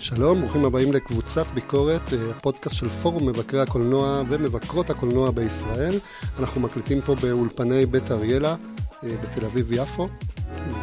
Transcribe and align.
שלום, 0.00 0.40
ברוכים 0.40 0.64
הבאים 0.64 0.92
לקבוצת 0.92 1.46
ביקורת, 1.54 2.12
אה, 2.12 2.30
הפודקאסט 2.30 2.74
של 2.74 2.88
פורום 2.88 3.28
מבקרי 3.28 3.60
הקולנוע 3.60 4.22
ומבקרות 4.28 4.90
הקולנוע 4.90 5.30
בישראל. 5.30 5.98
אנחנו 6.38 6.60
מקליטים 6.60 7.00
פה 7.00 7.14
באולפני 7.14 7.86
בית 7.86 8.10
אריאלה 8.10 8.54
אה, 9.04 9.14
בתל 9.22 9.44
אביב-יפו, 9.44 10.08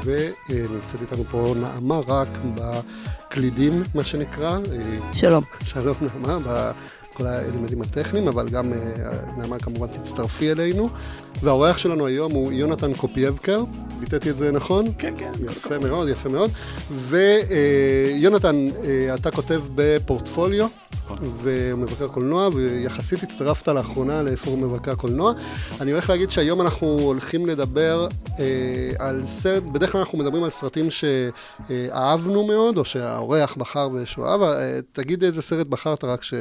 ונמצאת 0.03 1.01
איתנו 1.01 1.23
פה 1.23 1.53
נעמה 1.61 1.99
רק 2.07 2.27
בקלידים, 2.55 3.83
מה 3.95 4.03
שנקרא. 4.03 4.57
אה, 4.57 5.13
שלום. 5.13 5.43
שלום 5.63 5.95
נעמה, 6.01 6.71
כל 7.13 7.25
האלמנטים 7.25 7.81
הטכניים, 7.81 8.27
אבל 8.27 8.49
גם 8.49 8.73
נעמה 9.37 9.59
כמובן 9.59 9.87
תצטרפי 9.87 10.51
אלינו. 10.51 10.89
והאורח 11.41 11.77
שלנו 11.77 12.05
היום 12.05 12.31
הוא 12.31 12.51
יונתן 12.51 12.93
קופייבקר, 12.93 13.63
ביטאתי 13.99 14.29
את 14.29 14.37
זה 14.37 14.51
נכון? 14.51 14.85
כן, 14.97 15.13
כן. 15.17 15.31
יפה 15.45 15.79
מאוד, 15.79 16.09
יפה 16.09 16.29
מאוד. 16.29 16.51
ויונתן, 16.91 18.67
אה, 18.83 19.15
אתה 19.15 19.31
כותב 19.31 19.63
בפורטפוליו, 19.75 20.67
נכון. 21.03 21.17
ומבקר 21.21 22.07
קולנוע, 22.07 22.49
ויחסית 22.53 23.23
הצטרפת 23.23 23.67
לאחרונה 23.67 24.23
לפורום 24.23 24.63
מבקר 24.63 24.91
הקולנוע. 24.91 25.33
אני 25.81 25.91
הולך 25.91 26.09
להגיד 26.09 26.31
שהיום 26.31 26.61
אנחנו 26.61 26.87
הולכים 26.87 27.45
לדבר 27.45 28.07
אה, 28.39 28.45
על 28.99 29.23
סרט, 29.27 29.63
בדרך 29.63 29.91
כלל 29.91 30.01
אנחנו 30.01 30.17
מדברים 30.17 30.43
על 30.43 30.49
סרטים 30.49 30.87
שאהבנו 30.91 32.47
מאוד, 32.47 32.77
או 32.77 32.85
שהאורח 32.85 33.55
בחר 33.55 33.89
ושהוא 33.93 34.25
אהב. 34.25 34.41
אה, 34.41 34.79
תגיד 34.91 35.23
איזה 35.23 35.41
סרט 35.41 35.67
בחרת 35.67 36.03
רק 36.03 36.23
ש... 36.23 36.33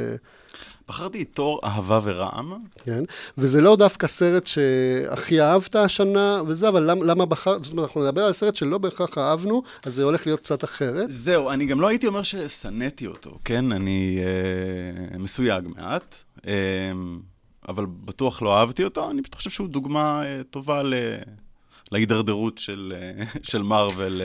בחרתי 0.88 1.22
את 1.22 1.28
תור 1.34 1.60
אהבה 1.64 2.00
ורעם. 2.02 2.52
כן, 2.84 3.04
וזה 3.38 3.60
לא 3.60 3.76
דווקא 3.76 4.06
סרט 4.06 4.46
שהכי 4.46 5.40
אהבת 5.40 5.74
השנה 5.74 6.40
וזה, 6.46 6.68
אבל 6.68 6.90
למה, 6.90 7.04
למה 7.04 7.26
בחרת, 7.26 7.64
זאת 7.64 7.72
אומרת, 7.72 7.86
אנחנו 7.86 8.04
נדבר 8.04 8.22
על 8.22 8.32
סרט 8.32 8.56
שלא 8.56 8.78
בהכרח 8.78 9.18
אהבנו, 9.18 9.62
אז 9.86 9.94
זה 9.94 10.02
הולך 10.02 10.26
להיות 10.26 10.40
קצת 10.40 10.64
אחרת. 10.64 11.10
זהו, 11.10 11.50
אני 11.50 11.66
גם 11.66 11.80
לא 11.80 11.88
הייתי 11.88 12.06
אומר 12.06 12.22
ששנאתי 12.22 13.06
אותו, 13.06 13.38
כן? 13.44 13.72
אני 13.72 14.18
אה, 15.12 15.18
מסויג 15.18 15.68
מעט, 15.76 16.14
אה, 16.46 16.52
אבל 17.68 17.86
בטוח 17.86 18.42
לא 18.42 18.58
אהבתי 18.58 18.84
אותו, 18.84 19.10
אני 19.10 19.22
פשוט 19.22 19.34
חושב 19.34 19.50
שהוא 19.50 19.68
דוגמה 19.68 20.22
אה, 20.24 20.40
טובה 20.50 20.82
ל... 20.82 20.94
להידרדרות 21.92 22.58
של, 22.58 22.94
אה, 22.96 23.24
של 23.42 23.62
מארוול. 23.62 24.20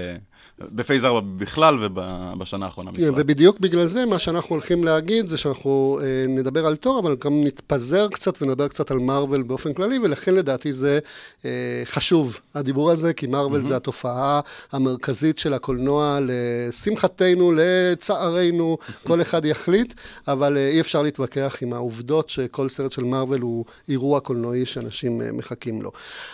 בפייז 0.71 1.05
4 1.05 1.21
בכלל 1.37 1.77
ובשנה 1.81 2.65
האחרונה 2.65 2.91
בפרט. 2.91 3.13
ובדיוק 3.15 3.59
בגלל 3.59 3.85
זה, 3.85 4.05
מה 4.05 4.19
שאנחנו 4.19 4.55
הולכים 4.55 4.83
להגיד 4.83 5.27
זה 5.27 5.37
שאנחנו 5.37 5.99
אה, 6.01 6.25
נדבר 6.27 6.65
על 6.65 6.75
תור, 6.75 6.99
אבל 6.99 7.15
גם 7.19 7.41
נתפזר 7.43 8.07
קצת 8.07 8.41
ונדבר 8.41 8.67
קצת 8.67 8.91
על 8.91 8.97
מארוול 8.97 9.41
באופן 9.41 9.73
כללי, 9.73 9.99
ולכן 10.03 10.33
לדעתי 10.35 10.73
זה 10.73 10.99
אה, 11.45 11.49
חשוב, 11.85 12.39
הדיבור 12.55 12.91
הזה, 12.91 13.13
כי 13.13 13.27
מארוול 13.27 13.61
mm-hmm. 13.61 13.67
זה 13.67 13.75
התופעה 13.75 14.39
המרכזית 14.71 15.39
של 15.39 15.53
הקולנוע, 15.53 16.19
לשמחתנו, 16.21 17.51
לצערנו, 17.55 18.77
כל 19.03 19.21
אחד 19.21 19.45
יחליט, 19.45 19.93
אבל 20.27 20.57
אה, 20.57 20.67
אי 20.67 20.81
אפשר 20.81 21.01
להתווכח 21.01 21.57
עם 21.61 21.73
העובדות 21.73 22.29
שכל 22.29 22.69
סרט 22.69 22.91
של 22.91 23.03
מארוול 23.03 23.41
הוא 23.41 23.65
אירוע 23.89 24.19
קולנועי 24.19 24.65
שאנשים 24.65 25.21
אה, 25.21 25.31
מחכים 25.31 25.81
לו. 25.81 25.91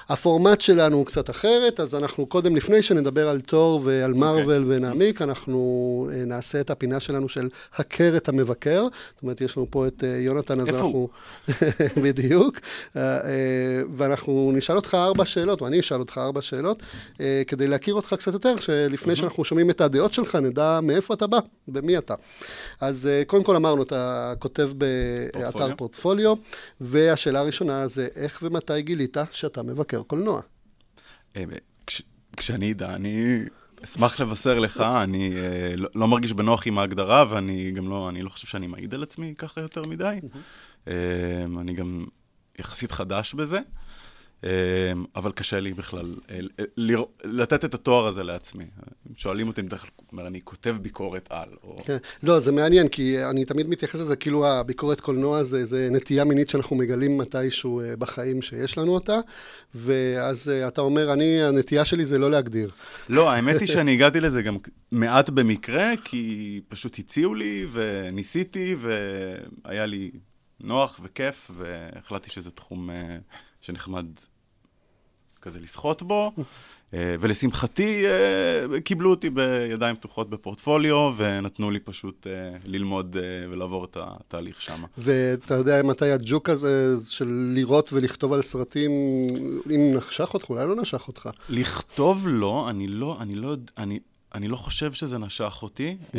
הפורמט 0.10 0.62
שלנו 0.62 0.98
הוא 0.98 1.06
קצת 1.06 1.30
אחרת, 1.30 1.80
אז 1.80 1.96
אנחנו 1.96 2.26
קודם, 2.26 2.56
לפני 2.56 2.82
שנדבר 2.82 3.30
על 3.30 3.40
תור 3.40 3.82
ועל 3.84 4.14
מארוול 4.18 4.64
okay. 4.64 4.68
ונעמיק, 4.68 5.22
אנחנו 5.22 6.10
uh, 6.10 6.26
נעשה 6.26 6.62
את 6.62 6.70
הפינה 6.70 7.00
שלנו 7.00 7.30
של 7.30 7.50
הכר 7.76 8.18
את 8.18 8.30
המבקר. 8.30 8.88
זאת 9.14 9.24
אומרת, 9.24 9.42
יש 9.42 9.58
לנו 9.58 9.68
פה 9.70 9.88
את 9.88 10.04
uh, 10.04 10.06
יונתן, 10.06 10.60
אז 10.60 10.68
אנחנו... 10.70 11.10
בדיוק. 12.04 12.60
Uh, 12.94 12.98
ואנחנו 13.94 14.52
נשאל 14.56 14.76
אותך 14.76 14.96
ארבע 14.96 15.26
שאלות, 15.26 15.62
או 15.62 15.68
אני 15.68 15.80
אשאל 15.80 16.00
אותך 16.00 16.18
ארבע 16.18 16.42
שאלות, 16.42 16.84
כדי 17.48 17.68
להכיר 17.68 17.94
אותך 17.94 18.14
קצת 18.14 18.34
יותר, 18.34 18.58
שלפני. 18.58 19.16
שאנחנו 19.16 19.46
שומעים 19.46 19.70
את 19.70 19.82
הדעות 19.82 20.14
שלך, 20.14 20.36
נדע 20.36 20.80
מאיפה 20.84 21.14
אתה 21.14 21.28
בא 21.28 21.40
ומי 21.68 21.98
אתה. 21.98 22.16
אז 22.82 23.10
קודם 23.28 23.44
כל 23.44 23.56
אמרנו, 23.56 23.84
אתה 23.84 24.34
כותב 24.40 24.70
באתר 24.78 25.76
פורטפוליו, 25.76 26.36
והשאלה 26.82 27.40
הראשונה 27.40 27.88
זה 27.88 28.08
איך 28.16 28.40
ומתי 28.44 28.82
גילית 28.82 29.18
שאתה 29.32 29.64
מבקר 29.64 30.04
קולנוע? 30.04 30.42
כשאני 32.38 32.72
אדע, 32.72 32.96
אני 32.96 33.44
אשמח 33.84 34.20
לבשר 34.20 34.60
לך, 34.60 34.82
אני 34.82 35.32
אה, 35.36 35.76
לא, 35.76 35.90
לא 35.96 36.08
מרגיש 36.08 36.34
בנוח 36.34 36.68
עם 36.68 36.80
ההגדרה, 36.80 37.26
ואני 37.30 37.72
גם 37.72 37.90
לא, 37.90 38.10
אני 38.10 38.22
לא 38.22 38.30
חושב 38.30 38.48
שאני 38.48 38.68
מעיד 38.68 38.94
על 38.94 39.04
עצמי 39.04 39.34
ככה 39.38 39.62
יותר 39.62 39.86
מדי. 39.86 40.20
אה, 40.88 40.94
אני 41.60 41.74
גם 41.74 42.06
יחסית 42.60 42.92
חדש 42.92 43.34
בזה. 43.34 43.60
אמ, 44.44 44.50
אבל 45.16 45.32
קשה 45.32 45.60
לי 45.60 45.74
בכלל 45.74 46.16
אה, 46.30 46.40
לתת 47.24 47.66
את 47.66 47.74
התואר 47.74 48.08
הזה 48.08 48.24
לעצמי. 48.24 48.66
שואלים 49.16 49.48
אותי, 49.48 49.62
בדרך 49.62 49.86
כלל 50.10 50.26
אני 50.26 50.42
כותב 50.44 50.76
ביקורת 50.82 51.28
על. 51.30 51.50
או... 51.64 51.78
כן. 51.84 51.98
לא, 52.24 52.40
זה 52.40 52.52
מעניין, 52.52 52.88
כי 52.88 53.26
אני 53.26 53.46
תמיד 53.46 53.70
מתייחס 53.70 54.00
לזה 54.00 54.16
כאילו 54.16 54.48
הביקורת 54.48 55.02
קולנוע 55.02 55.44
זה, 55.44 55.66
זה 55.66 55.90
נטייה 55.92 56.24
מינית 56.24 56.50
שאנחנו 56.50 56.76
מגלים 56.76 57.18
מתישהו 57.18 57.82
אה, 57.82 57.96
בחיים 57.96 58.42
שיש 58.42 58.78
לנו 58.78 58.94
אותה, 58.94 59.20
ואז 59.76 60.50
אה, 60.50 60.68
אתה 60.68 60.82
אומר, 60.82 61.14
אני, 61.14 61.44
הנטייה 61.44 61.86
שלי 61.86 62.06
זה 62.06 62.20
לא 62.20 62.32
להגדיר. 62.32 62.70
לא, 63.10 63.32
האמת 63.32 63.60
היא 63.60 63.68
שאני 63.74 63.94
הגעתי 63.94 64.20
לזה 64.20 64.42
גם 64.42 64.58
מעט 64.92 65.30
במקרה, 65.30 65.92
כי 66.04 66.62
פשוט 66.68 67.00
הציעו 67.00 67.36
לי 67.36 67.68
וניסיתי, 67.72 68.76
והיה 69.66 69.86
לי 69.86 70.12
נוח 70.60 71.00
וכיף, 71.04 71.52
והחלטתי 71.58 72.30
שזה 72.30 72.52
תחום... 72.52 72.90
שנחמד 73.68 74.06
כזה 75.42 75.60
לשחות 75.60 76.04
בו, 76.04 76.32
אה, 76.94 77.16
ולשמחתי 77.20 78.06
אה, 78.06 78.82
קיבלו 78.82 79.10
אותי 79.10 79.30
בידיים 79.30 79.96
פתוחות 79.96 80.30
בפורטפוליו, 80.30 81.14
ונתנו 81.18 81.72
לי 81.72 81.80
פשוט 81.80 82.28
אה, 82.28 82.58
ללמוד 82.66 83.16
ולעבור 83.52 83.86
את 83.86 83.98
התהליך 84.00 84.62
שם. 84.62 84.84
ואתה 84.98 85.54
יודע 85.54 85.84
מתי 85.84 86.12
הג'וק 86.12 86.50
הזה 86.50 86.96
של 87.08 87.52
לראות 87.56 87.94
ולכתוב 87.94 88.34
על 88.34 88.42
סרטים, 88.42 88.92
אם 89.76 89.94
נשך 89.98 90.34
אותך, 90.34 90.50
אולי 90.50 90.68
לא 90.68 90.76
נשך 90.76 91.08
אותך. 91.08 91.30
לכתוב 91.50 92.28
לא, 92.28 92.70
אני 92.70 92.88
לא, 92.88 93.18
אני 93.22 93.36
לא, 93.36 93.56
אני, 93.78 94.00
אני 94.36 94.48
לא 94.48 94.56
חושב 94.56 94.94
שזה 94.94 95.18
נשך 95.18 95.60
אותי. 95.62 95.98
Mm. 96.14 96.18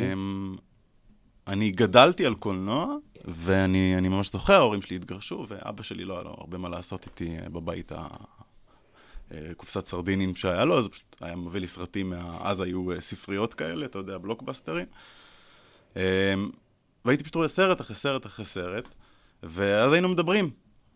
אני 1.48 1.70
גדלתי 1.70 2.26
על 2.26 2.34
קולנוע, 2.34 2.96
ואני 3.24 4.08
ממש 4.08 4.32
זוכר, 4.32 4.54
ההורים 4.54 4.82
שלי 4.82 4.96
התגרשו, 4.96 5.46
ואבא 5.48 5.82
שלי 5.82 6.04
לא 6.04 6.14
היה 6.14 6.22
לו 6.22 6.30
הרבה 6.38 6.58
מה 6.58 6.68
לעשות 6.68 7.06
איתי 7.06 7.36
אה, 7.38 7.48
בבית 7.48 7.92
הקופסת 9.30 9.82
אה, 9.82 9.90
סרדינים 9.90 10.34
שהיה 10.34 10.64
לו, 10.64 10.78
אז 10.78 10.84
הוא 10.84 10.92
פשוט 10.92 11.16
היה 11.20 11.36
מביא 11.36 11.60
לי 11.60 11.66
סרטים, 11.66 12.10
מה... 12.10 12.38
אז 12.40 12.60
היו 12.60 12.92
אה, 12.92 13.00
ספריות 13.00 13.54
כאלה, 13.54 13.86
אתה 13.86 13.98
יודע, 13.98 14.18
בלוקבאסטרים. 14.18 14.86
והייתי 17.04 17.24
פשוט 17.24 17.34
רואה 17.34 17.48
סרט 17.48 17.80
אחרי 17.80 17.96
סרט 17.96 18.26
אחרי 18.26 18.44
סרט, 18.44 18.84
ואז 19.42 19.92
היינו 19.92 20.08
מדברים 20.08 20.50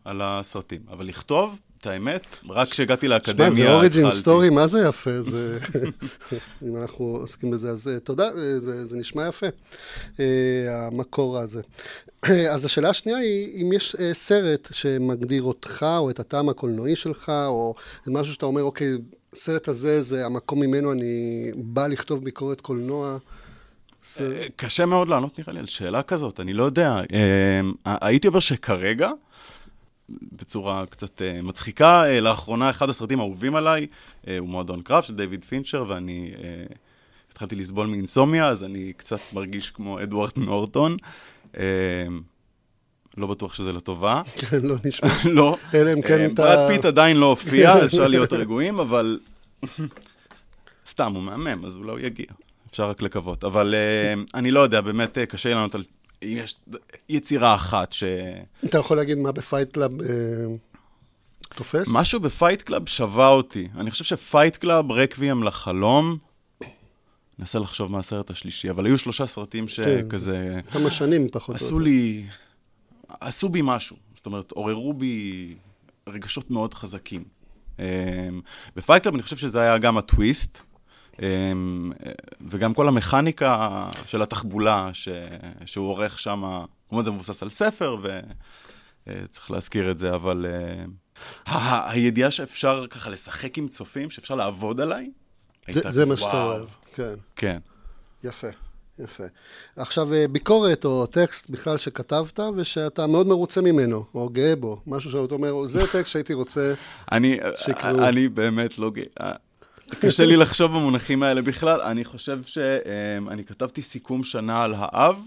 על 0.04 0.20
הסרטים. 0.22 0.82
אבל 0.90 1.06
לכתוב, 1.06 1.60
את 1.82 1.86
האמת, 1.86 2.26
רק 2.48 2.68
כשהגעתי 2.68 3.08
לאקדמיה 3.08 3.46
התחלתי. 3.46 3.62
שמע, 3.62 3.70
זה 3.70 3.74
אוריג'ין 3.74 4.10
סטורי, 4.10 4.50
מה 4.50 4.66
זה 4.66 4.84
יפה? 4.88 5.22
זה... 5.22 5.58
אם 6.68 6.76
אנחנו 6.76 7.04
עוסקים 7.04 7.50
בזה, 7.50 7.70
אז 7.70 7.88
אה, 7.88 8.00
תודה, 8.00 8.24
אה, 8.24 8.60
זה, 8.60 8.86
זה 8.86 8.96
נשמע 8.96 9.28
יפה, 9.28 9.46
אה, 10.20 10.86
המקור 10.86 11.38
הזה. 11.38 11.60
אז 12.52 12.64
השאלה 12.64 12.88
השנייה 12.88 13.18
היא, 13.18 13.62
אם 13.62 13.72
יש 13.72 13.96
סרט 14.12 14.68
שמגדיר 14.72 15.42
אותך, 15.42 15.86
או 15.98 16.10
את 16.10 16.20
הטעם 16.20 16.48
הקולנועי 16.48 16.96
שלך, 16.96 17.32
או 17.46 17.74
משהו 18.06 18.34
שאתה 18.34 18.46
אומר, 18.46 18.62
אוקיי, 18.62 18.92
הסרט 19.32 19.68
הזה, 19.68 20.02
זה 20.02 20.26
המקום 20.26 20.60
ממנו 20.60 20.92
אני 20.92 21.50
בא 21.56 21.86
לכתוב 21.86 22.24
ביקורת 22.24 22.60
קולנוע. 22.60 23.16
קשה 24.56 24.86
מאוד 24.86 25.08
לענות, 25.08 25.38
נראה 25.38 25.52
לי, 25.52 25.58
על 25.58 25.66
שאלה 25.66 26.02
כזאת, 26.02 26.40
אני 26.40 26.52
לא 26.52 26.62
יודע. 26.62 27.00
הייתי 27.84 28.28
אומר 28.28 28.40
שכרגע, 28.40 29.10
בצורה 30.32 30.86
קצת 30.86 31.20
uh, 31.20 31.42
מצחיקה. 31.42 32.04
Uh, 32.04 32.20
לאחרונה, 32.20 32.70
אחד 32.70 32.88
הסרטים 32.88 33.20
האהובים 33.20 33.56
עליי 33.56 33.86
uh, 33.86 34.28
הוא 34.38 34.48
מועדון 34.48 34.82
קרב 34.82 35.02
של 35.02 35.14
דיוויד 35.14 35.44
פינצ'ר, 35.44 35.84
ואני 35.88 36.32
uh, 36.34 36.74
התחלתי 37.32 37.56
לסבול 37.56 37.86
מ 37.86 37.92
insomnia, 37.92 38.46
אז 38.46 38.64
אני 38.64 38.92
קצת 38.96 39.18
מרגיש 39.32 39.70
כמו 39.70 40.02
אדוארד 40.02 40.32
נורטון. 40.36 40.96
אה, 41.52 41.56
לא 43.16 43.26
בטוח 43.26 43.54
שזה 43.54 43.72
לטובה. 43.72 44.22
כן, 44.34 44.62
לא 44.62 44.76
נשמע. 44.84 45.08
לא. 45.38 45.56
אלא 45.74 45.92
אם 45.92 46.02
כן 46.02 46.30
אתה... 46.32 46.42
ברד 46.42 46.68
פיט 46.68 46.84
עדיין 46.84 47.16
לא 47.16 47.26
הופיע, 47.26 47.84
אפשר 47.84 48.08
להיות 48.08 48.32
רגועים, 48.32 48.80
אבל... 48.80 49.18
סתם, 50.90 51.12
הוא 51.14 51.22
מהמם, 51.22 51.64
אז 51.64 51.76
אולי 51.76 51.90
הוא 51.90 52.00
יגיע. 52.00 52.26
אפשר 52.70 52.90
רק 52.90 53.02
לקוות. 53.02 53.44
אבל 53.44 53.74
אני 54.34 54.50
לא 54.50 54.60
יודע, 54.60 54.80
באמת 54.80 55.18
קשה 55.18 55.48
לי 55.48 55.54
לענות 55.54 55.74
על 55.74 55.82
אם 56.22 56.36
יש 56.36 56.56
יצירה 57.08 57.54
אחת 57.54 57.92
ש... 57.92 58.04
אתה 58.64 58.78
יכול 58.78 58.96
להגיד 58.96 59.18
מה 59.18 59.32
ב 59.32 59.39
Fight 59.39 59.72
Club 59.72 60.02
אה, 60.02 60.06
תופס? 61.54 61.88
משהו 61.92 62.20
ב 62.20 62.27
Fight 62.27 62.62
Club 62.62 62.88
שבה 62.88 63.28
אותי. 63.28 63.68
אני 63.76 63.90
חושב 63.90 64.04
ש 64.04 64.19
Fight 64.19 64.56
Club, 64.56 64.92
רקוויאם 64.92 65.42
לחלום, 65.42 66.18
ננסה 67.38 67.58
לחשוב 67.58 67.92
מה 67.92 67.98
הסרט 67.98 68.30
השלישי, 68.30 68.70
אבל 68.70 68.86
היו 68.86 68.98
שלושה 68.98 69.26
סרטים 69.26 69.68
שכזה... 69.68 70.60
כן, 70.70 70.78
כמה 70.78 70.90
שנים 70.90 71.28
פחות. 71.28 71.56
עשו 71.56 71.78
לי... 71.80 72.24
עשו 73.20 73.48
בי 73.48 73.60
משהו. 73.64 73.96
זאת 74.16 74.26
אומרת, 74.26 74.50
עוררו 74.52 74.92
בי 74.92 75.54
רגשות 76.08 76.50
מאוד 76.50 76.74
חזקים. 76.74 77.24
ב 78.76 78.81
Fight 78.81 79.02
Club 79.02 79.14
אני 79.14 79.22
חושב 79.22 79.36
שזה 79.36 79.60
היה 79.60 79.78
גם 79.78 79.98
הטוויסט. 79.98 80.60
אמ, 81.22 81.92
וגם 82.48 82.74
כל 82.74 82.88
המכניקה 82.88 83.86
של 84.06 84.22
התחבולה 84.22 84.90
ש, 84.92 85.08
שהוא 85.66 85.88
עורך 85.88 86.20
שם, 86.20 86.64
כמובן 86.88 87.04
זה 87.04 87.10
מבוסס 87.10 87.42
על 87.42 87.50
ספר, 87.50 87.96
וצריך 89.06 89.50
להזכיר 89.50 89.90
את 89.90 89.98
זה, 89.98 90.14
אבל 90.14 90.46
אה, 91.48 91.50
הידיעה 91.84 92.30
שאפשר 92.30 92.86
ככה 92.90 93.10
לשחק 93.10 93.58
עם 93.58 93.68
צופים, 93.68 94.10
שאפשר 94.10 94.34
לעבוד 94.34 94.80
עליי, 94.80 95.10
זה, 95.70 95.80
זה 95.90 96.06
מה 96.06 96.16
שאתה 96.16 96.44
אוהב, 96.44 96.68
כן. 96.94 97.14
כן. 97.36 97.58
יפה. 98.24 98.48
יפה. 98.98 99.24
עכשיו, 99.76 100.14
אה, 100.14 100.28
ביקורת 100.28 100.84
או 100.84 101.06
טקסט 101.06 101.50
בכלל 101.50 101.76
שכתבת 101.76 102.40
ושאתה 102.56 103.06
מאוד 103.06 103.26
מרוצה 103.26 103.60
ממנו, 103.60 104.04
או 104.14 104.28
גאה 104.28 104.56
בו, 104.56 104.80
משהו 104.86 105.10
שאתה 105.10 105.34
אומר, 105.34 105.66
זה 105.66 105.86
טקסט 105.92 106.06
שהייתי 106.06 106.34
רוצה 106.34 106.74
שיקראו. 107.56 108.08
אני 108.08 108.28
באמת 108.28 108.78
לא 108.78 108.90
גאה. 108.90 109.32
קשה 110.00 110.26
לי 110.26 110.36
לחשוב 110.36 110.72
במונחים 110.72 111.22
האלה 111.22 111.42
בכלל. 111.42 111.80
אני 111.80 112.04
חושב 112.04 112.38
שאני 112.44 113.44
כתבתי 113.44 113.82
סיכום 113.82 114.24
שנה 114.24 114.64
על 114.64 114.74
האב, 114.76 115.22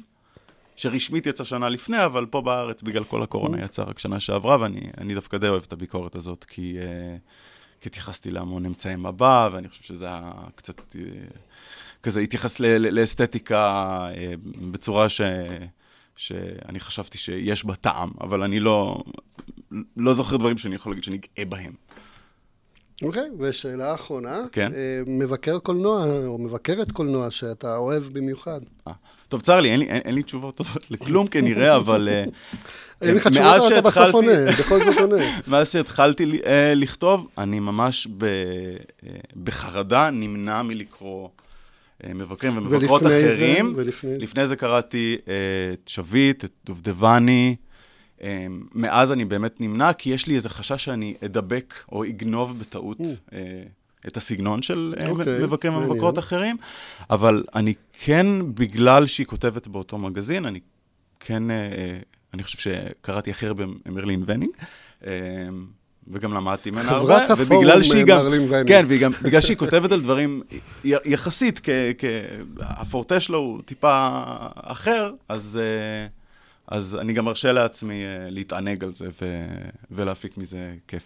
שרשמית 0.76 1.26
יצא 1.26 1.44
שנה 1.44 1.70
לפני, 1.70 2.06
אבל 2.06 2.26
פה 2.26 2.42
בארץ, 2.42 2.84
בגלל 2.84 3.04
כל 3.04 3.24
הקורונה, 3.24 3.66
יצא 3.66 3.84
רק 3.84 4.00
שנה 4.00 4.20
שעברה, 4.20 4.58
ואני 4.62 5.16
דווקא 5.16 5.38
די 5.38 5.48
אוהב 5.48 5.64
את 5.68 5.74
הביקורת 5.74 6.16
הזאת, 6.16 6.44
כי, 6.44 6.78
אה, 6.80 7.18
כי 7.82 7.90
התייחסתי 7.90 8.32
להמון 8.32 8.66
אמצעי 8.66 8.96
מבע, 8.96 9.50
ואני 9.52 9.70
חושב 9.70 9.84
שזה 9.84 10.06
היה 10.06 10.32
קצת... 10.56 10.96
אה, 10.96 11.02
כזה 12.04 12.20
התייחס 12.20 12.60
לאסתטיקה 12.60 13.62
אה, 14.18 14.34
בצורה 14.72 15.10
ש... 15.10 15.22
שאני 16.16 16.80
חשבתי 16.80 17.18
שיש 17.18 17.66
בה 17.66 17.76
טעם, 17.76 18.12
אבל 18.22 18.44
אני 18.44 18.60
לא, 18.60 19.04
לא 19.98 20.14
זוכר 20.14 20.38
דברים 20.38 20.58
שאני 20.58 20.76
יכול 20.76 20.92
להגיד 20.92 21.04
שאני 21.04 21.18
גאה 21.18 21.46
בהם. 21.46 21.74
אוקיי, 23.04 23.22
okay, 23.22 23.26
ושאלה 23.40 23.96
אחרונה. 23.96 24.42
כן. 24.52 24.72
אה, 24.74 25.02
מבקר 25.08 25.60
קולנוע, 25.60 26.06
או 26.26 26.38
מבקרת 26.38 26.92
קולנוע 26.92 27.32
שאתה 27.32 27.78
אוהב 27.78 28.04
במיוחד. 28.04 28.62
아, 28.62 28.90
אה, 28.90 28.94
טוב, 29.30 29.42
צר 29.42 29.60
לי, 29.62 29.72
אין 29.72 29.80
לי, 29.80 29.86
אין, 29.86 30.02
אין 30.06 30.16
לי 30.16 30.24
תשובות 30.24 30.56
טובות 30.56 30.84
לכלום 30.92 31.28
כנראה, 31.28 31.76
אבל... 31.76 32.10
אין 33.02 33.16
לך 33.16 33.28
תשובות, 33.28 33.48
אבל 33.58 33.74
אתה 33.74 33.82
בסוף 33.82 34.14
עונה, 34.14 34.52
בכל 34.60 34.84
זאת 34.84 34.98
עונה. 34.98 35.24
מאז 35.48 35.72
שהתחלתי 35.72 36.42
לכתוב, 36.76 37.28
אני 37.38 37.60
ממש 37.60 38.08
ב, 38.18 38.26
בחרדה 39.44 40.10
נמנע 40.10 40.62
מלקרוא 40.62 41.30
אה, 42.04 42.14
מבקרים 42.14 42.58
ומבקרות 42.58 43.02
אחרים. 43.02 43.68
זה, 43.76 43.82
ולפני 43.82 44.18
לפני 44.18 44.48
זה 44.48 44.56
קראתי 44.56 45.18
אה, 45.28 45.34
את 45.74 45.88
שביט, 45.88 46.46
את 46.46 46.52
דובדבני. 46.66 47.56
אה, 48.22 48.46
מאז 48.74 49.12
אני 49.12 49.26
באמת 49.26 49.62
נמנע, 49.62 49.94
כי 49.94 50.10
יש 50.10 50.28
לי 50.28 50.36
איזה 50.36 50.50
חשש 50.50 50.86
שאני 50.86 51.14
אדבק 51.26 51.74
או 51.92 52.06
אגנוב 52.06 52.60
בטעות 52.60 53.00
mm. 53.00 53.34
את 54.08 54.18
הסגנון 54.18 54.62
של 54.62 54.94
okay, 54.98 55.10
אוקיי, 55.10 55.44
מבקרים 55.44 55.74
ומבקרות 55.74 56.20
אחרים, 56.20 56.58
אבל 57.10 57.44
אני 57.56 57.74
כן, 57.94 58.28
בגלל 58.54 59.06
שהיא 59.06 59.28
כותבת 59.28 59.68
באותו 59.68 59.98
מגזין, 59.98 60.46
אני 60.46 60.60
כן, 61.20 61.44
אני 62.34 62.44
חושב 62.44 62.58
שקראתי 62.58 63.32
הכי 63.32 63.48
הרבה 63.48 63.64
מרלין 63.86 64.24
ונינג. 64.26 64.52
וגם 66.08 66.34
למדתי 66.34 66.72
ממנה 66.72 66.90
הרבה. 66.90 67.26
חברת 67.28 67.40
הפורום 67.40 67.66
מרלין 67.66 68.52
וייניג. 68.52 68.68
כן, 68.68 68.86
וגם, 68.88 69.12
בגלל 69.22 69.42
שהיא 69.42 69.58
כותבת 69.58 69.92
על 69.92 70.02
דברים 70.02 70.42
יחסית, 70.84 71.60
כ, 71.64 71.70
כ, 71.98 72.06
הפורטה 72.60 73.20
שלו 73.20 73.38
הוא 73.38 73.62
טיפה 73.62 74.10
אחר, 74.56 75.12
אז, 75.30 75.60
אה, 75.62 76.08
אז 76.68 76.98
אני 77.02 77.14
גם 77.14 77.26
מרשה 77.26 77.52
לעצמי 77.52 78.04
אה, 78.04 78.30
להתענג 78.30 78.84
על 78.84 78.94
זה 78.94 79.08
ו, 79.22 79.46
ולהפיק 79.92 80.38
מזה 80.38 80.74
כיף. 80.88 81.04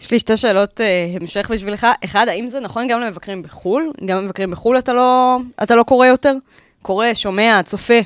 יש 0.00 0.10
לי 0.10 0.18
שתי 0.18 0.36
שאלות 0.36 0.80
uh, 0.80 1.22
המשך 1.22 1.50
בשבילך. 1.52 1.86
אחד, 2.04 2.28
האם 2.28 2.48
זה 2.48 2.60
נכון 2.60 2.88
גם 2.88 3.00
למבקרים 3.00 3.42
בחו"ל? 3.42 3.92
גם 4.06 4.18
למבקרים 4.18 4.50
בחו"ל 4.50 4.78
אתה 4.78 4.92
לא, 4.92 5.36
אתה 5.62 5.74
לא 5.74 5.82
קורא 5.82 6.06
יותר? 6.06 6.34
קורא, 6.82 7.06
שומע, 7.14 7.60
צופה. 7.64 8.00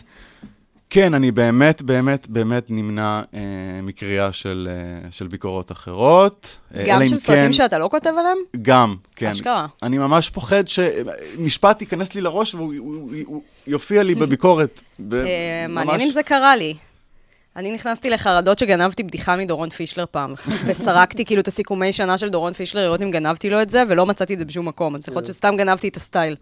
כן, 0.95 1.15
אני 1.15 1.31
באמת, 1.31 1.83
באמת, 1.83 2.29
באמת 2.29 2.67
נמנע 2.69 3.23
אה, 3.35 3.41
מקריאה 3.83 4.33
של, 4.33 4.69
אה, 4.71 5.11
של 5.11 5.27
ביקורות 5.27 5.73
אחרות. 5.73 6.57
אה, 6.75 6.85
גם 6.87 7.09
של 7.09 7.19
סרטים 7.19 7.45
כן, 7.45 7.53
שאתה 7.53 7.79
לא 7.79 7.89
כותב 7.91 8.11
עליהם? 8.19 8.39
גם, 8.63 8.97
כן. 9.17 9.27
אשכרה. 9.27 9.67
אני 9.83 9.99
ממש 9.99 10.31
פוחד 10.31 10.69
שמשפט 10.69 11.81
ייכנס 11.81 12.15
לי 12.15 12.21
לראש 12.21 12.55
והוא 12.55 12.75
הוא, 12.79 13.11
הוא 13.27 13.43
יופיע 13.67 14.03
לי 14.03 14.15
בביקורת. 14.21 14.83
אה, 15.13 15.67
מעניין 15.69 16.01
אם 16.01 16.11
זה 16.11 16.23
קרה 16.23 16.57
לי. 16.57 16.75
אני 17.57 17.73
נכנסתי 17.73 18.11
לחרדות 18.11 18.59
שגנבתי 18.59 19.03
בדיחה 19.03 19.37
מדורון 19.37 19.71
פישלר 19.71 20.05
פעם, 20.11 20.35
וסרקתי 20.67 21.25
כאילו 21.25 21.41
את 21.41 21.49
הסיכומי 21.49 21.93
שנה 21.93 22.19
של 22.19 22.29
דורון 22.29 22.53
פישלר, 22.53 22.85
לראות 22.85 23.03
אם 23.03 23.11
גנבתי 23.11 23.51
לו 23.51 23.63
את 23.63 23.71
זה, 23.71 23.83
ולא 23.89 24.07
מצאתי 24.07 24.35
את 24.35 24.39
זה 24.39 24.45
בשום 24.45 24.69
מקום. 24.69 24.95
אז 24.95 25.09
יכול 25.09 25.15
להיות 25.15 25.27
כן. 25.27 25.33
שסתם 25.33 25.57
גנבתי 25.57 25.89
את 25.89 25.97
הסטייל. 25.97 26.37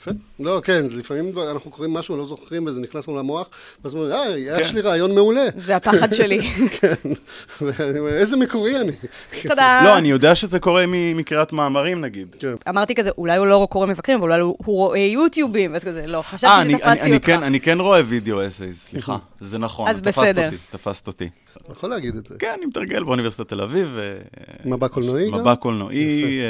יפה. 0.00 0.10
לא, 0.40 0.60
כן, 0.64 0.86
לפעמים 0.90 1.32
אנחנו 1.50 1.70
קוראים 1.70 1.94
משהו, 1.94 2.16
לא 2.16 2.26
זוכרים, 2.26 2.66
וזה 2.66 2.80
נכנס 2.80 3.08
לנו 3.08 3.18
למוח, 3.18 3.48
ואז 3.84 3.94
אומרים, 3.94 4.12
אה, 4.12 4.38
יש 4.38 4.68
כן. 4.68 4.74
לי 4.74 4.80
רעיון 4.80 5.14
מעולה. 5.14 5.46
זה 5.56 5.76
הפחד 5.76 6.12
שלי. 6.12 6.40
כן, 6.80 6.94
איזה 8.08 8.36
מקורי 8.36 8.80
אני. 8.80 8.92
תודה. 9.48 9.80
לא, 9.84 9.98
אני 9.98 10.08
יודע 10.10 10.34
שזה 10.34 10.58
קורה 10.58 10.84
מקריאת 10.88 11.52
מאמרים, 11.52 12.00
נגיד. 12.00 12.36
כן. 12.38 12.54
אמרתי 12.68 12.94
כזה, 12.94 13.10
אולי 13.18 13.36
הוא 13.36 13.46
לא 13.46 13.66
קורא 13.70 13.86
מבקרים, 13.86 14.18
אבל 14.18 14.28
אולי 14.28 14.40
הוא 14.40 14.56
רואה 14.66 14.98
יוטיובים, 14.98 15.72
ואז 15.72 15.84
כזה, 15.84 16.06
לא, 16.06 16.22
חשבתי 16.22 16.72
שתפסתי 16.72 17.14
אותך. 17.14 17.26
כן, 17.26 17.42
אני 17.42 17.60
כן 17.60 17.80
רואה 17.80 18.00
וידאו 18.06 18.48
אסייז, 18.48 18.78
סליחה, 18.78 19.16
זה 19.40 19.58
נכון. 19.58 19.88
אז 19.88 20.00
בסדר. 20.00 20.50
תפסת 20.70 21.06
אותי. 21.06 21.28
יכול 21.70 21.90
להגיד 21.90 22.16
את 22.16 22.26
זה. 22.26 22.34
כן, 22.38 22.52
אני 22.58 22.66
מתרגל 22.66 23.04
באוניברסיטת 23.04 23.48
תל 23.48 23.60
אביב. 23.60 23.98
מבע 24.64 24.88
קולנועי 24.88 25.30
גם? 25.30 25.34
מבע 25.34 25.56
קולנועי, 25.56 26.40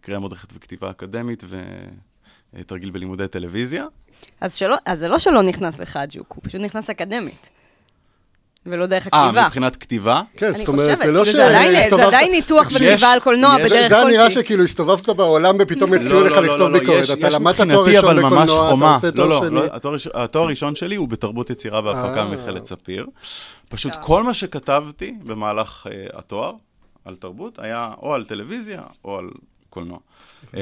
קריאה 0.00 0.20
מודרכת 0.20 0.48
וכתיבה 0.56 0.90
אקדמית, 0.90 1.44
אה, 1.44 1.48
תרגיל 2.66 2.90
בלימודי 2.90 3.28
טלוויזיה. 3.28 3.86
אז, 4.40 4.54
שלא, 4.54 4.76
אז 4.84 4.98
זה 4.98 5.08
לא 5.08 5.18
שלא 5.18 5.42
נכנס 5.42 5.78
לך 5.78 5.98
ג'וק, 6.08 6.32
הוא 6.32 6.42
פשוט 6.44 6.60
נכנס 6.60 6.90
אקדמית. 6.90 7.48
ולא 8.66 8.86
דרך 8.86 9.08
אה, 9.14 9.22
הכתיבה. 9.22 9.40
אה, 9.40 9.46
מבחינת 9.46 9.76
כתיבה? 9.76 10.22
כן, 10.36 10.56
זאת 10.56 10.68
אומרת, 10.68 10.98
זה 10.98 11.12
לא 11.12 11.24
ש... 11.24 11.28
זה 11.28 11.46
עדיין 12.06 12.32
ניתוח 12.32 12.68
בכתיבה 12.68 13.12
על 13.12 13.20
קולנוע 13.20 13.58
בדרך 13.58 13.70
כלשהי. 13.70 13.88
זה 13.88 14.04
נראה 14.04 14.30
שכאילו 14.30 14.64
הסתובבת 14.64 15.08
בעולם 15.08 15.56
ופתאום 15.60 15.92
הציעו 15.92 16.24
לך 16.24 16.36
לכתוב 16.36 16.72
ביקורת. 16.72 17.10
אתה 17.10 17.28
למדת 17.28 17.56
תואר 17.56 17.84
ראשון 17.84 18.16
בקולנוע, 18.16 18.74
אתה 18.74 18.94
עושה 18.94 19.10
תואר 19.10 19.40
שני. 19.40 19.54
לא, 19.54 19.66
לא, 19.66 19.70
התואר 20.14 20.44
הראשון 20.44 20.74
שלי 20.74 20.96
הוא 20.96 21.08
בתרבות 21.08 21.50
יצירה 21.50 21.80
והפקה 21.84 22.20
אה. 22.20 22.24
ממכללת 22.24 22.66
ספיר. 22.66 23.06
פשוט 23.68 23.92
כל 24.02 24.22
מה 24.22 24.34
שכתבתי 24.34 25.14
במהלך 25.24 25.86
התואר 26.12 26.52
על 27.04 27.16
תרבות 27.16 27.58
היה 27.58 27.90
או 28.02 28.14
על 28.14 28.24
טלוויזיה 28.24 28.82
או 29.04 29.18
על 29.18 29.28
קולנוע. 29.70 29.98
אמ, 30.54 30.60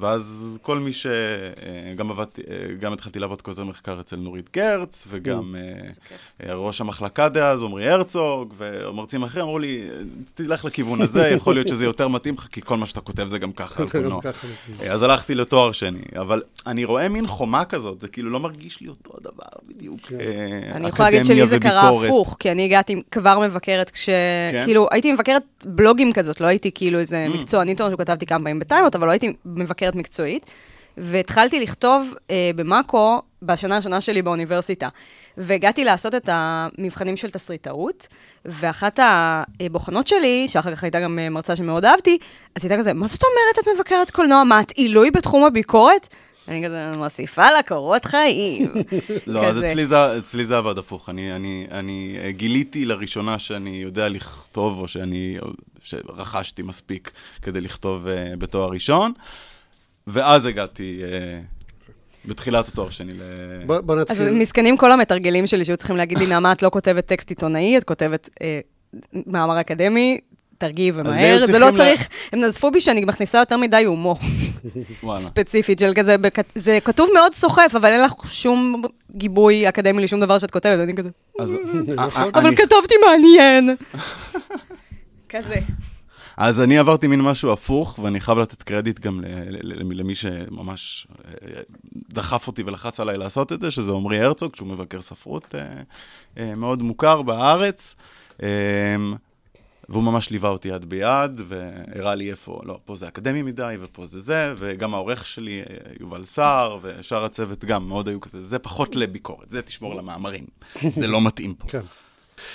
ואז 0.00 0.58
כל 0.62 0.78
מי 0.78 0.92
ש... 0.92 1.06
אה, 1.06 1.94
גם 1.96 2.10
עבדתי, 2.10 2.42
אה, 2.50 2.56
גם 2.80 2.92
התחלתי 2.92 3.18
לעבוד 3.18 3.42
כעוזר 3.42 3.64
מחקר 3.64 4.00
אצל 4.00 4.16
נורית 4.16 4.50
גרץ, 4.52 5.06
וגם 5.10 5.54
אה, 6.42 6.54
ראש 6.54 6.80
המחלקה 6.80 7.28
דאז, 7.28 7.62
עמרי 7.62 7.90
הרצוג, 7.90 8.54
ומרצים 8.56 9.22
אחרים 9.22 9.44
אמרו 9.44 9.58
לי, 9.58 9.88
תלך 10.34 10.64
לכיוון 10.64 11.02
הזה, 11.02 11.28
יכול 11.36 11.54
להיות 11.54 11.68
שזה 11.68 11.84
יותר 11.84 12.08
מתאים 12.08 12.34
לך, 12.34 12.46
כי 12.52 12.60
כל 12.62 12.76
מה 12.76 12.86
שאתה 12.86 13.00
כותב 13.00 13.26
זה 13.26 13.38
גם 13.38 13.52
ככה 13.52 13.80
על 13.82 13.88
קולנוע. 13.88 14.20
אז 14.90 15.02
הלכתי 15.02 15.34
לתואר 15.34 15.72
שני, 15.72 16.02
אבל 16.16 16.42
אני 16.66 16.84
רואה 16.84 17.08
מין 17.08 17.26
חומה 17.26 17.64
כזאת, 17.64 18.00
זה 18.00 18.08
כאילו 18.08 18.30
לא 18.30 18.40
מרגיש 18.40 18.80
לי 18.80 18.88
אותו 18.88 19.10
הדבר 19.18 19.44
בדיוק, 19.68 20.00
כן. 20.00 20.16
אני 20.74 20.88
יכולה 20.88 21.10
להגיד 21.10 21.24
שלי 21.24 21.46
זה 21.46 21.58
קרה 21.58 21.88
הפוך, 21.88 22.36
כי 22.38 22.52
אני 22.52 22.64
הגעתי 22.64 23.02
כבר 23.10 23.38
מבקרת 23.38 23.90
כש... 23.90 24.06
כן? 24.52 24.62
כאילו, 24.64 24.88
הייתי 24.90 25.12
מבקרת 25.12 25.42
בלוגים 25.66 26.12
כזאת, 26.12 26.40
לא 26.40 26.46
הייתי 26.46 26.70
כאילו 26.74 26.98
איזה 26.98 27.26
mm. 27.28 27.36
מקצוענית, 27.36 27.80
שכתבתי 27.92 28.26
כמה 28.26 28.38
פעמים 28.38 28.58
בטיימות, 28.58 28.94
אבל 28.98 29.06
לא 29.06 29.12
הייתי 29.12 29.32
מבקרת 29.44 29.94
מקצועית, 29.94 30.50
והתחלתי 30.96 31.60
לכתוב 31.60 32.14
אה, 32.30 32.50
במאקו 32.56 33.22
בשנה 33.42 33.74
הראשונה 33.74 34.00
שלי 34.00 34.22
באוניברסיטה. 34.22 34.88
והגעתי 35.36 35.84
לעשות 35.84 36.14
את 36.14 36.28
המבחנים 36.32 37.16
של 37.16 37.30
תסריטאות, 37.30 38.06
ואחת 38.44 38.98
הבוחנות 39.02 40.06
שלי, 40.06 40.48
שאחר 40.48 40.74
כך 40.74 40.84
הייתה 40.84 41.00
גם 41.00 41.18
מרצה 41.30 41.56
שמאוד 41.56 41.84
אהבתי, 41.84 42.18
אז 42.54 42.64
הייתה 42.64 42.78
כזה, 42.78 42.92
מה 42.92 43.06
זאת 43.06 43.22
אומרת 43.22 43.64
את 43.64 43.74
מבקרת 43.74 44.10
קולנוע? 44.10 44.44
מה, 44.44 44.60
את 44.60 44.70
עילוי 44.70 45.10
בתחום 45.10 45.44
הביקורת? 45.44 46.08
אני 46.48 46.64
כזה 46.64 46.90
מוסיפה 46.96 47.50
לה 47.50 47.62
קורות 47.68 48.04
חיים. 48.04 48.68
לא, 49.26 49.46
אז 49.46 49.58
אצלי 50.18 50.44
זה 50.44 50.58
עבד 50.58 50.78
הפוך. 50.78 51.08
אני, 51.08 51.36
אני, 51.36 51.66
אני 51.70 52.18
גיליתי 52.30 52.84
לראשונה 52.84 53.38
שאני 53.38 53.70
יודע 53.70 54.08
לכתוב, 54.08 54.78
או 54.78 54.88
שאני, 54.88 55.38
שרכשתי 55.82 56.62
מספיק 56.62 57.10
כדי 57.42 57.60
לכתוב 57.60 58.06
uh, 58.06 58.36
בתואר 58.36 58.70
ראשון, 58.70 59.12
ואז 60.06 60.46
הגעתי... 60.46 61.00
Uh, 61.02 61.58
בתחילת 62.24 62.68
התואר 62.68 62.90
שני 62.90 63.12
ל... 63.12 63.22
בוא, 63.66 63.80
בוא 63.80 63.94
נתחיל. 63.94 64.22
אז 64.22 64.32
מסכנים 64.34 64.76
כל 64.76 64.92
המתרגלים 64.92 65.46
שלי 65.46 65.64
שהיו 65.64 65.76
צריכים 65.76 65.96
להגיד 65.96 66.18
לי, 66.18 66.26
נעמה, 66.26 66.52
את 66.52 66.62
לא 66.62 66.70
כותבת 66.70 67.06
טקסט 67.06 67.30
עיתונאי, 67.30 67.78
את 67.78 67.84
כותבת 67.84 68.28
אה, 68.42 68.60
מאמר 69.26 69.60
אקדמי, 69.60 70.20
תרגיעי 70.58 70.92
ומהר, 70.94 71.46
זה 71.46 71.58
לא 71.58 71.70
צריך, 71.76 72.08
הם 72.32 72.40
נזפו 72.40 72.70
בי 72.70 72.80
שאני 72.80 73.04
מכניסה 73.04 73.38
יותר 73.38 73.56
מדי 73.56 73.84
הומור. 73.84 74.16
ספציפית 75.18 75.78
של 75.78 75.92
כזה, 75.96 76.16
זה 76.54 76.78
כתוב 76.84 77.10
מאוד 77.14 77.34
סוחף, 77.34 77.72
אבל 77.76 77.88
אין 77.88 78.04
לך 78.04 78.12
שום 78.26 78.82
גיבוי 79.10 79.68
אקדמי 79.68 80.02
לשום 80.02 80.20
דבר 80.20 80.38
שאת 80.38 80.50
כותבת, 80.50 80.78
אני 80.78 80.94
כזה, 80.94 81.08
אבל 82.34 82.56
כתבתי 82.56 82.94
מעניין. 83.06 83.76
כזה. 85.28 85.56
אז 86.36 86.60
אני 86.60 86.78
עברתי 86.78 87.06
מין 87.06 87.20
משהו 87.20 87.52
הפוך, 87.52 87.98
ואני 88.02 88.20
חייב 88.20 88.38
לתת 88.38 88.62
קרדיט 88.62 89.00
גם 89.00 89.20
למי 89.72 90.14
שממש 90.14 91.06
אה, 91.24 91.60
דחף 92.08 92.46
אותי 92.46 92.62
ולחץ 92.62 93.00
עליי 93.00 93.18
לעשות 93.18 93.52
את 93.52 93.60
זה, 93.60 93.70
שזה 93.70 93.92
עמרי 93.92 94.20
הרצוג, 94.20 94.56
שהוא 94.56 94.68
מבקר 94.68 95.00
ספרות 95.00 95.54
אה, 95.54 95.60
אה, 96.38 96.54
מאוד 96.54 96.82
מוכר 96.82 97.22
בארץ. 97.22 97.94
והוא 99.88 100.02
ממש 100.02 100.30
ליווה 100.30 100.50
אותי 100.50 100.68
יד 100.68 100.84
ביד, 100.84 101.40
והראה 101.48 102.14
לי 102.14 102.30
איפה, 102.30 102.60
לא, 102.64 102.78
פה 102.84 102.96
זה 102.96 103.08
אקדמי 103.08 103.42
מדי, 103.42 103.76
ופה 103.80 104.06
זה 104.06 104.20
זה, 104.20 104.54
וגם 104.56 104.94
העורך 104.94 105.26
שלי, 105.26 105.62
יובל 106.00 106.24
סער, 106.24 106.78
ושאר 106.82 107.24
הצוות 107.24 107.64
גם 107.64 107.88
מאוד 107.88 108.08
היו 108.08 108.20
כזה, 108.20 108.44
זה 108.44 108.58
פחות 108.58 108.96
לביקורת, 108.96 109.50
זה 109.50 109.62
תשמור 109.62 109.94
למאמרים, 109.96 110.44
זה 110.92 111.06
לא 111.06 111.20
מתאים 111.20 111.54
פה. 111.54 111.68
כן. 111.68 111.82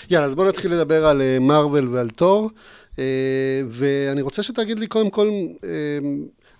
יאללה, 0.09 0.25
אז 0.25 0.35
בואו 0.35 0.47
נתחיל 0.47 0.73
לדבר 0.73 1.05
על 1.05 1.21
מארוול 1.39 1.87
ועל 1.87 2.09
תור. 2.09 2.49
אה, 2.99 3.61
ואני 3.67 4.21
רוצה 4.21 4.43
שתגיד 4.43 4.79
לי 4.79 4.87
קודם 4.87 5.09
כל, 5.09 5.27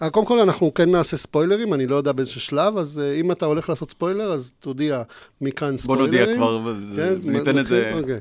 אה, 0.02 0.10
קודם 0.10 0.26
כל 0.26 0.40
אנחנו 0.40 0.74
כן 0.74 0.92
נעשה 0.92 1.18
ספוילרים, 1.18 1.74
אני 1.74 1.88
לא 1.88 1.96
יודע 1.96 2.12
באיזה 2.12 2.32
שלב, 2.32 2.78
אז 2.78 3.00
אה, 3.00 3.14
אם 3.14 3.32
אתה 3.32 3.46
הולך 3.46 3.70
לעשות 3.70 3.90
ספוילר, 3.90 4.34
אז 4.34 4.52
תודיע 4.60 5.04
מכאן 5.42 5.78
ספוילרים. 5.78 6.12
בוא 6.12 6.20
נודיע 6.20 6.36
כבר, 6.36 6.74
כן, 6.96 7.32
ניתן 7.32 7.60
את 7.60 7.68
זה 7.68 7.92
אוקיי. 7.94 8.20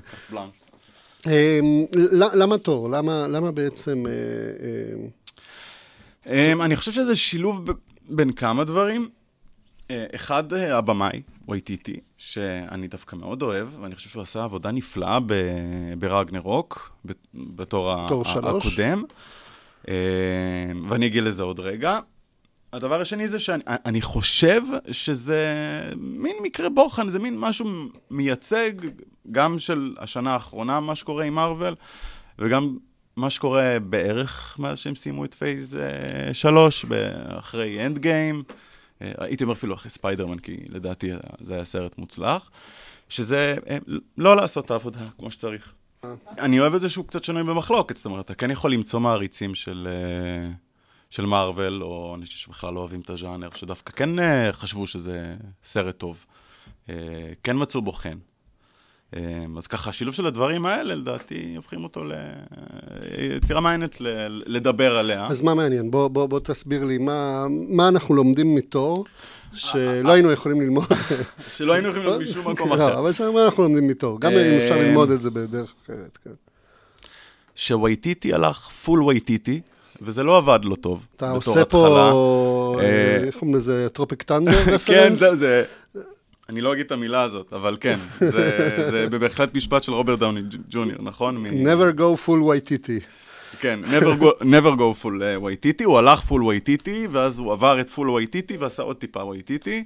למה 2.13 2.59
תור? 2.59 2.91
למה, 2.91 3.29
למה 3.29 3.51
בעצם... 3.51 4.05
אני 6.61 6.77
חושב 6.77 6.93
שזה 6.93 7.17
שילוב 7.17 7.71
בין 8.09 8.33
כמה 8.33 8.65
דברים. 8.65 9.09
אחד, 10.15 10.53
הבמאי, 10.53 11.23
וייטיטי, 11.49 12.01
שאני 12.19 12.89
דווקא 12.89 13.17
מאוד 13.17 13.43
אוהב, 13.43 13.69
ואני 13.81 13.95
חושב 13.95 14.11
שהוא 14.11 14.23
עשה 14.23 14.45
עבודה 14.45 14.71
נפלאה 14.71 15.19
ברגנרוק, 15.99 16.97
בתור 17.35 17.93
הקודם. 17.93 19.03
אה, 19.89 19.95
ואני 20.89 21.07
אגיע 21.07 21.23
לזה 21.23 21.43
עוד 21.43 21.61
רגע. 21.61 21.99
הדבר 22.73 23.01
השני 23.01 23.29
זה 23.29 23.39
שאני 23.39 24.03
חושב 24.03 24.63
שזה 24.91 25.45
מין 25.97 26.37
מקרה 26.43 26.69
בוחן, 26.69 27.11
זה 27.11 27.19
מין 27.19 27.39
משהו 27.39 27.67
מייצג 28.11 28.73
גם 29.31 29.59
של 29.59 29.95
השנה 29.99 30.33
האחרונה, 30.33 30.81
מה 30.81 30.95
שקורה 30.95 31.25
עם 31.25 31.35
מארוול, 31.35 31.75
וגם 32.39 32.77
מה 33.17 33.31
שקורה 33.31 33.79
בערך 33.81 34.57
מאז 34.59 34.79
שהם 34.79 34.95
סיימו 34.95 35.25
את 35.25 35.35
phase 35.35 35.79
3, 36.33 36.85
אה, 36.85 37.39
אחרי 37.39 37.87
Endgame. 37.87 38.43
אה, 39.03 39.13
הייתי 39.19 39.45
אומר 39.45 39.55
אפילו 39.55 39.75
אחרי 39.75 39.91
ספיידרמן, 39.91 40.39
כי 40.39 40.57
לדעתי 40.69 41.11
זה 41.47 41.55
היה 41.55 41.65
סרט 41.65 41.99
מוצלח, 41.99 42.51
שזה 43.09 43.57
אה, 43.71 43.79
לא 44.19 44.37
לעשות 44.37 44.65
את 44.65 44.71
העבודה 44.71 45.05
כמו 45.19 45.31
שצריך. 45.31 45.73
אני 46.39 46.61
אוהב 46.61 46.75
את 46.75 46.81
זה 46.81 46.89
שהוא 46.89 47.07
קצת 47.07 47.25
שנוי 47.25 47.43
במחלוקת, 47.43 47.97
זאת 47.97 48.05
אומרת, 48.05 48.25
אתה 48.25 48.35
כן 48.35 48.51
יכול 48.51 48.73
למצוא 48.73 49.01
מעריצים 49.01 49.55
של, 49.55 49.89
של 51.11 51.27
מארוול, 51.27 51.83
או 51.83 52.15
אנשים 52.19 52.37
שבכלל 52.37 52.75
לא 52.75 52.81
אוהבים 52.81 53.01
את 53.01 53.11
הז'אנר, 53.11 53.49
שדווקא 53.55 53.93
כן 53.93 54.11
חשבו 54.53 54.87
שזה 54.87 55.37
סרט 55.65 55.99
טוב. 55.99 56.27
כן 57.43 57.57
מצאו 57.63 57.83
בו 57.83 57.93
חן. 57.93 58.09
אמ, 58.11 58.32
אז 59.59 59.67
ככה, 59.67 59.91
השילוב 59.91 60.15
של 60.15 60.27
הדברים 60.27 60.67
האלה, 60.67 60.95
לדעתי, 60.95 61.53
הופכים 61.57 61.85
אותו 61.85 62.05
ליצירה 63.19 63.61
מעניינת 63.61 63.97
לדבר 64.47 64.97
עליה. 64.97 65.27
אז 65.27 65.41
מה 65.41 65.55
מעניין? 65.55 65.91
בוא, 65.91 66.09
בוא, 66.09 66.27
בוא 66.27 66.41
תסביר 66.41 66.85
לי, 66.85 66.99
מה, 66.99 67.47
מה 67.49 67.89
אנחנו 67.89 68.15
לומדים 68.15 68.55
מתור, 68.55 69.05
שלא 69.55 70.13
היינו 70.13 70.31
יכולים 70.31 70.61
ללמוד? 70.61 70.87
שלא 71.57 71.73
היינו 71.73 71.89
יכולים 71.89 72.07
ללמוד 72.07 72.23
משום 72.23 72.53
מקום 72.53 72.69
לא, 72.69 72.75
אחר. 72.75 72.99
אבל 72.99 73.31
מה 73.35 73.45
אנחנו 73.45 73.63
לומדים 73.63 73.87
מתור? 73.87 74.21
גם 74.21 74.33
אם 74.33 74.57
אפשר 74.57 74.75
אמ, 74.75 74.81
ללמוד 74.83 75.11
את 75.11 75.23
זה 75.23 75.31
בדרך 75.31 75.75
אחרת, 75.85 76.19
כן. 76.25 76.31
שווייטיטי 77.55 78.35
הלך 78.35 78.69
פול 78.69 79.03
וייטיטי, 79.03 79.61
וזה 80.03 80.23
לא 80.23 80.37
עבד 80.37 80.61
לו 80.63 80.77
טוב. 80.77 81.07
אתה 81.17 81.31
עושה 81.31 81.65
פה, 81.65 82.79
אה, 82.81 83.17
איך 83.27 83.37
קוראים 83.39 83.57
לזה, 83.57 83.89
Tropic 83.93 84.23
Thunder 84.23 84.59
reference? 84.75 85.23
כן, 85.23 85.35
זה, 85.35 85.65
אני 86.53 86.61
לא 86.61 86.73
אגיד 86.73 86.87
את 86.87 86.93
המילה 86.93 87.23
הזאת, 87.23 87.53
אבל 87.53 87.77
כן, 87.81 87.99
זה, 88.19 89.07
זה 89.11 89.19
בהחלט 89.19 89.55
משפט 89.55 89.83
של 89.83 89.93
רוברט 89.93 90.19
דאוני 90.19 90.41
ג'וניור, 90.71 91.03
נכון? 91.03 91.47
never 91.47 91.99
go 91.99 92.27
full 92.27 92.43
Waititi. 92.43 93.01
כן, 93.61 93.81
never 93.85 94.23
go, 94.23 94.43
never 94.43 94.77
go 94.77 95.05
full 95.05 95.43
Waititi, 95.43 95.85
הוא 95.85 95.99
הלך 95.99 96.21
full 96.31 96.43
Waititi, 96.43 97.07
ואז 97.11 97.39
הוא 97.39 97.53
עבר 97.53 97.81
את 97.81 97.91
full 97.97 98.09
Waititi 98.09 98.57
ועשה 98.57 98.83
עוד 98.83 98.97
טיפה 98.97 99.25
וייטיטי. 99.25 99.85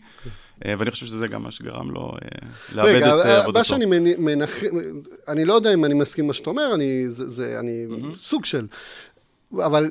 אה, 0.65 0.75
ואני 0.79 0.91
חושב 0.91 1.07
שזה 1.07 1.29
גם 1.29 1.43
מה 1.43 1.51
שגרם 1.51 1.91
לו 1.91 2.01
אה, 2.01 2.49
לאבד 2.73 2.89
רגע, 2.89 3.07
את 3.07 3.13
אה, 3.13 3.17
עבודתו. 3.19 3.49
רגע, 3.49 3.59
מה 3.59 3.65
שאני 3.65 3.87
מנח... 4.19 4.51
אני 5.29 5.45
לא 5.45 5.55
יודע 5.55 5.75
אם 5.75 5.85
אני 5.85 5.95
מסכים 5.95 6.25
עם 6.25 6.27
מה 6.27 6.35
שאתה 6.35 6.51
אומר, 6.51 6.75
אני, 6.75 7.09
זה, 7.11 7.31
זה, 7.31 7.61
אני 7.61 7.87
mm-hmm. 7.91 8.17
סוג 8.23 8.45
של... 8.45 8.67
אבל 9.55 9.91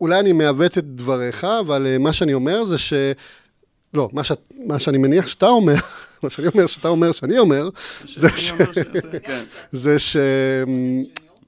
אולי 0.00 0.20
אני 0.20 0.32
מעוות 0.32 0.78
את 0.78 0.84
דבריך, 0.84 1.44
אבל 1.44 1.98
מה 1.98 2.12
שאני 2.12 2.34
אומר 2.34 2.64
זה 2.64 2.78
ש... 2.78 2.92
לא, 3.94 4.08
מה, 4.12 4.24
ש... 4.24 4.32
מה 4.66 4.78
שאני 4.78 4.98
מניח 4.98 5.28
שאתה 5.28 5.46
אומר, 5.46 5.74
מה 6.24 6.30
שאני 6.30 6.48
אומר 6.54 6.66
שאתה 6.66 6.88
אומר 6.88 7.12
שאני 7.12 7.38
אומר, 7.38 7.68
זה 8.16 8.28
ש... 8.36 8.52
כן. 9.22 9.44
זה 9.72 9.98
ש... 9.98 10.16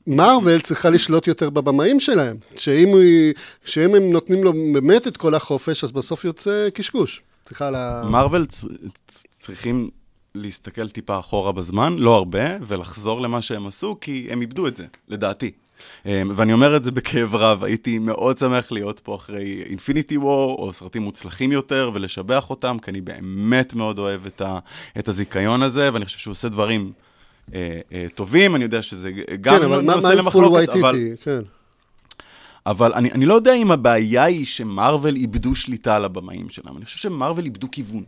מארוול 0.07 0.61
צריכה 0.61 0.91
לשלוט 0.91 1.27
יותר 1.27 1.51
בבמאים 1.51 2.01
שלהם, 2.01 2.37
שאם, 2.57 2.89
היא, 2.97 3.35
שאם 3.65 3.95
הם 3.95 4.11
נותנים 4.11 4.45
לו 4.45 4.53
באמת 4.73 5.07
את 5.07 5.17
כל 5.17 5.35
החופש, 5.35 5.85
אז 5.85 5.93
בסוף 5.93 6.25
יוצא 6.25 6.69
קשקוש. 6.75 7.23
סליחה 7.49 7.69
על 7.69 7.75
ה... 7.75 8.05
מארוול 8.11 8.47
צ... 8.47 8.65
צריכים 9.39 9.91
להסתכל 10.35 10.89
טיפה 10.89 11.19
אחורה 11.19 11.53
בזמן, 11.53 11.97
לא 11.99 12.15
הרבה, 12.15 12.45
ולחזור 12.67 13.21
למה 13.21 13.43
שהם 13.43 13.67
עשו, 13.67 13.97
כי 14.01 14.29
הם 14.31 14.41
איבדו 14.41 14.67
את 14.67 14.77
זה, 14.77 14.85
לדעתי. 15.09 15.51
אמ, 16.07 16.33
ואני 16.37 16.53
אומר 16.53 16.77
את 16.77 16.85
זה 16.85 16.91
בכאב 16.91 17.35
רב, 17.35 17.65
הייתי 17.65 17.99
מאוד 17.99 18.39
שמח 18.39 18.73
להיות 18.73 19.01
פה 19.01 19.15
אחרי 19.15 19.63
אינפיניטי 19.67 20.17
וור, 20.17 20.55
או 20.59 20.73
סרטים 20.73 21.03
מוצלחים 21.03 21.53
יותר, 21.53 21.91
ולשבח 21.95 22.51
אותם, 22.51 22.77
כי 22.83 22.91
אני 22.91 23.01
באמת 23.01 23.75
מאוד 23.75 23.99
אוהב 23.99 24.27
את, 24.27 24.41
ה, 24.41 24.59
את 24.99 25.09
הזיכיון 25.09 25.63
הזה, 25.63 25.91
ואני 25.93 26.05
חושב 26.05 26.19
שהוא 26.19 26.33
עושה 26.33 26.49
דברים 26.49 26.93
אה, 27.55 27.81
אה, 27.93 28.07
טובים, 28.15 28.57
אני 28.57 28.65
יודע 28.65 28.83
שזה 28.83 29.11
גם 29.41 29.61
כן, 29.61 29.87
נושא 29.87 30.07
למחלוקת, 30.07 30.69
אבל... 30.69 30.97
כן. 31.23 31.41
אבל 32.67 32.93
אני, 32.93 33.11
אני 33.13 33.27
לא 33.27 33.35
יודע 33.35 33.55
אם 33.55 33.71
הבעיה 33.71 34.25
היא 34.25 34.47
שמרוויל 34.47 35.17
איבדו 35.17 35.55
שליטה 35.55 35.97
על 35.97 36.05
הבמאים 36.05 36.49
שלהם, 36.49 36.77
אני 36.77 36.85
חושב 36.85 36.99
שמרוויל 36.99 37.45
איבדו 37.45 37.69
כיוון. 37.73 38.05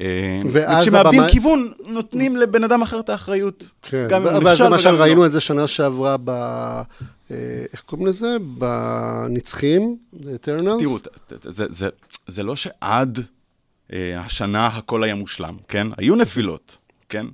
אה, 0.00 0.40
וכשמאבדים 0.44 1.20
הבמה... 1.20 1.32
כיוון, 1.32 1.72
נותנים 1.86 2.36
לבן 2.36 2.64
אדם 2.64 2.82
אחר 2.82 3.00
את 3.00 3.08
האחריות. 3.08 3.68
כן, 3.82 4.06
ואז 4.44 4.60
למשל 4.60 4.90
לא. 4.90 5.02
ראינו 5.02 5.20
לא. 5.20 5.26
את 5.26 5.32
זה 5.32 5.40
שנה 5.40 5.66
שעברה 5.66 6.16
ב... 6.24 6.30
אה, 6.30 7.64
איך 7.72 7.82
קוראים 7.82 8.06
לזה? 8.06 8.36
בנצחים, 8.58 9.96
אטרנלס? 10.34 10.82
תראו, 10.82 10.98
זה, 11.44 11.66
זה, 11.70 11.88
זה 12.26 12.42
לא 12.42 12.56
שעד 12.56 13.20
אה, 13.92 14.20
השנה 14.20 14.66
הכל 14.66 15.04
היה 15.04 15.14
מושלם, 15.14 15.56
כן? 15.68 15.86
היו 15.96 16.16
נפילות, 16.16 16.76
כן? 17.08 17.26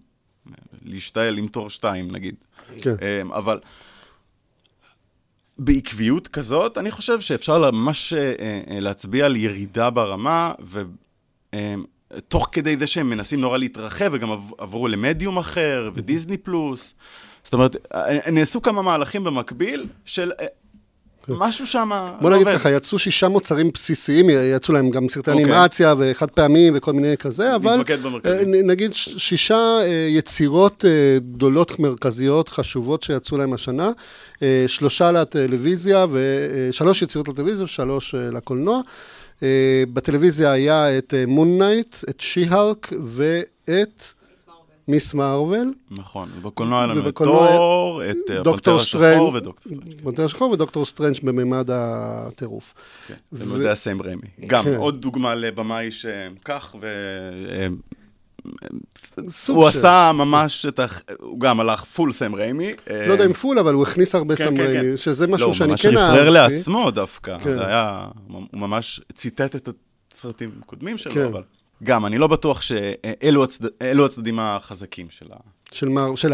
להשתעל 0.84 1.38
עם 1.38 1.48
תור 1.48 1.70
שתיים, 1.70 2.10
נגיד. 2.10 2.34
כן. 2.82 2.94
אה, 3.02 3.22
אבל... 3.34 3.60
בעקביות 5.58 6.28
כזאת, 6.28 6.78
אני 6.78 6.90
חושב 6.90 7.20
שאפשר 7.20 7.70
ממש 7.70 8.12
אה, 8.12 8.80
להצביע 8.80 9.26
על 9.26 9.36
ירידה 9.36 9.90
ברמה, 9.90 10.52
ו... 10.64 10.82
תוך 12.28 12.48
כדי 12.52 12.76
זה 12.76 12.86
שהם 12.86 13.10
מנסים 13.10 13.40
נורא 13.40 13.58
להתרחב, 13.58 14.10
וגם 14.12 14.30
עברו 14.58 14.88
למדיום 14.88 15.38
אחר, 15.38 15.90
ודיסני 15.94 16.36
פלוס. 16.36 16.94
זאת 17.44 17.54
אומרת, 17.54 17.76
נעשו 18.32 18.62
כמה 18.62 18.82
מהלכים 18.82 19.24
במקביל 19.24 19.86
של 20.04 20.32
אה, 20.40 20.46
כן. 21.26 21.32
משהו 21.36 21.66
שם 21.66 21.92
עובד. 21.92 22.22
בוא 22.22 22.30
נגיד 22.30 22.48
ככה, 22.48 22.70
יצאו 22.70 22.98
שישה 22.98 23.28
מוצרים 23.28 23.70
בסיסיים, 23.74 24.30
יצאו 24.30 24.74
להם 24.74 24.90
גם 24.90 25.08
סרטי 25.08 25.30
אוקיי. 25.30 25.44
אנימציה 25.44 25.94
וחד 25.98 26.30
פעמים 26.30 26.72
וכל 26.76 26.92
מיני 26.92 27.16
כזה, 27.16 27.54
אבל 27.54 27.82
אה, 28.26 28.42
נגיד 28.44 28.94
שישה 28.94 29.78
אה, 29.82 30.06
יצירות 30.10 30.84
גדולות 31.32 31.78
מרכזיות, 31.78 32.48
חשובות 32.48 33.02
שיצאו 33.02 33.38
להם 33.38 33.52
השנה, 33.52 33.90
שלושה 34.66 35.12
לטלוויזיה, 35.12 36.06
ושלוש 36.10 37.02
יצירות 37.02 37.28
לטלוויזיה 37.28 37.64
ושלוש 37.64 38.14
לקולנוע. 38.14 38.80
אה, 39.42 39.82
בטלוויזיה 39.92 40.52
היה 40.52 40.98
את 40.98 41.14
Moon 41.26 41.62
אה, 41.62 41.68
Knight, 41.68 41.96
את 42.10 42.20
She-Hulk 42.20 42.92
ואת 43.04 44.04
Ms. 44.88 45.14
Marvel. 45.14 45.72
נכון, 45.90 46.28
ובקולנוע 46.36 46.78
היה 46.78 46.86
לנו 46.86 47.08
את 47.08 47.14
תור, 47.14 48.02
את 48.10 48.16
אה, 48.30 48.40
הפנתר 48.40 48.76
השחור 48.76 49.32
ודוקטור 49.34 49.72
סטרנג'. 49.74 50.00
פנתר 50.02 50.24
השחור 50.24 50.50
ודוקטור 50.50 50.86
סטרנג' 50.86 51.16
בממד 51.22 51.70
הטירוף. 51.72 52.74
כן, 53.06 53.14
בבימוי 53.32 53.68
סם 53.68 54.02
ריימי. 54.02 54.46
גם, 54.46 54.64
כן. 54.64 54.76
עוד 54.76 55.00
דוגמה 55.00 55.34
לבמאי 55.34 55.90
שכך, 55.90 56.76
ו... 56.80 56.86
הוא 59.48 59.66
עשה 59.66 60.12
ממש 60.14 60.66
את 60.66 60.78
ה... 60.78 60.86
הוא 61.18 61.40
גם 61.40 61.60
הלך 61.60 61.84
full 61.84 62.12
סם 62.12 62.34
ריימי. 62.34 62.72
לא 63.06 63.12
יודע 63.12 63.26
אם 63.26 63.32
full, 63.32 63.58
אבל 63.58 63.74
הוא 63.74 63.82
הכניס 63.82 64.14
הרבה 64.14 64.36
כן, 64.36 64.44
סם 64.44 64.56
כן, 64.56 64.62
ריימי, 64.62 64.96
שזה 64.96 65.26
משהו 65.26 65.48
לא, 65.48 65.54
שאני 65.54 65.76
כן 65.76 65.96
אהבתי. 65.96 65.96
לא, 65.96 66.02
ממש 66.02 66.16
רפרר 66.16 66.30
לעצמו 66.30 66.90
דווקא. 66.90 67.36
זה 67.44 67.66
היה... 67.66 68.06
הוא 68.28 68.42
ממש 68.52 69.00
ציטט 69.14 69.56
את 69.56 69.68
הסרטים 70.12 70.50
הקודמים 70.62 70.98
שלו, 70.98 71.26
אבל... 71.26 71.42
גם, 71.84 72.06
אני 72.06 72.18
לא 72.18 72.26
בטוח 72.26 72.62
שאלו 72.62 73.44
הצד... 73.44 73.64
הצדדים 74.04 74.38
החזקים 74.40 75.06
של 75.10 75.26
ה... 75.32 75.36
של, 75.72 75.88
מר, 75.88 76.14
של, 76.14 76.32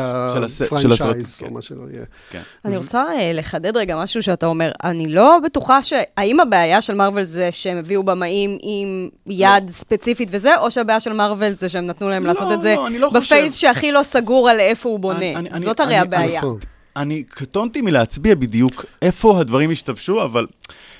של 0.81 0.93
הפרנצ'ייז, 0.93 1.39
או 1.43 1.47
כן. 1.47 1.53
מה 1.55 1.63
שלא 1.63 1.83
יהיה. 1.91 2.05
כן. 2.31 2.41
אני 2.65 2.77
רוצה 2.77 3.05
uh, 3.05 3.21
לחדד 3.35 3.77
רגע 3.77 3.97
משהו 3.97 4.23
שאתה 4.23 4.47
אומר. 4.47 4.73
אני 4.85 5.09
לא 5.09 5.39
בטוחה 5.45 5.83
ש... 5.83 5.93
האם 6.17 6.41
הבעיה 6.41 6.83
של 6.83 6.95
מארוול 6.95 7.25
זה 7.25 7.49
שהם 7.53 7.79
הביאו 7.79 8.03
במאים 8.03 8.59
עם 8.63 9.09
יד 9.27 9.65
לא. 9.67 9.73
ספציפית 9.73 10.29
וזה, 10.33 10.59
או 10.59 10.71
שהבעיה 10.71 11.01
של 11.01 11.13
מארוול 11.13 11.57
זה 11.57 11.69
שהם 11.69 11.87
נתנו 11.87 12.09
להם 12.09 12.27
לא, 12.27 12.33
לעשות 12.33 12.53
את 12.53 12.63
זה 12.63 12.75
לא, 12.75 12.89
לא 12.91 13.11
בפייס 13.11 13.57
שהכי 13.57 13.93
לא 13.93 14.03
סגור 14.03 14.51
על 14.51 14.61
איפה 14.61 14.89
הוא 14.89 15.01
בונה. 15.01 15.19
אני, 15.19 15.51
אני, 15.51 15.61
זאת 15.61 15.81
הרי 15.81 15.95
אני, 15.95 15.99
הבעיה. 15.99 16.41
אני, 16.41 16.51
אני 16.97 17.23
קטונתי 17.23 17.81
מלהצביע 17.81 18.35
בדיוק 18.35 18.85
איפה 19.03 19.41
הדברים 19.41 19.71
השתבשו, 19.71 20.23
אבל... 20.23 20.47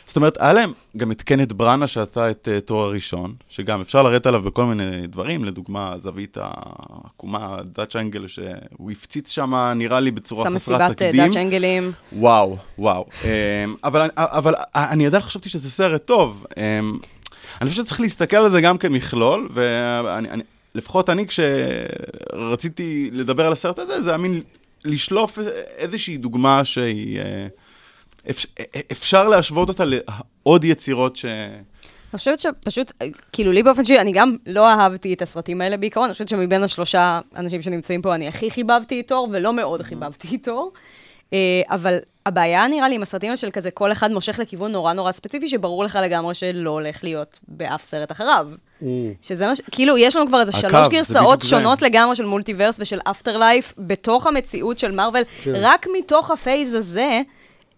זאת 0.07 0.17
אומרת, 0.17 0.37
היה 0.41 0.53
להם 0.53 0.73
גם 0.97 1.13
את 1.13 1.23
קנט 1.23 1.53
בראנה 1.53 1.87
שעשה 1.87 2.31
את 2.31 2.49
uh, 2.49 2.61
תואר 2.61 2.87
הראשון, 2.87 3.35
שגם 3.49 3.81
אפשר 3.81 4.03
לרדת 4.03 4.27
עליו 4.27 4.43
בכל 4.43 4.65
מיני 4.65 5.07
דברים, 5.07 5.45
לדוגמה, 5.45 5.95
זווית 5.99 6.39
העקומה, 6.41 7.57
דאצ' 7.65 7.97
אנגל, 7.97 8.27
שהוא 8.27 8.91
הפציץ 8.91 9.31
שם, 9.31 9.55
נראה 9.77 10.01
לי, 10.01 10.11
בצורה 10.11 10.51
חסרת 10.51 10.93
תקדים. 10.93 11.11
שם 11.11 11.17
מסיבת 11.17 11.35
דאצ' 11.35 11.37
אנגלים. 11.37 11.93
וואו, 12.13 12.57
וואו. 12.79 13.07
um, 13.23 13.27
אבל, 13.85 14.11
אבל 14.17 14.55
אני 14.75 15.07
עדיין 15.07 15.23
חשבתי 15.23 15.49
שזה 15.49 15.71
סרט 15.71 16.05
טוב. 16.05 16.47
Um, 16.51 16.57
אני 17.61 17.71
חושב 17.71 17.83
שצריך 17.83 18.01
להסתכל 18.01 18.37
על 18.37 18.51
זה 18.51 18.61
גם 18.61 18.79
כמכלול, 18.79 19.49
ולפחות 20.75 21.11
אני, 21.11 21.27
כשרציתי 21.27 23.11
לדבר 23.13 23.47
על 23.47 23.53
הסרט 23.53 23.79
הזה, 23.79 24.03
זה 24.03 24.11
היה 24.11 24.19
מין 24.19 24.43
לשלוף 24.85 25.39
איזושהי 25.77 26.17
דוגמה 26.17 26.65
שהיא... 26.65 27.21
Uh, 27.21 27.66
אפשר 28.93 29.29
להשוות 29.29 29.69
אותה 29.69 29.85
לעוד 29.85 30.65
יצירות 30.65 31.17
ש... 31.17 31.25
אני 31.25 32.19
חושבת 32.19 32.39
שפשוט, 32.39 32.93
כאילו 33.33 33.53
לי 33.53 33.63
באופן 33.63 33.85
שלי, 33.85 34.01
אני 34.01 34.13
גם 34.13 34.37
לא 34.47 34.69
אהבתי 34.69 35.15
את 35.15 35.23
הסרטים 35.23 35.61
האלה 35.61 35.77
בעיקרון, 35.77 36.05
אני 36.05 36.13
חושבת 36.13 36.29
שמבין 36.29 36.63
השלושה 36.63 37.21
אנשים 37.37 37.63
שנמצאים 37.63 38.03
פה, 38.03 38.15
אני 38.15 38.29
הכי 38.29 38.51
חיבבתי 38.51 39.01
את 39.01 39.09
תור, 39.09 39.29
ולא 39.33 39.53
מאוד 39.53 39.83
חיבבתי 39.83 40.37
את 40.37 40.45
תור. 40.45 40.73
אה, 41.33 41.39
אבל 41.71 41.99
הבעיה 42.27 42.69
נראה 42.69 42.89
לי 42.89 42.95
עם 42.95 43.03
הסרטים 43.03 43.37
של 43.37 43.51
כזה, 43.51 43.71
כל 43.71 43.93
אחד 43.93 44.11
מושך 44.11 44.39
לכיוון 44.39 44.73
נורא 44.73 44.93
נורא 44.93 45.13
ספציפי, 45.13 45.49
שברור 45.49 45.85
לך 45.85 45.99
לגמרי 46.03 46.35
שלא 46.35 46.71
הולך 46.71 47.05
להיות 47.05 47.41
באף 47.49 47.83
סרט 47.83 48.13
אחריו. 48.13 48.49
שזה 49.23 49.47
מה 49.47 49.57
ש... 49.57 49.61
כאילו, 49.71 49.99
יש 49.99 50.17
לנו 50.17 50.27
כבר 50.27 50.41
איזה 50.41 50.53
שלוש 50.53 50.89
גרסאות 50.89 51.43
שונות 51.43 51.83
לגמרי 51.83 52.17
של 52.17 52.25
מולטיברס 52.25 52.77
ושל 52.81 52.99
אפטר 53.11 53.37
לייף, 53.37 53.75
בתוך 53.79 54.27
המציאות 54.27 54.79
של 54.79 54.91
מארוול, 54.91 55.23
כן. 55.43 55.53
רק 55.55 55.87
מתוך 55.99 56.31
הפייז 56.31 56.75
הזה. 56.75 57.21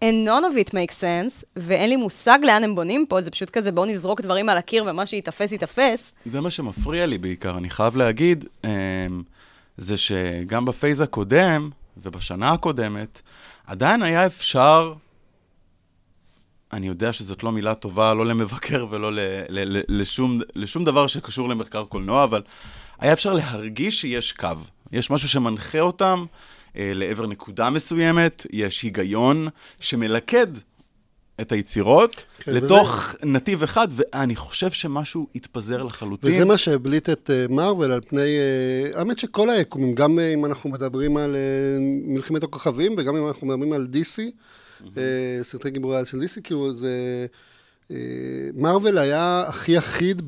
And 0.01 0.25
none 0.25 0.43
of 0.43 0.57
it 0.67 0.69
makes 0.73 0.95
sense, 0.95 1.45
ואין 1.55 1.89
לי 1.89 1.95
מושג 1.95 2.39
לאן 2.43 2.63
הם 2.63 2.75
בונים 2.75 3.05
פה, 3.09 3.21
זה 3.21 3.31
פשוט 3.31 3.49
כזה, 3.49 3.71
בואו 3.71 3.85
נזרוק 3.85 4.21
דברים 4.21 4.49
על 4.49 4.57
הקיר 4.57 4.85
ומה 4.87 5.05
שיתפס, 5.05 5.51
יתפס. 5.51 6.15
זה 6.25 6.41
מה 6.41 6.49
שמפריע 6.49 7.05
לי 7.05 7.17
בעיקר, 7.17 7.57
אני 7.57 7.69
חייב 7.69 7.97
להגיד, 7.97 8.45
אמ, 8.63 8.69
זה 9.77 9.97
שגם 9.97 10.65
בפייז 10.65 11.01
הקודם, 11.01 11.69
ובשנה 11.97 12.49
הקודמת, 12.51 13.21
עדיין 13.67 14.03
היה 14.03 14.25
אפשר, 14.25 14.93
אני 16.73 16.87
יודע 16.87 17.13
שזאת 17.13 17.43
לא 17.43 17.51
מילה 17.51 17.75
טובה, 17.75 18.13
לא 18.13 18.25
למבקר 18.25 18.87
ולא 18.89 19.13
ל, 19.13 19.19
ל, 19.49 19.77
ל, 19.77 19.81
לשום, 19.87 20.39
לשום 20.55 20.85
דבר 20.85 21.07
שקשור 21.07 21.49
למחקר 21.49 21.85
קולנוע, 21.85 22.23
אבל 22.23 22.41
היה 22.99 23.13
אפשר 23.13 23.33
להרגיש 23.33 24.01
שיש 24.01 24.31
קו. 24.31 24.47
יש 24.91 25.11
משהו 25.11 25.29
שמנחה 25.29 25.79
אותם, 25.79 26.25
לעבר 26.75 27.27
נקודה 27.27 27.69
מסוימת, 27.69 28.45
יש 28.51 28.81
היגיון 28.81 29.47
שמלכד 29.79 30.47
את 31.41 31.51
היצירות 31.51 32.25
כן, 32.39 32.53
לתוך 32.53 33.07
וזה... 33.09 33.17
נתיב 33.31 33.63
אחד, 33.63 33.87
ואני 33.91 34.35
חושב 34.35 34.71
שמשהו 34.71 35.27
התפזר 35.35 35.83
לחלוטין. 35.83 36.29
וזה 36.29 36.45
מה 36.45 36.57
שהבליט 36.57 37.09
את 37.09 37.29
מארוול 37.49 37.91
uh, 37.91 37.93
על 37.93 38.01
פני, 38.01 38.21
uh, 38.21 38.97
האמת 38.97 39.19
שכל 39.19 39.49
היקומים, 39.49 39.95
גם 39.95 40.19
אם 40.19 40.45
אנחנו 40.45 40.69
מדברים 40.69 41.17
על 41.17 41.35
מלחמת 42.05 42.43
הכוכבים, 42.43 42.95
וגם 42.97 43.15
אם 43.15 43.27
אנחנו 43.27 43.47
מדברים 43.47 43.73
על 43.73 43.87
DC, 43.93 44.19
mm-hmm. 44.19 44.85
סרטי 45.43 45.69
גיבורי 45.69 45.97
על 45.97 46.05
של 46.05 46.17
DC, 46.17 46.41
כאילו 46.41 46.75
זה... 46.75 47.25
מרוויל 48.55 48.97
היה 48.97 49.43
הכי 49.47 49.77
אחיד 49.77 50.21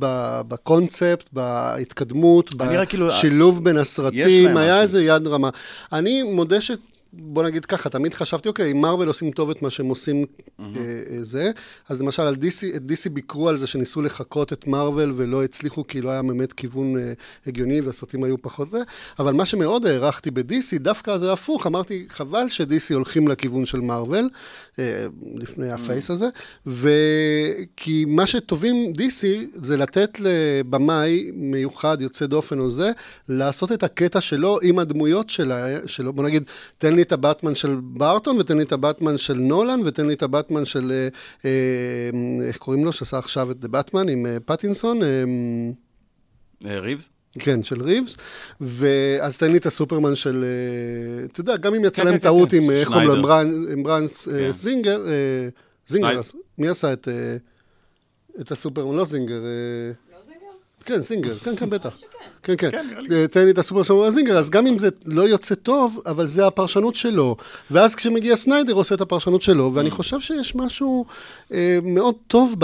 בקונספט, 0.48 1.30
בהתקדמות, 1.34 2.56
בשילוב 2.56 3.54
כאילו, 3.56 3.64
בין 3.64 3.78
הסרטים, 3.78 4.58
היה 4.58 4.82
איזה 4.82 5.04
יד 5.04 5.28
רמה. 5.28 5.50
אני 5.94 6.24
מודה 6.24 6.62
ש... 6.62 6.72
בוא 7.14 7.44
נגיד 7.44 7.66
ככה, 7.66 7.90
תמיד 7.90 8.14
חשבתי, 8.14 8.50
אוקיי, 8.50 8.72
אם 8.72 8.82
מרוויל 8.82 9.08
עושים 9.08 9.32
טוב 9.32 9.50
את 9.50 9.62
מה 9.62 9.70
שהם 9.70 9.86
עושים 9.86 10.24
mm-hmm. 10.24 10.64
אה, 10.78 11.24
זה, 11.24 11.52
אז 11.90 12.02
למשל 12.02 12.24
על 12.24 12.36
DC, 12.36 12.76
את 12.76 12.82
DC 12.82 13.10
ביקרו 13.10 13.50
על 13.50 13.58
זה 13.58 13.68
שניסו 13.68 14.02
לחקות 14.02 14.54
את 14.54 14.68
מרוויל 14.68 15.12
ולא 15.16 15.44
הצליחו, 15.44 15.88
כי 15.88 16.02
לא 16.02 16.10
היה 16.10 16.22
באמת 16.22 16.54
כיוון 16.54 16.98
אה, 16.98 17.14
הגיוני 17.48 17.82
והסרטים 17.82 18.24
היו 18.24 18.42
פחות 18.42 18.72
זה, 18.72 18.78
אבל 19.20 19.34
מה 19.34 19.46
שמאוד 19.46 19.86
הערכתי 19.86 20.32
ב-DC, 20.32 20.78
דווקא 20.80 21.18
זה 21.18 21.34
הפוך, 21.34 21.68
אמרתי, 21.68 22.06
חבל 22.10 22.50
ש-DC 22.50 22.94
הולכים 22.94 23.28
לכיוון 23.28 23.66
של 23.66 23.80
מרוויל, 23.80 24.30
אה, 24.80 25.06
לפני 25.36 25.72
ה 25.72 25.78
phase 25.78 26.10
mm-hmm. 26.10 26.14
הזה, 26.14 26.28
וכי 26.68 28.06
מה 28.06 28.28
שטובים 28.28 28.94
DC 28.98 29.26
זה 29.56 29.78
לתת 29.78 30.20
לבמאי 30.20 31.32
מיוחד, 31.34 31.98
יוצא 32.02 32.26
דופן 32.26 32.60
או 32.60 32.72
זה, 32.72 32.92
לעשות 33.30 33.72
את 33.72 33.84
הקטע 33.84 34.22
שלו 34.22 34.60
עם 34.64 34.80
הדמויות 34.80 35.30
שלה, 35.30 35.88
שלו, 35.88 36.14
בוא 36.14 36.24
נגיד, 36.24 36.44
תן 36.78 36.96
לי 36.96 37.01
לי 37.02 37.06
את 37.06 37.12
הבטמן 37.12 37.56
של 37.56 37.78
בארטון, 37.82 38.40
ותן 38.40 38.58
לי 38.58 38.64
את 38.64 38.72
הבטמן 38.72 39.18
של 39.18 39.34
נולן, 39.34 39.80
ותן 39.86 40.08
לי 40.08 40.14
את 40.14 40.24
הבטמן 40.24 40.66
של, 40.66 40.92
אה, 40.92 41.08
אה, 41.46 42.48
איך 42.48 42.58
קוראים 42.58 42.86
לו, 42.86 42.94
שעשה 42.94 43.18
עכשיו 43.18 43.52
את 43.52 43.64
הבטמן 43.64 44.10
עם 44.10 44.26
אה, 44.26 44.38
פטינסון? 44.46 45.00
ריבס? 46.66 47.10
כן, 47.40 47.64
של 47.64 47.82
ריבס, 47.82 48.18
ואז 48.62 49.38
תן 49.38 49.52
לי 49.52 49.58
את 49.58 49.66
הסופרמן 49.66 50.16
של, 50.16 50.46
אתה 51.26 51.40
יודע, 51.40 51.58
גם 51.58 51.76
אם 51.76 51.86
יצא 51.86 52.02
כן, 52.02 52.08
להם 52.08 52.18
כן, 52.18 52.24
טעות 52.24 52.52
כן, 52.52 52.58
עם, 52.58 52.72
איך 52.72 52.88
קוראים 52.88 53.08
לו, 53.08 53.34
עם 53.72 53.84
ברנס 53.84 54.28
זינגר, 54.52 55.04
זינגר, 55.88 56.22
מי 56.58 56.68
עשה 56.68 56.94
את 58.42 58.52
הסופרמן? 58.52 58.96
לא 58.96 59.06
סינגר. 59.06 59.42
כן, 60.86 61.02
סינגר, 61.02 61.36
כן, 61.36 61.56
כן, 61.56 61.70
בטח. 61.70 61.98
כן, 62.44 62.56
כן. 62.58 62.72
כן 63.10 63.28
תן 63.28 63.46
לי 63.46 63.52
את 63.52 63.58
הסופרמן 63.58 63.84
של 63.84 64.12
סינגר, 64.12 64.38
אז 64.38 64.50
גם 64.50 64.68
אם 64.68 64.80
זה 64.80 64.90
לא 65.06 65.22
יוצא 65.22 65.56
טוב, 65.56 66.02
אבל 66.06 66.28
זה 66.28 66.48
הפרשנות 66.48 66.96
שלו. 66.96 67.36
ואז 67.72 67.96
כשמגיע 67.96 68.36
סניידר, 68.36 68.74
עושה 68.74 68.96
את 68.96 69.02
הפרשנות 69.02 69.42
שלו, 69.42 69.72
ואני 69.74 69.90
mm. 69.90 69.94
חושב 69.94 70.20
שיש 70.20 70.56
משהו 70.56 71.06
אה, 71.54 71.80
מאוד 71.84 72.16
טוב 72.28 72.56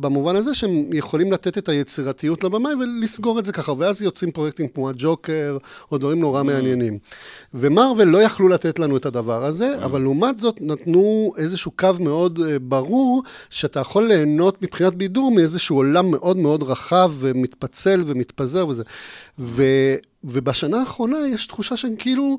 במובן 0.00 0.36
הזה, 0.36 0.54
שהם 0.54 0.84
יכולים 0.92 1.32
לתת 1.32 1.58
את 1.58 1.68
היצירתיות 1.68 2.44
לבמאי 2.44 2.74
ולסגור 2.74 3.38
את 3.38 3.44
זה 3.44 3.52
ככה, 3.52 3.72
ואז 3.78 4.02
יוצאים 4.02 4.30
פרויקטים 4.30 4.68
כמו 4.68 4.90
הג'וקר, 4.90 5.58
או 5.92 5.98
דברים 5.98 6.20
נורא 6.20 6.40
mm. 6.40 6.44
מעניינים. 6.44 6.98
ומרוויל 7.54 8.08
לא 8.08 8.22
יכלו 8.22 8.48
לתת 8.48 8.78
לנו 8.78 8.96
את 8.96 9.06
הדבר 9.06 9.44
הזה, 9.44 9.74
mm. 9.80 9.84
אבל 9.84 10.00
לעומת 10.00 10.38
זאת 10.38 10.56
נתנו 10.60 11.32
איזשהו 11.36 11.70
קו 11.70 11.90
מאוד 12.00 12.40
אה, 12.46 12.58
ברור, 12.58 13.22
שאתה 13.50 13.80
יכול 13.80 14.06
ליהנות 14.06 14.62
מבחינת 14.62 14.94
בידור 14.94 15.30
מאיזשהו 15.34 15.76
עולם 15.76 16.10
מאוד 16.10 16.36
מאוד 16.36 16.62
רחב 16.62 17.12
ומתפצל 17.18 18.02
ומתפזר 18.06 18.68
וזה. 18.68 18.82
ו, 19.38 19.62
ובשנה 20.24 20.80
האחרונה 20.80 21.18
יש 21.28 21.46
תחושה 21.46 21.76
שהם 21.76 21.96
כאילו, 21.96 22.38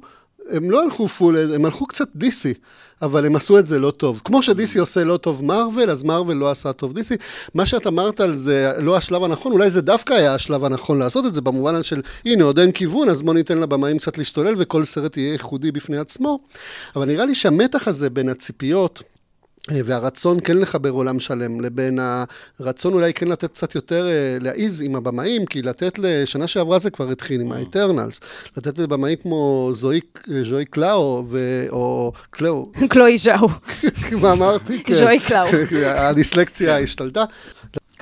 הם 0.49 0.71
לא 0.71 0.83
הלכו 0.83 1.07
פול, 1.07 1.53
הם 1.53 1.65
הלכו 1.65 1.85
קצת 1.85 2.07
דיסי. 2.15 2.53
אבל 3.01 3.25
הם 3.25 3.35
עשו 3.35 3.59
את 3.59 3.67
זה 3.67 3.79
לא 3.79 3.91
טוב. 3.91 4.21
כמו 4.25 4.43
שדיסי 4.43 4.79
עושה 4.79 5.03
לא 5.03 5.17
טוב 5.17 5.43
מרוויל, 5.43 5.89
אז 5.89 6.03
מרוויל 6.03 6.37
לא 6.37 6.51
עשה 6.51 6.73
טוב 6.73 6.93
דיסי. 6.93 7.15
מה 7.53 7.65
שאת 7.65 7.87
אמרת 7.87 8.19
על 8.19 8.37
זה 8.37 8.73
לא 8.79 8.97
השלב 8.97 9.23
הנכון, 9.23 9.51
אולי 9.51 9.71
זה 9.71 9.81
דווקא 9.81 10.13
היה 10.13 10.35
השלב 10.35 10.65
הנכון 10.65 10.99
לעשות 10.99 11.25
את 11.25 11.35
זה, 11.35 11.41
במובן 11.41 11.83
של, 11.83 12.01
הנה, 12.25 12.43
עוד 12.43 12.59
אין 12.59 12.71
כיוון, 12.71 13.09
אז 13.09 13.21
בוא 13.21 13.33
ניתן 13.33 13.57
לבמאים 13.57 13.97
קצת 13.97 14.17
להשתולל, 14.17 14.55
וכל 14.57 14.83
סרט 14.83 15.17
יהיה 15.17 15.31
ייחודי 15.31 15.71
בפני 15.71 15.97
עצמו. 15.97 16.39
אבל 16.95 17.05
נראה 17.05 17.25
לי 17.25 17.35
שהמתח 17.35 17.87
הזה 17.87 18.09
בין 18.09 18.29
הציפיות, 18.29 19.03
והרצון 19.71 20.39
כן 20.43 20.57
לחבר 20.57 20.89
עולם 20.89 21.19
שלם, 21.19 21.61
לבין 21.61 21.99
הרצון 22.59 22.93
אולי 22.93 23.13
כן 23.13 23.27
לתת 23.27 23.51
קצת 23.51 23.75
יותר, 23.75 24.07
אה, 24.07 24.37
להעיז 24.41 24.81
עם 24.81 24.95
הבמאים, 24.95 25.45
כי 25.45 25.61
לתת 25.61 25.99
לשנה 25.99 26.47
שעברה 26.47 26.79
זה 26.79 26.89
כבר 26.89 27.11
התחיל 27.11 27.41
עם 27.41 27.51
ה 27.51 27.58
Eternals, 27.58 28.19
לתת 28.57 28.79
לבמאים 28.79 29.15
כמו 29.15 29.71
זוהי, 29.73 29.99
ז'וי 30.41 30.65
קלאו, 30.65 31.23
ו... 31.29 31.65
או 31.69 32.11
קלאו. 32.29 32.71
קלואי 32.89 33.17
ז'או. 33.17 33.49
מה 34.21 34.31
אמרתי? 34.31 34.83
ז'וי 34.89 35.19
קלאו. 35.19 35.47
הדיסלקציה 35.85 36.79
השתלטה. 36.79 37.23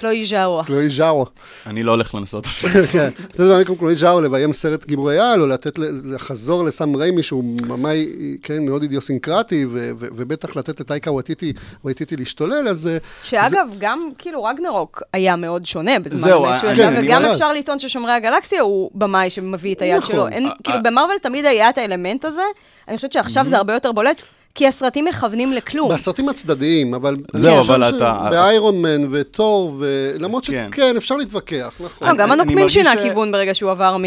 קלואי 0.04 0.26
ז'או. 0.26 0.63
קלואי 0.63 0.89
ז'או. 0.89 1.26
אני 1.68 1.84
לא 1.84 1.92
הולך 1.92 2.16
לנסות 2.16 2.46
אפילו. 2.46 2.88
כן, 2.94 3.10
זה 3.34 3.46
דבר 3.46 3.63
כמו 3.63 3.76
קלואי 3.76 3.96
ז'או, 3.96 4.22
לביים 4.22 4.54
סרט 4.54 4.86
גיבורי 4.86 5.20
על, 5.20 5.42
או 5.42 5.48
לתת, 5.48 5.80
לחזור 6.04 6.63
לסם 6.63 6.96
ריימי, 6.96 7.24
שהוא 7.24 7.44
במאי, 7.44 8.08
כן, 8.44 8.66
מאוד 8.66 8.82
אידיוסינקרטי, 8.82 9.66
ובטח 9.98 10.56
לתת 10.56 10.80
לטייקה 10.80 11.12
וואטיטי 11.12 12.16
להשתולל, 12.18 12.68
אז... 12.68 12.88
אה, 12.88 12.98
שאגב, 13.24 13.68
גם 13.80 14.10
כאילו 14.18 14.44
רגנרוק 14.44 15.04
היה 15.13 15.36
מאוד 15.36 15.66
שונה 15.66 16.00
בזמן 16.00 16.30
אמת 16.30 16.60
שהוא 16.60 16.72
יצא, 16.72 16.92
וגם 16.98 17.26
אפשר 17.26 17.54
לטעון 17.54 17.80
ששומרי 17.80 18.12
הגלקסיה 18.12 18.62
הוא 18.62 18.92
במאי 18.96 19.30
שמביא 19.30 19.76
את 19.76 19.82
היד 19.82 19.98
נכון. 19.98 20.12
שלו. 20.12 20.28
כאילו, 20.63 20.80
במרוויל 20.84 21.18
תמיד 21.18 21.46
היה 21.46 21.70
את 21.70 21.78
האלמנט 21.78 22.26
הזה, 22.26 22.42
אני 22.88 22.96
חושבת 22.96 23.12
שעכשיו 23.12 23.48
זה 23.48 23.58
הרבה 23.58 23.74
יותר 23.74 23.92
בולט. 23.92 24.22
כי 24.56 24.68
הסרטים 24.68 25.06
מכוונים 25.06 25.54
לכלום. 25.54 25.92
בסרטים 25.94 26.30
הצדדיים, 26.30 26.94
אבל... 26.94 27.16
זהו, 27.34 27.60
אבל 27.60 27.96
אתה... 27.96 28.28
באיירון 28.30 28.82
מן 28.82 29.08
וטור, 29.12 29.76
ולמרות 29.80 30.46
כן. 30.46 30.70
שכן, 30.72 30.98
אפשר 30.98 31.18
להתווכח, 31.18 31.76
נכון. 31.80 32.18
גם 32.18 32.32
הנוקמים 32.32 32.70
שינה 32.70 32.94
כיוון 33.02 33.32
ברגע 33.32 33.54
שהוא 33.54 33.72
עבר 33.72 33.98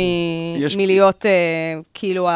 מלהיות 0.76 1.26
אה, 1.26 1.30
כאילו 1.94 2.28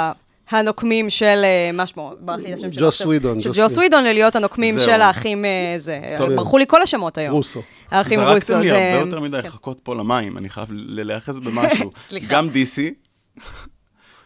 הנוקמים 0.50 1.10
של, 1.10 1.40
אה, 1.44 1.70
מה 1.72 1.86
שמו? 1.86 2.12
ברח 2.20 2.40
לי 2.40 2.54
השם 2.54 2.72
שלו. 2.72 2.86
ג'וס 2.86 3.00
ווידון. 3.00 3.40
של 3.40 3.50
ג'וס 3.54 3.78
ווידון, 3.78 4.04
ללהיות 4.04 4.36
הנוקמים 4.36 4.78
של 4.78 5.00
האחים, 5.00 5.44
אה, 5.44 5.74
זה, 5.76 6.00
ברחו 6.36 6.58
לי 6.58 6.64
כל 6.68 6.82
השמות 6.82 7.18
היום. 7.18 7.34
רוסו. 7.34 7.62
האחים 7.90 8.20
רוסו. 8.20 8.32
זרקתם 8.32 8.60
לי 8.60 8.70
הרבה 8.70 9.06
יותר 9.06 9.20
מדי 9.20 9.38
לחכות 9.38 9.80
פה 9.82 9.94
למים, 9.94 10.38
אני 10.38 10.48
חייב 10.48 10.68
להיאחז 10.72 11.40
במשהו. 11.40 11.90
סליחה. 12.08 12.34
גם 12.34 12.48
DC. 12.48 12.94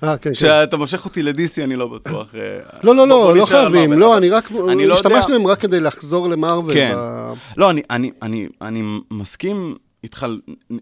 אה, 0.09 0.17
כן, 0.17 0.31
כן. 0.31 0.33
כשאתה 0.33 0.77
מושך 0.77 1.05
אותי 1.05 1.23
ל-DC, 1.23 1.65
אני 1.65 1.77
לא 1.77 1.89
בטוח. 1.89 2.35
לא, 2.83 2.95
לא, 2.95 3.09
לא, 3.09 3.37
לא 3.37 3.47
חייבים. 3.47 3.93
לא, 3.93 4.19
אני 4.19 4.31
רק, 4.31 4.51
לא 4.51 4.95
השתמשתי 4.95 5.33
בהם 5.33 5.47
רק 5.47 5.61
כדי 5.61 5.81
לחזור 5.81 6.29
למרוויל. 6.29 6.77
כן. 6.77 6.97
לא, 7.57 7.71
אני 8.63 8.83
מסכים 9.11 9.75
איתך, 10.05 10.27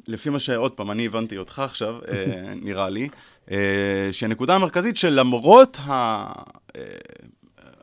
לפי 0.09 0.31
מה 0.31 0.39
שעוד 0.39 0.73
פעם, 0.73 0.91
אני 0.91 1.07
הבנתי 1.07 1.39
אותך 1.39 1.59
עכשיו, 1.59 1.95
נראה 2.67 2.91
לי. 2.91 3.09
אה, 3.51 4.09
שהנקודה 4.13 4.55
המרכזית 4.55 4.97
שלמרות 4.97 5.79
אה, 5.89 6.33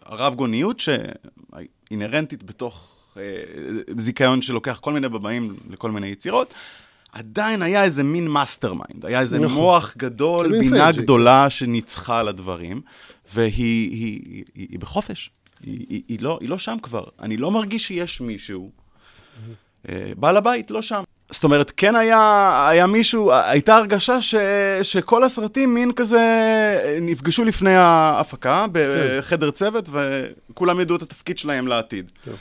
הרב 0.05 0.35
גוניות 0.35 0.79
שאינהרנטית 0.79 2.43
בתוך 2.43 2.95
אה, 3.17 3.23
זיכיון 3.97 4.41
שלוקח 4.41 4.79
כל 4.79 4.93
מיני 4.93 5.09
במאים 5.09 5.55
לכל 5.69 5.91
מיני 5.91 6.07
יצירות, 6.07 6.53
עדיין 7.11 7.61
היה 7.61 7.83
איזה 7.83 8.03
מין 8.03 8.27
mastermind, 8.27 9.05
היה 9.05 9.19
איזה 9.19 9.39
נכון. 9.39 9.57
מוח 9.57 9.93
גדול, 9.97 10.59
בינה 10.59 10.91
גדולה 10.91 11.49
שניצחה 11.49 12.19
על 12.19 12.27
הדברים, 12.27 12.81
והיא 13.33 13.51
היא, 13.53 14.21
היא, 14.25 14.43
היא, 14.55 14.67
היא 14.69 14.79
בחופש. 14.79 15.31
היא, 15.63 15.85
היא, 15.89 16.01
היא, 16.07 16.17
לא, 16.21 16.37
היא 16.41 16.49
לא 16.49 16.57
שם 16.57 16.77
כבר. 16.81 17.03
אני 17.19 17.37
לא 17.37 17.51
מרגיש 17.51 17.87
שיש 17.87 18.21
מישהו. 18.21 18.71
בעל 20.17 20.37
הבית 20.37 20.71
לא 20.71 20.81
שם. 20.81 21.03
זאת 21.31 21.43
אומרת, 21.43 21.73
כן 21.77 21.95
היה, 21.95 22.67
היה 22.69 22.87
מישהו, 22.87 23.31
הייתה 23.33 23.77
הרגשה 23.77 24.21
ש, 24.21 24.35
שכל 24.83 25.23
הסרטים 25.23 25.73
מין 25.73 25.91
כזה 25.91 26.21
נפגשו 27.01 27.43
לפני 27.43 27.75
ההפקה 27.75 28.65
בחדר 28.71 29.51
כן. 29.51 29.57
צוות, 29.57 29.89
וכולם 29.91 30.79
ידעו 30.79 30.95
את 30.95 31.01
התפקיד 31.01 31.37
שלהם 31.37 31.67
לעתיד. 31.67 32.11
כן. 32.25 32.31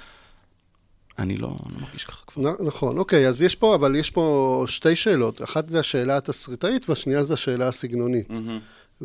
אני 1.19 1.37
לא, 1.37 1.49
לא 1.49 1.81
מרגיש 1.81 2.05
ככה 2.05 2.27
כבר. 2.27 2.53
נכון, 2.67 2.99
אוקיי, 2.99 3.29
אז 3.29 3.43
יש 3.43 3.55
פה, 3.55 3.75
אבל 3.75 3.97
יש 3.97 4.11
פה 4.11 4.65
שתי 4.69 4.97
שאלות. 4.97 5.43
אחת 5.43 5.69
זה 5.69 5.81
השאלה 5.81 6.17
התסריטאית, 6.17 6.89
והשנייה 6.89 7.25
זה 7.25 7.35
השאלה 7.35 7.69
הסגנונית. 7.69 8.31
Mm-hmm. 8.31 8.99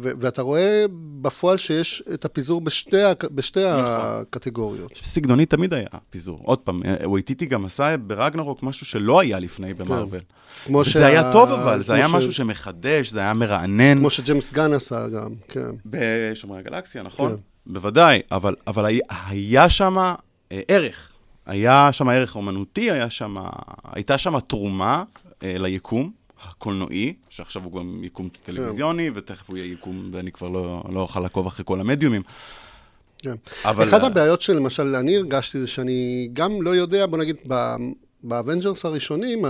ואתה 0.00 0.42
רואה 0.42 0.84
בפועל 1.20 1.56
שיש 1.56 2.02
את 2.14 2.24
הפיזור 2.24 2.60
בשתי, 2.60 2.96
בשתי 3.34 3.60
נכון. 3.60 3.84
הקטגוריות. 3.84 4.94
סגנוני 4.94 5.46
תמיד 5.46 5.74
היה 5.74 5.86
פיזור. 6.10 6.40
עוד 6.44 6.58
פעם, 6.58 6.82
וייטיטי 7.12 7.46
גם 7.46 7.64
עשה 7.64 7.96
ברגנרוק 7.96 8.62
משהו 8.62 8.86
שלא 8.86 9.20
היה 9.20 9.38
לפני 9.38 9.74
במרוויל. 9.74 10.22
כן. 10.64 10.74
וזה 10.76 10.90
שה... 10.90 11.06
היה 11.06 11.32
טוב 11.32 11.52
אבל, 11.52 11.82
זה 11.82 11.94
היה 11.94 12.08
ש... 12.08 12.10
משהו 12.10 12.32
שמחדש, 12.32 13.10
זה 13.10 13.20
היה 13.20 13.34
מרענן. 13.34 13.98
כמו 13.98 14.10
שג'יימס 14.10 14.52
גן 14.52 14.72
עשה 14.72 15.08
גם, 15.08 15.30
כן. 15.48 15.70
בשומרי 15.86 16.58
הגלקסיה, 16.58 17.02
נכון? 17.02 17.30
כן. 17.30 17.72
בוודאי, 17.72 18.20
אבל, 18.32 18.54
אבל 18.66 18.84
היה, 18.84 19.00
היה 19.28 19.70
שם 19.70 19.98
אה, 19.98 20.60
ערך. 20.68 21.11
היה 21.46 21.92
שם 21.92 22.08
ערך 22.08 22.36
אומנותי, 22.36 22.90
היה 22.90 23.10
שם, 23.10 23.36
הייתה 23.92 24.18
שם 24.18 24.40
תרומה 24.40 25.04
אה, 25.42 25.54
ליקום. 25.58 26.22
הקולנועי, 26.44 27.14
שעכשיו 27.28 27.64
הוא 27.64 27.80
גם 27.80 28.04
יקום 28.04 28.28
טלוויזיוני, 28.42 29.10
ותכף 29.14 29.50
הוא 29.50 29.56
יהיה 29.56 29.72
יקום, 29.72 30.08
ואני 30.12 30.32
כבר 30.32 30.48
לא, 30.48 30.82
לא 30.92 31.00
אוכל 31.00 31.20
לעקוב 31.20 31.46
אחרי 31.46 31.64
כל 31.64 31.80
המדיומים. 31.80 32.22
כן. 33.18 33.34
אבל... 33.64 33.88
אחת 33.88 34.02
הבעיות 34.02 34.40
שלמשל 34.40 34.94
אני 34.94 35.16
הרגשתי 35.16 35.60
זה 35.60 35.66
שאני 35.66 36.28
גם 36.32 36.62
לא 36.62 36.70
יודע, 36.70 37.06
בוא 37.06 37.18
נגיד, 37.18 37.36
ב 38.22 38.29
Avengers 38.29 38.84
הראשונים, 38.84 39.44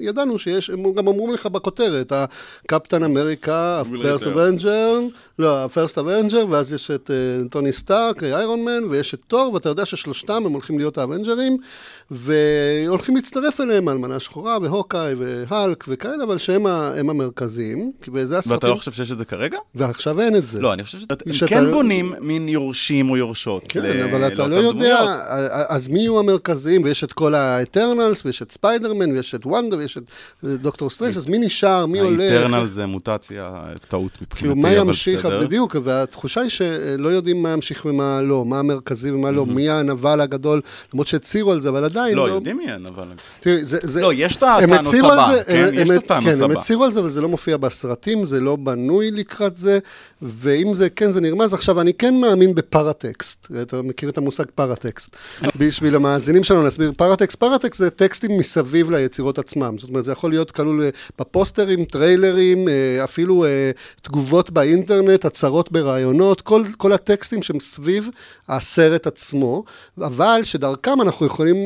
ידענו 0.00 0.38
שיש, 0.38 0.70
הם 0.70 0.92
גם 0.92 1.08
אמרו 1.08 1.34
לך 1.34 1.46
בכותרת, 1.46 2.12
הקפטן 2.12 3.04
אמריקה, 3.04 3.80
The 3.80 3.97
First 3.97 4.26
Avenger, 4.26 5.00
לא, 5.38 5.64
The 5.64 5.77
First 5.77 5.98
Avenger, 5.98 6.44
ואז 6.48 6.72
יש 6.72 6.90
את 6.90 7.10
אה, 7.10 7.48
טוני 7.50 7.72
סטארק, 7.72 8.22
איירון 8.22 8.64
מן, 8.64 8.84
ויש 8.90 9.14
את 9.14 9.20
תור, 9.26 9.54
ואתה 9.54 9.68
יודע 9.68 9.86
ששלושתם 9.86 10.42
הם 10.46 10.52
הולכים 10.52 10.78
להיות 10.78 10.98
האבנג'רים, 10.98 11.56
והולכים 12.10 13.16
להצטרף 13.16 13.60
אליהם, 13.60 13.88
אלמנה 13.88 14.20
שחורה, 14.20 14.58
והוקאי, 14.62 15.14
והלק, 15.18 15.84
וכאלה, 15.88 16.24
אבל 16.24 16.38
שהם 16.38 16.66
המרכזיים, 16.66 17.92
וזה 18.12 18.38
הסרטים. 18.38 18.56
ואתה 18.56 18.68
לא 18.68 18.74
חושב 18.74 18.92
שיש 18.92 19.10
את 19.10 19.18
זה 19.18 19.24
כרגע? 19.24 19.58
ועכשיו 19.74 20.20
אין 20.20 20.36
את 20.36 20.48
זה. 20.48 20.60
לא, 20.60 20.72
אני 20.72 20.84
חושב 20.84 20.98
שהם 21.32 21.48
כן 21.48 21.70
בונים 21.70 22.14
מין 22.20 22.48
יורשים 22.48 23.10
או 23.10 23.16
יורשות. 23.16 23.62
כן, 23.68 24.02
אבל 24.10 24.26
אתה 24.26 24.46
לא 24.46 24.56
יודע, 24.56 25.20
אז 25.68 25.88
מי 25.88 26.00
יהיו 26.00 26.18
המרכזיים, 26.18 26.82
ויש 26.82 27.04
את 27.04 27.12
כל 27.12 27.34
ה 27.34 27.43
Eternals, 27.43 28.24
ויש 28.24 28.42
את 28.42 28.52
ספיידרמן, 28.52 29.12
ויש 29.12 29.34
את 29.34 29.46
וונדה, 29.46 29.76
ויש 29.76 29.96
את 29.96 30.02
דוקטור 30.44 30.90
סטרנג', 30.90 31.16
אז 31.16 31.26
מי 31.26 31.38
נשאר, 31.38 31.86
מי 31.86 31.98
הולך? 31.98 32.20
ה 32.20 32.25
Eternals 32.25 32.66
זה 32.66 32.86
מוטציה, 32.86 33.64
טעות 33.88 34.22
מבחינתי, 34.22 34.80
אבל 34.80 34.90
בסדר. 34.90 35.27
בסדר. 35.28 35.46
בדיוק, 35.46 35.76
והתחושה 35.84 36.40
היא 36.40 36.50
שלא 36.50 37.08
יודעים 37.08 37.42
מה 37.42 37.50
ימשיך 37.50 37.84
ומה 37.84 38.22
לא, 38.22 38.44
מה 38.44 38.58
המרכזי 38.58 39.10
ומה 39.10 39.30
לא, 39.30 39.46
מי 39.46 39.70
הנבל 39.70 40.20
הגדול, 40.20 40.60
למרות 40.92 41.06
שהצהירו 41.06 41.52
על 41.52 41.60
זה, 41.60 41.68
אבל 41.68 41.84
עדיין 41.84 42.16
לא... 42.16 42.28
לא, 42.28 42.32
יודעים 42.32 42.56
מי 42.56 42.70
הנבל 42.70 43.02
הגדול. 43.02 43.16
תראי, 43.40 43.64
זה... 43.64 44.00
לא, 44.00 44.12
יש 44.14 44.36
את 44.36 44.42
הטאנוס 44.42 44.94
הבא, 44.94 45.32
כן? 45.46 45.68
יש 45.72 45.90
את 45.90 45.96
הטאנוס 45.96 46.26
הבא. 46.26 46.36
כן, 46.36 46.44
הם 46.44 46.50
הצהירו 46.50 46.84
על 46.84 46.90
זה, 46.90 47.00
אבל 47.00 47.10
זה 47.10 47.20
לא 47.20 47.28
מופיע 47.28 47.56
בסרטים, 47.56 48.26
זה 48.26 48.40
לא 48.40 48.56
בנוי 48.56 49.10
לקראת 49.10 49.56
זה, 49.56 49.78
ואם 50.22 50.74
זה 50.74 50.90
כן, 50.90 51.10
זה 51.10 51.20
נרמז. 51.20 51.54
עכשיו, 51.54 51.80
אני 51.80 51.94
כן 51.94 52.20
מאמין 52.20 52.54
בפרטקסט. 52.54 53.46
אתה 53.62 53.82
מכיר 53.82 54.08
את 54.08 54.18
המושג 54.18 54.44
פרטקסט. 54.54 55.16
בשביל 55.56 55.96
המאזינים 55.96 56.44
שלנו 56.44 56.62
להסביר, 56.62 56.92
פרטקסט, 56.96 57.36
פרטקסט 57.38 57.78
זה 57.78 57.90
טקסטים 57.90 58.38
מסביב 58.38 58.90
ליצירות 58.90 59.38
עצמם. 59.38 59.76
זאת 59.78 59.88
אומרת, 59.88 60.04
זה 60.04 60.12
יכול 60.12 60.30
להיות 60.30 60.50
כלול 60.50 60.82
אה, 60.82 60.88
בפוסטרים, 61.18 61.84
טריילרים, 61.84 62.68
אה, 62.68 63.04
אפילו 63.04 63.44
אה, 63.44 63.70
תגובות 64.02 64.50
באינטרנט, 64.50 65.24
הצהרות 65.24 65.72
ברעיונות, 65.72 66.40
כל, 66.40 66.62
כל 66.76 66.92
הטקסטים 66.92 67.42
שהם 67.42 67.60
סביב 67.60 68.08
הסרט 68.48 69.06
עצמו, 69.06 69.64
אבל 69.98 70.40
שדרכם 70.42 71.02
אנחנו 71.02 71.26
יכולים 71.26 71.56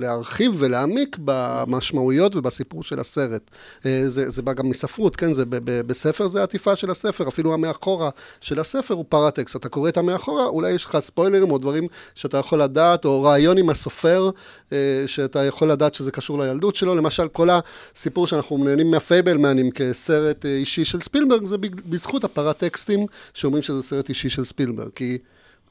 להרחיב 0.00 0.52
ולהעמיק 0.58 1.16
במשמעויות 1.24 2.36
ובסיפור 2.36 2.82
של 2.82 3.00
הסרט. 3.00 3.50
זה, 3.82 4.30
זה 4.30 4.42
בא 4.42 4.52
גם 4.52 4.68
מספרות, 4.68 5.16
כן? 5.16 5.32
זה, 5.32 5.44
בספר 5.86 6.28
זה 6.28 6.42
עטיפה 6.42 6.76
של 6.76 6.90
הספר. 6.90 7.27
אפילו 7.28 7.54
המאחורה 7.54 8.10
של 8.40 8.60
הספר 8.60 8.94
הוא 8.94 9.04
פרטקסט. 9.08 9.56
אתה 9.56 9.68
קורא 9.68 9.88
את 9.88 9.96
המאחורה, 9.96 10.46
אולי 10.46 10.70
יש 10.70 10.84
לך 10.84 10.98
ספוילרים 11.00 11.50
או 11.50 11.58
דברים 11.58 11.86
שאתה 12.14 12.38
יכול 12.38 12.62
לדעת, 12.62 13.04
או 13.04 13.22
רעיון 13.22 13.58
עם 13.58 13.70
הסופר, 13.70 14.30
אה, 14.72 15.02
שאתה 15.06 15.44
יכול 15.44 15.70
לדעת 15.70 15.94
שזה 15.94 16.10
קשור 16.10 16.38
לילדות 16.38 16.76
שלו. 16.76 16.94
למשל, 16.94 17.28
כל 17.28 17.48
הסיפור 17.50 18.26
שאנחנו 18.26 18.58
נהנים 18.58 18.90
מהפייבלמנים 18.90 19.70
כסרט 19.70 20.46
אה, 20.46 20.56
אישי 20.56 20.84
של 20.84 21.00
ספילברג, 21.00 21.44
זה 21.44 21.56
בזכות 21.86 22.24
הפרטקסטים 22.24 23.06
שאומרים 23.34 23.62
שזה 23.62 23.82
סרט 23.82 24.08
אישי 24.08 24.30
של 24.30 24.44
ספילברג. 24.44 24.88
כי... 24.94 25.18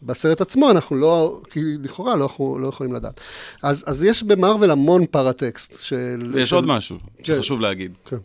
בסרט 0.01 0.41
עצמו 0.41 0.71
אנחנו 0.71 0.95
לא, 0.95 1.41
כי 1.49 1.59
לכאורה 1.83 2.15
לא, 2.15 2.29
לא 2.61 2.67
יכולים 2.67 2.93
לדעת. 2.93 3.21
אז, 3.63 3.83
אז 3.87 4.03
יש 4.03 4.23
במרוויל 4.23 4.71
המון 4.71 5.05
פרטקסט 5.05 5.81
של... 5.81 6.31
ויש 6.33 6.49
של... 6.49 6.55
עוד 6.55 6.65
משהו 6.65 6.97
כן, 7.23 7.35
שחשוב 7.35 7.61
להגיד. 7.61 7.91
כן. 8.05 8.17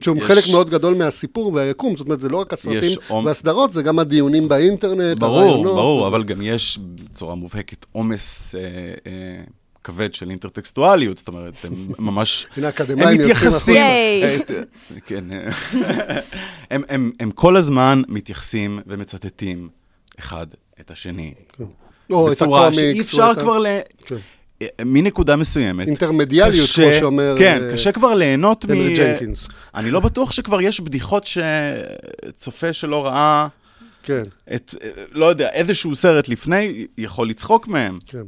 שהוא 0.00 0.16
יש... 0.16 0.22
חלק 0.22 0.44
מאוד 0.52 0.70
גדול 0.70 0.94
מהסיפור 0.94 1.52
והיקום, 1.54 1.96
זאת 1.96 2.06
אומרת, 2.06 2.20
זה 2.20 2.28
לא 2.28 2.36
רק 2.36 2.52
הסרטים 2.52 2.98
והסדרות, 3.24 3.72
זה 3.72 3.82
גם 3.82 3.98
הדיונים 3.98 4.48
באינטרנט, 4.48 5.18
ברור, 5.18 5.38
הרעיונות. 5.38 5.64
ברור, 5.64 5.76
ברור, 5.76 6.08
אבל 6.08 6.24
גם 6.24 6.42
יש 6.42 6.78
בצורה 6.78 7.34
מובהקת 7.34 7.86
עומס 7.92 8.54
אה, 8.54 8.60
אה, 9.06 9.42
כבד 9.84 10.14
של 10.14 10.30
אינטרטקסטואליות, 10.30 11.16
זאת 11.16 11.28
אומרת, 11.28 11.54
הם 11.64 11.88
ממש... 11.98 12.46
הנה, 12.56 12.68
אקדמאים 12.68 13.20
יוצאים 13.20 13.48
החוצה. 13.48 13.72
כן, 15.04 15.24
הם, 16.70 16.82
הם, 16.88 17.12
הם 17.20 17.30
כל 17.30 17.56
הזמן 17.56 18.02
מתייחסים 18.08 18.80
ומצטטים 18.86 19.68
אחד 20.18 20.46
את 20.80 20.90
השני. 20.90 21.34
כן. 21.52 21.64
או 22.10 22.32
את 22.32 22.42
הקומיקס. 22.42 22.76
שאי 22.76 23.00
אפשר 23.00 23.34
כבר 23.34 23.58
ל... 23.58 23.66
מנקודה 24.84 25.36
מסוימת. 25.36 25.86
אינטרמדיאליות, 25.86 26.68
כמו 26.74 26.92
שאומר... 27.00 27.34
כן, 27.38 27.62
uh, 27.68 27.72
קשה 27.72 27.92
כבר 27.92 28.14
ליהנות 28.14 28.64
מ... 28.64 28.94
ג'נקינס. 28.94 29.48
אני 29.74 29.90
לא 29.90 30.00
בטוח 30.00 30.32
שכבר 30.32 30.60
יש 30.60 30.80
בדיחות 30.80 31.26
שצופה 31.26 32.72
שלא 32.72 33.06
ראה... 33.06 33.48
כן. 34.02 34.22
את, 34.54 34.74
לא 35.12 35.26
יודע, 35.26 35.48
איזשהו 35.48 35.96
סרט 35.96 36.28
לפני, 36.28 36.86
יכול 36.98 37.28
לצחוק 37.28 37.68
מהם. 37.68 37.96
כן. 38.06 38.22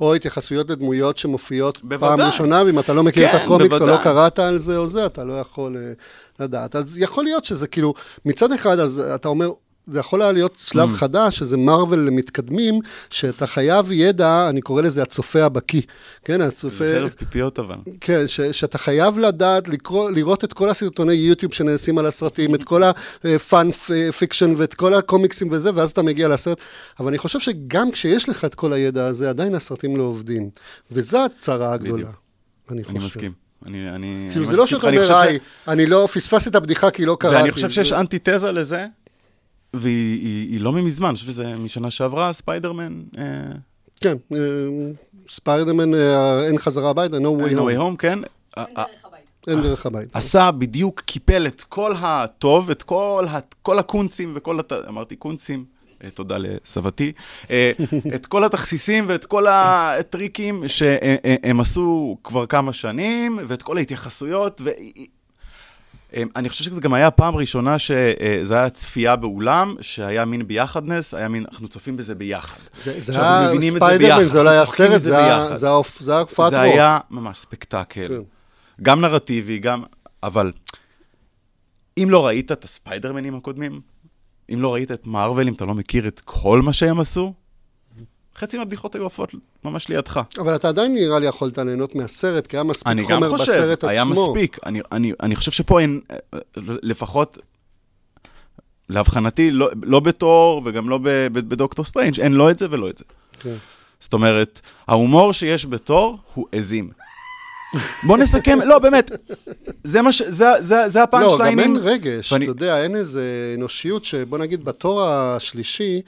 או 0.00 0.14
התייחסויות 0.14 0.70
לדמויות 0.70 1.18
שמופיעות 1.18 1.78
בוודאי. 1.82 2.16
פעם 2.16 2.20
ראשונה, 2.20 2.62
ואם 2.66 2.78
אתה 2.78 2.92
לא 2.92 3.02
מכיר 3.02 3.28
כן, 3.28 3.36
את 3.36 3.42
הקומיקס 3.42 3.68
בוודאי. 3.68 3.94
או 3.94 3.98
לא 3.98 4.04
קראת 4.04 4.38
על 4.38 4.58
זה 4.58 4.76
או 4.76 4.88
זה, 4.88 5.06
אתה 5.06 5.24
לא 5.24 5.32
יכול 5.32 5.76
uh, 5.76 6.42
לדעת. 6.42 6.76
אז 6.76 6.98
יכול 6.98 7.24
להיות 7.24 7.44
שזה 7.44 7.66
כאילו, 7.66 7.94
מצד 8.24 8.52
אחד, 8.52 8.78
אז 8.78 9.02
אתה 9.14 9.28
אומר, 9.28 9.50
זה 9.86 9.98
יכול 9.98 10.22
היה 10.22 10.32
להיות 10.32 10.56
שלב 10.58 10.90
mm. 10.90 10.96
חדש, 10.96 11.38
שזה 11.38 11.56
מרוויל 11.56 12.00
למתקדמים, 12.00 12.78
שאתה 13.10 13.46
חייב 13.46 13.92
ידע, 13.92 14.46
אני 14.48 14.60
קורא 14.60 14.82
לזה 14.82 15.02
הצופה 15.02 15.44
הבקיא. 15.44 15.82
כן, 16.24 16.40
הצופה... 16.40 16.76
זה 16.76 16.98
חרב 17.00 17.08
פיפיות 17.08 17.58
אבל. 17.58 17.76
כן, 18.00 18.26
ש, 18.26 18.40
שאתה 18.40 18.78
חייב 18.78 19.18
לדעת, 19.18 19.68
לקרוא, 19.68 20.10
לראות 20.10 20.44
את 20.44 20.52
כל 20.52 20.68
הסרטוני 20.68 21.12
יוטיוב 21.12 21.54
שנעשים 21.54 21.98
על 21.98 22.06
הסרטים, 22.06 22.54
את 22.54 22.64
כל 22.64 22.82
ה 23.24 23.36
fan 23.36 23.70
fiction 24.18 24.52
ואת 24.56 24.74
כל 24.74 24.94
הקומיקסים 24.94 25.48
וזה, 25.50 25.70
ואז 25.74 25.90
אתה 25.90 26.02
מגיע 26.02 26.28
לסרט. 26.28 26.60
אבל 27.00 27.08
אני 27.08 27.18
חושב 27.18 27.38
שגם 27.38 27.90
כשיש 27.90 28.28
לך 28.28 28.44
את 28.44 28.54
כל 28.54 28.72
הידע 28.72 29.06
הזה, 29.06 29.30
עדיין 29.30 29.54
הסרטים 29.54 29.96
לא 29.96 30.02
עובדים. 30.02 30.50
וזו 30.90 31.24
הצרה 31.24 31.72
הגדולה. 31.72 31.94
בדיוק. 31.94 32.24
אני 32.70 32.84
חושב. 32.84 32.96
אני 32.96 33.06
מסכים. 33.06 33.32
אני, 33.66 33.90
אני, 33.90 34.28
כאילו, 34.30 34.44
אני 34.44 34.50
זה 34.50 34.56
לא 34.56 34.66
שאתה 34.66 34.86
אומר, 34.86 35.16
היי. 35.16 35.38
אני 35.68 35.86
לא 35.86 36.08
פספסתי 36.12 36.48
את 36.48 36.54
הבדיחה 36.54 36.90
כי 36.90 37.06
לא 37.06 37.16
קראתי. 37.20 37.36
ואני 37.36 37.52
חושב 37.52 37.70
שיש 37.70 37.92
אנטיתזה 37.92 38.52
לזה, 38.52 38.86
והיא 39.74 40.20
היא, 40.20 40.52
היא 40.52 40.60
לא 40.60 40.72
מזמן, 40.72 41.08
אני 41.08 41.14
חושב 41.14 41.26
שזה 41.26 41.56
משנה 41.56 41.90
שעברה, 41.90 42.32
ספיידרמן. 42.32 43.02
אה... 43.18 43.24
כן, 44.00 44.16
אה, 44.34 44.38
ספיידרמן, 45.28 45.94
אה, 45.94 46.46
אין 46.46 46.58
חזרה 46.58 46.90
הביתה, 46.90 47.16
no 47.16 47.20
way 47.20 47.50
home. 47.50 47.56
no 47.56 47.60
way 47.60 47.78
home, 47.78 47.96
כן. 47.98 48.18
אין 49.46 49.62
דרך 49.62 49.86
הביתה. 49.86 50.18
עשה 50.18 50.50
בדיוק, 50.50 51.00
קיפל 51.00 51.46
את 51.46 51.62
כל 51.62 51.92
הטוב, 51.98 52.70
את 52.70 52.82
כל, 52.82 53.26
כל 53.62 53.78
הקונצים 53.78 54.32
וכל, 54.36 54.60
הת... 54.60 54.72
אמרתי 54.72 55.16
קונצים, 55.16 55.64
תודה 56.14 56.36
לסבתי, 56.38 57.12
את 58.14 58.26
כל 58.26 58.44
התכסיסים 58.44 59.04
ואת 59.08 59.24
כל 59.24 59.46
הטריקים 59.46 60.68
שהם 60.68 61.60
עשו 61.60 62.16
כבר 62.24 62.46
כמה 62.46 62.72
שנים, 62.72 63.38
ואת 63.48 63.62
כל 63.62 63.76
ההתייחסויות, 63.76 64.60
ו... 64.64 64.70
אני 66.36 66.48
חושב 66.48 66.64
שזה 66.64 66.80
גם 66.80 66.94
היה 66.94 67.06
הפעם 67.06 67.34
הראשונה 67.34 67.78
שזה 67.78 68.54
היה 68.54 68.70
צפייה 68.70 69.16
באולם, 69.16 69.74
שהיה 69.80 70.24
מין 70.24 70.46
ביחדנס, 70.46 71.14
היה 71.14 71.28
מין, 71.28 71.44
אנחנו 71.52 71.68
צופים 71.68 71.96
בזה 71.96 72.14
ביחד. 72.14 72.56
זה 72.78 73.22
היה 73.22 73.48
ספיידרמן, 73.70 74.28
זה 74.28 74.42
לא 74.42 74.50
היה 74.50 74.66
סרט, 74.66 75.00
זה 75.00 75.18
היה 75.18 75.70
הופעת 75.70 76.38
רוק. 76.38 76.50
זה 76.50 76.60
היה 76.60 76.98
ממש 77.10 77.38
ספקטקל. 77.38 78.08
כן. 78.08 78.22
גם 78.82 79.00
נרטיבי, 79.00 79.58
גם... 79.58 79.82
אבל 80.22 80.52
אם 81.98 82.08
לא 82.10 82.26
ראית 82.26 82.52
את 82.52 82.64
הספיידרמנים 82.64 83.34
הקודמים, 83.36 83.80
אם 84.52 84.62
לא 84.62 84.74
ראית 84.74 84.92
את 84.92 85.06
מארוול, 85.06 85.48
אם 85.48 85.54
אתה 85.54 85.64
לא 85.64 85.74
מכיר 85.74 86.08
את 86.08 86.20
כל 86.24 86.62
מה 86.62 86.72
שהם 86.72 87.00
עשו, 87.00 87.34
חצי 88.38 88.58
מהבדיחות 88.58 88.94
היו 88.94 89.06
עפות 89.06 89.34
ממש 89.64 89.88
לידך. 89.88 90.20
אבל 90.38 90.56
אתה 90.56 90.68
עדיין 90.68 90.94
נראה 90.94 91.18
לי 91.18 91.26
יכולת 91.26 91.58
ליהנות 91.58 91.94
מהסרט, 91.94 92.46
כי 92.46 92.56
היה 92.56 92.64
מספיק 92.64 93.00
חומר 93.06 93.30
חושב, 93.30 93.52
בסרט 93.52 93.84
עצמו. 93.84 93.90
אני 93.90 93.98
גם 93.98 94.08
חושב, 94.08 94.28
היה 94.28 94.34
מספיק. 94.34 94.58
אני, 94.66 94.80
אני, 94.92 95.12
אני 95.22 95.36
חושב 95.36 95.50
שפה 95.52 95.80
אין, 95.80 96.00
לפחות, 96.56 97.38
להבחנתי, 98.88 99.50
לא, 99.50 99.70
לא 99.82 100.00
בתור 100.00 100.62
וגם 100.64 100.88
לא 100.88 100.98
בדוקטור 101.32 101.84
סטרנג', 101.84 102.20
אין 102.20 102.32
לא 102.32 102.50
את 102.50 102.58
זה 102.58 102.66
ולא 102.70 102.90
את 102.90 102.98
זה. 102.98 103.04
כן. 103.40 103.56
זאת 104.00 104.12
אומרת, 104.12 104.60
ההומור 104.88 105.32
שיש 105.32 105.66
בתור 105.66 106.18
הוא 106.34 106.46
עזים. 106.52 106.90
בוא 108.02 108.16
נסכם, 108.16 108.58
לא, 108.64 108.78
באמת, 108.78 109.10
זה 109.84 110.02
מה 110.02 110.12
ש... 110.12 110.22
זה, 110.22 110.46
זה, 110.60 110.88
זה 110.88 111.02
ה 111.02 111.05
punch 111.05 111.22
line, 111.22 111.38
גם 111.38 111.58
אין 111.58 111.76
רגש, 111.76 112.32
ואני... 112.32 112.44
אתה 112.44 112.50
יודע, 112.50 112.82
אין 112.82 112.96
איזה 112.96 113.22
אנושיות 113.58 114.04
שבוא 114.04 114.38
נגיד 114.38 114.64
בתור 114.64 115.02
השלישי, 115.04 116.02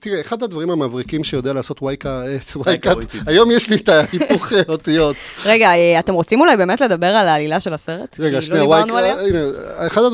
תראה, 0.00 0.20
אחד 0.20 0.42
הדברים 0.42 0.70
המבריקים 0.70 1.24
שיודע 1.24 1.52
לעשות 1.52 1.82
וייטיטי, 1.82 2.22
וייטיטי, 2.64 2.92
היום 3.26 3.50
יש 3.50 3.70
לי 3.70 3.76
את 3.76 3.88
ההיפוך 3.88 4.52
אותיות. 4.68 5.16
רגע, 5.44 5.70
אה, 5.70 5.98
אתם 5.98 6.14
רוצים 6.14 6.40
אולי 6.40 6.56
באמת 6.56 6.80
לדבר 6.80 7.06
על 7.06 7.28
העלילה 7.28 7.60
של 7.60 7.72
הסרט? 7.72 8.16
רגע, 8.20 8.36
לא 8.36 8.40
שנייה, 8.40 8.64
וייקה, 8.64 8.98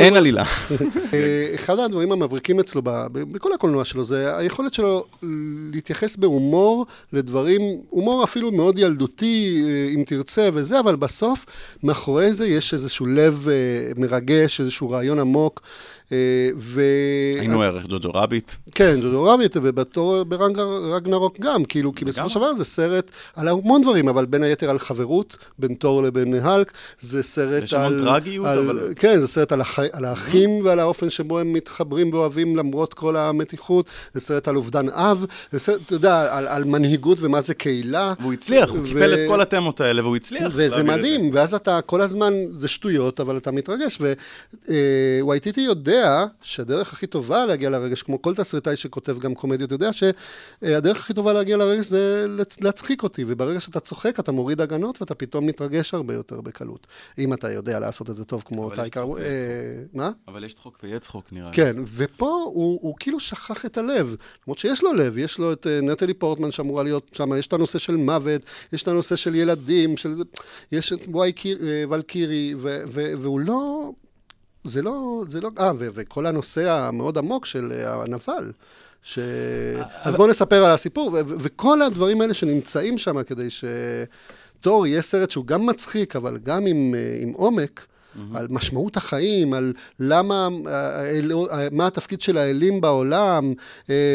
אין 0.01 0.17
עלילה. 0.17 0.45
אה, 1.15 1.47
אחד 1.55 1.79
הדברים 1.79 2.13
המבריקים 2.13 2.61
אצלו, 2.61 2.83
בכל 3.13 3.53
הקולנוע 3.53 3.85
שלו, 3.85 4.05
זה 4.05 4.37
היכולת 4.37 4.75
שלו 4.75 5.05
להתייחס 5.73 6.17
בהומור 6.17 6.87
לדברים, 7.13 7.61
הומור 7.91 8.25
אפילו 8.25 8.53
מאוד 8.53 8.79
ילדותי, 8.79 9.63
אה, 9.67 9.95
אם 9.95 10.03
תרצה, 10.07 10.49
וזה, 10.53 10.78
אבל 10.79 10.97
בסוף, 10.97 11.47
מאחורי 11.83 12.35
זה 12.35 12.47
יש 12.47 12.75
איזשהו 12.75 13.07
לב 13.07 13.47
אה, 13.49 13.55
מרגש, 13.97 14.61
איזשהו 14.61 14.91
רעיון 14.91 15.19
עמוק. 15.19 15.61
אה, 16.13 16.51
ו... 16.57 16.83
היינו 17.41 17.63
ערך 17.63 17.87
ג'וג'ו 17.87 18.11
רביט. 18.15 18.53
כן, 18.75 19.01
ג'וג'ו 19.03 19.25
רביט, 19.25 19.57
ובתור 19.63 20.25
ברגנרוק 20.25 21.41
גם, 21.41 21.65
כאילו, 21.65 21.95
כי 21.95 22.05
בסופו 22.05 22.29
של 22.29 22.39
דבר 22.39 22.55
זה 22.55 22.65
סרט 22.65 23.11
על 23.37 23.49
המון 23.49 23.83
דברים, 23.83 24.09
אבל 24.09 24.27
בין 24.27 24.43
היתר 24.43 24.71
על 24.71 24.79
חברות 24.79 25.37
בין 25.59 25.75
תור 25.75 26.03
לבין 26.03 26.35
האלק, 26.35 26.73
זה 27.01 27.23
סרט 27.23 27.63
יש 27.63 27.75
על... 27.75 27.95
יש 27.95 28.01
המון 28.01 28.15
טרגיות, 28.15 28.47
אבל... 28.47 28.93
כן, 28.97 29.21
זה 29.21 29.29
סרט 29.29 29.53
על, 29.53 29.61
הח... 29.61 29.79
על 29.93 30.05
האחים 30.05 30.65
ועל 30.65 30.79
האופן 30.79 31.11
שבו 31.11 31.39
הם 31.39 31.53
מתחברים 31.53 32.13
ואוהבים 32.13 32.57
למרות 32.57 32.95
כל 32.95 33.17
המתיחות, 33.17 33.87
זה 34.15 34.21
סרט 34.21 34.49
על 34.49 34.57
אובדן 34.57 34.89
אב, 34.89 35.27
זה 35.53 35.59
סרט, 35.59 35.81
אתה 35.87 35.95
יודע, 35.95 36.37
על, 36.37 36.49
על 36.49 36.65
מנהיגות 36.65 37.19
ומה 37.21 37.41
זה 37.41 37.55
קהילה. 37.55 38.13
והוא 38.21 38.33
הצליח, 38.33 38.71
הוא 38.71 38.79
ו... 38.79 38.85
קיפל 38.85 39.15
את 39.15 39.29
כל 39.29 39.41
התמות 39.41 39.81
האלה, 39.81 40.03
והוא 40.03 40.17
הצליח. 40.17 40.53
וזה 40.55 40.83
מדהים, 40.83 41.31
ואז 41.33 41.55
אתה 41.55 41.81
כל 41.81 42.01
הזמן, 42.01 42.35
זה 42.53 42.69
שטויות, 42.69 43.21
אבל 43.21 43.37
אתה 43.37 43.51
מתרגש, 43.51 43.99
ווייטיטי 45.23 45.61
יודע 45.61 45.98
יודע 45.99 46.27
שהדרך 46.43 46.93
הכי 46.93 47.07
טובה 47.07 47.47
להגיע 47.47 47.71
לרגש, 47.71 48.03
כמו 48.03 48.23
כל 48.23 48.35
תסריטאי 48.35 48.77
שכותב 48.77 49.19
גם 49.19 49.35
קומדיות, 49.35 49.71
יודע 49.71 49.91
שהדרך 49.93 51.01
הכי 51.01 51.15
טובה 51.15 51.33
להגיע 51.33 51.57
לרגש 51.57 51.87
זה 51.87 52.27
להצחיק 52.61 53.03
אותי, 53.03 53.25
וברגע 53.27 53.61
שאתה 53.61 53.81
צוחק 53.81 54.21
אתה 54.21 54.33
מוריד 54.33 54.61
הגנות 54.61 55.01
ואתה 55.01 55.15
פתאום 55.15 55.47
מתרגש 55.47 55.95
הרבה 55.95 56.15
יותר 56.15 56.41
בקלות. 56.41 56.87
אם 57.19 57.33
אתה 57.33 57.53
יודע 57.53 57.81
לעשות 57.81 58.11
את 58.11 58.17
זה 58.17 58.25
טוב 58.25 58.45
כמו 58.47 58.71
טייקר... 58.75 59.05
אה, 59.19 59.83
מה? 59.95 60.11
אבל 60.29 60.45
יש 60.45 60.55
צחוק 60.55 60.79
ויהיה 60.83 60.99
צחוק 60.99 61.33
נראה 61.33 61.51
לי. 61.51 61.57
כן, 61.57 61.77
ופה 61.97 62.43
הוא, 62.45 62.79
הוא 62.83 62.95
כאילו 63.01 63.21
שכח 63.21 63.65
את 63.67 63.79
הלב, 63.79 64.17
למרות 64.47 64.59
שיש 64.59 64.83
לו 64.83 64.93
לב, 64.93 65.19
יש 65.19 65.39
לו 65.39 65.53
את 65.53 65.67
uh, 65.67 65.85
נטלי 65.85 66.15
פורטמן 66.15 66.53
שאמורה 66.53 66.83
להיות 66.83 67.11
שם, 67.13 67.39
יש 67.39 67.47
את 67.47 67.53
הנושא 67.53 67.79
של 67.79 67.97
מוות, 67.97 68.43
יש 68.73 68.83
את 68.83 68.89
הנושא 68.89 69.17
של 69.17 69.35
ילדים, 69.35 69.97
של... 69.97 70.23
יש 70.73 70.93
את 70.93 71.01
וואי 71.09 71.33
קיר, 71.33 71.59
uh, 71.59 71.93
ולקירי, 71.93 72.55
והוא 72.93 73.41
לא... 73.41 73.91
זה 74.69 74.83
לא, 74.83 75.25
זה 75.29 75.41
לא, 75.41 75.51
אה, 75.59 75.73
וכל 75.79 76.27
הנושא 76.27 76.71
המאוד 76.71 77.19
עמוק 77.19 77.47
של 77.47 77.73
אה, 77.73 78.03
הנבל. 78.03 78.53
ש... 79.03 79.19
אז 80.03 80.17
בואו 80.17 80.29
נספר 80.29 80.65
על 80.65 80.71
הסיפור, 80.71 81.17
וכל 81.29 81.83
הדברים 81.83 82.21
האלה 82.21 82.35
שנמצאים 82.35 82.99
שם 82.99 83.23
כדי 83.23 83.49
שתור 83.51 84.87
יהיה 84.87 85.03
סרט 85.03 85.31
שהוא 85.31 85.47
גם 85.47 85.67
מצחיק, 85.67 86.17
אבל 86.17 86.39
גם 86.43 86.67
עם, 86.67 86.95
אה, 86.95 87.19
עם 87.23 87.33
עומק, 87.33 87.81
mm-hmm. 87.81 88.21
על 88.35 88.47
משמעות 88.51 88.97
החיים, 88.97 89.55
על 89.55 89.73
למה, 90.01 90.49
אה, 90.67 91.69
מה 91.73 91.87
התפקיד 91.87 92.21
של 92.21 92.39
האלים 92.39 92.81
בעולם, 92.81 93.53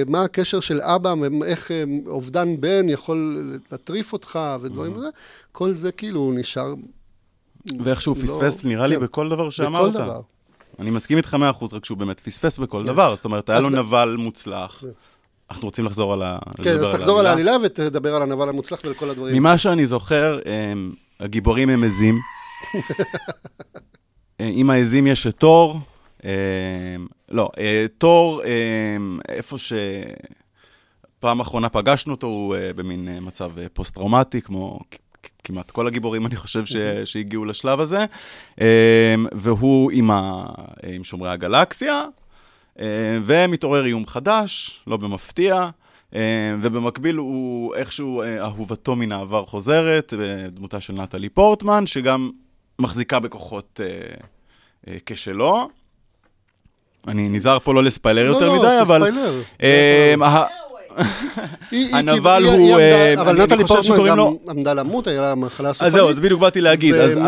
מה 0.07 0.23
הקשר 0.23 0.59
של 0.59 0.81
אבא, 0.81 1.13
ואיך 1.41 1.71
אובדן 2.07 2.61
בן 2.61 2.89
יכול 2.89 3.51
להטריף 3.71 4.13
אותך, 4.13 4.39
ודברים 4.61 4.95
mm-hmm. 4.95 5.51
כל 5.51 5.73
זה 5.73 5.91
כאילו 5.91 6.31
נשאר... 6.35 6.73
ואיכשהו 7.79 8.15
לא... 8.15 8.21
פספס, 8.21 8.65
נראה 8.65 8.87
לי, 8.87 8.95
כן. 8.95 9.01
בכל 9.01 9.29
דבר 9.29 9.49
שאמרת. 9.49 9.93
בכל 9.93 10.03
דבר. 10.03 10.21
אני 10.79 10.89
מסכים 10.91 11.17
איתך 11.17 11.33
מאה 11.33 11.49
אחוז, 11.49 11.73
רק 11.73 11.85
שהוא 11.85 11.97
באמת 11.97 12.19
פספס 12.19 12.57
בכל 12.57 12.79
כן. 12.79 12.85
דבר, 12.85 13.15
זאת 13.15 13.25
אומרת, 13.25 13.49
היה 13.49 13.59
לו 13.59 13.69
נבל 13.69 14.15
מוצלח. 14.19 14.77
כן. 14.81 14.87
אנחנו 15.49 15.67
רוצים 15.67 15.85
לחזור 15.85 16.13
על 16.13 16.21
ה... 16.23 16.39
כן, 16.61 16.79
אז 16.79 16.91
תחזור 16.91 17.19
על 17.19 17.25
העלילה 17.25 17.51
ותדבר 17.63 18.15
על 18.15 18.21
הנבל 18.21 18.49
המוצלח 18.49 18.79
ועל 18.83 18.93
כל 18.93 19.09
הדברים. 19.09 19.35
ממה 19.35 19.57
שאני 19.57 19.85
זוכר, 19.85 20.39
הגיבורים 21.19 21.69
הם 21.69 21.83
עזים. 21.83 22.19
עם 24.39 24.69
אה, 24.69 24.75
העזים 24.75 25.07
יש 25.07 25.27
את 25.27 25.35
תור. 25.35 25.79
לא, 27.29 27.49
אה, 27.57 27.85
תור, 27.97 28.41
איפה 29.29 29.57
ש... 29.57 29.73
פעם 31.19 31.39
אחרונה 31.39 31.69
פגשנו 31.69 32.13
אותו, 32.13 32.27
הוא 32.27 32.55
אה, 32.55 32.73
במין 32.73 33.07
מצב 33.21 33.51
פוסט-טראומטי, 33.73 34.41
כמו 34.41 34.79
כמעט 35.43 35.71
כל 35.71 35.87
הגיבורים, 35.87 36.25
אני 36.25 36.35
חושב, 36.35 36.65
ש, 36.65 36.75
שהגיעו 37.05 37.45
לשלב 37.45 37.79
הזה, 37.79 38.05
אמ, 38.61 38.65
והוא 39.31 39.91
עם, 39.91 40.11
ה, 40.11 40.45
עם 40.93 41.03
שומרי 41.03 41.29
הגלקסיה, 41.29 42.03
אמ, 42.79 42.85
ומתעורר 43.25 43.85
איום 43.85 44.05
חדש, 44.05 44.79
לא 44.87 44.97
במפתיע, 44.97 45.69
אמ, 46.13 46.19
ובמקביל 46.61 47.15
הוא 47.15 47.75
איכשהו, 47.75 48.21
אה, 48.21 48.41
אהובתו 48.41 48.95
מן 48.95 49.11
העבר 49.11 49.45
חוזרת, 49.45 50.13
בדמותה 50.19 50.79
של 50.79 50.93
נטלי 50.93 51.29
פורטמן, 51.29 51.87
שגם 51.87 52.31
מחזיקה 52.79 53.19
בכוחות 53.19 53.79
אה, 53.83 54.15
אה, 54.87 54.97
כשלו. 55.05 55.69
אני 57.07 57.29
נזהר 57.29 57.59
פה 57.59 57.73
לא 57.73 57.83
לספיילר 57.83 58.25
יותר 58.25 58.49
לא, 58.49 58.55
מדי, 58.55 58.63
לא, 58.63 58.81
אבל... 58.81 58.99
לא, 58.99 59.05
ספיילר. 59.05 59.41
הנבל 61.93 62.43
הוא... 62.45 62.79
אה, 62.79 63.13
אבל 63.21 63.43
נטלי 63.43 63.67
פורטמן 63.67 64.07
גם 64.07 64.19
עמדה 64.49 64.73
למות, 64.73 65.07
היה 65.07 65.21
לה 65.21 65.35
מחלה 65.35 65.73
סופנית. 65.73 65.87
אז 65.87 65.93
זהו, 65.93 66.09
אז 66.09 66.19
בדיוק 66.19 66.41
באתי 66.41 66.61
להגיד. 66.61 66.95
אז 66.95 67.19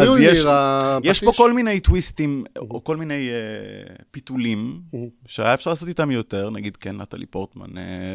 יש 1.04 1.24
פה 1.24 1.32
כל 1.38 1.54
מיני 1.54 1.80
טוויסטים, 1.80 2.44
או 2.60 2.84
כל 2.84 2.98
מיני 2.98 3.30
אה, 3.30 3.96
פיתולים, 4.12 4.82
שהיה 5.28 5.54
אפשר 5.54 5.70
לעשות 5.70 5.88
איתם 5.88 6.12
יותר, 6.12 6.50
נגיד, 6.50 6.78
כן, 6.78 7.02
נטלי 7.02 7.26
פורטמן 7.26 7.78
אה, 7.78 8.14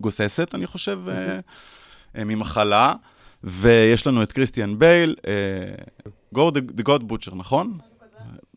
גוססת, 0.00 0.54
אני 0.54 0.66
חושב, 0.66 0.98
ממחלה, 2.14 2.92
ויש 3.44 4.06
לנו 4.06 4.22
את 4.22 4.32
קריסטיאן 4.32 4.78
בייל, 4.78 5.14
גור 6.32 6.50
the 6.50 6.60
god 6.82 7.08
butcher, 7.08 7.34
נכון? 7.34 7.78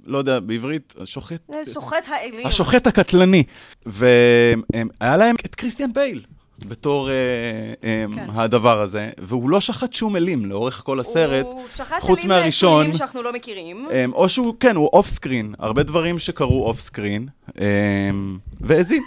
לא 0.06 0.18
יודע, 0.18 0.40
בעברית, 0.40 0.94
שוחט... 1.06 1.52
שוחט 1.74 2.08
האלים. 2.08 2.48
השוחט 2.48 2.88
הקטלני. 2.88 3.44
והיה 3.86 5.18
להם 5.18 5.36
את 5.46 5.56
קריסטיאן 5.56 5.94
בייל. 5.94 6.22
בתור 6.66 7.10
אה, 7.10 7.14
אה, 7.84 8.06
כן. 8.16 8.26
הדבר 8.34 8.82
הזה, 8.82 9.10
והוא 9.18 9.50
לא 9.50 9.62
שחט 9.62 9.94
שום 9.94 10.16
אלים 10.16 10.46
לאורך 10.46 10.82
כל 10.86 11.00
הסרט, 11.00 11.48
חוץ 12.00 12.26
מהראשון. 12.26 12.72
הוא 12.72 12.82
שחט 12.82 12.86
אלים 12.86 12.98
שאנחנו 12.98 13.22
לא 13.22 13.34
מכירים. 13.34 13.88
אה, 13.92 14.06
או 14.14 14.30
שהוא, 14.30 14.56
כן, 14.60 14.76
הוא 14.76 14.90
off 14.94 15.08
screen, 15.08 15.54
הרבה 15.60 15.84
דברים 15.84 16.20
שקרו 16.20 16.66
off 16.66 16.80
screen, 16.80 17.28
והזין. 18.62 19.04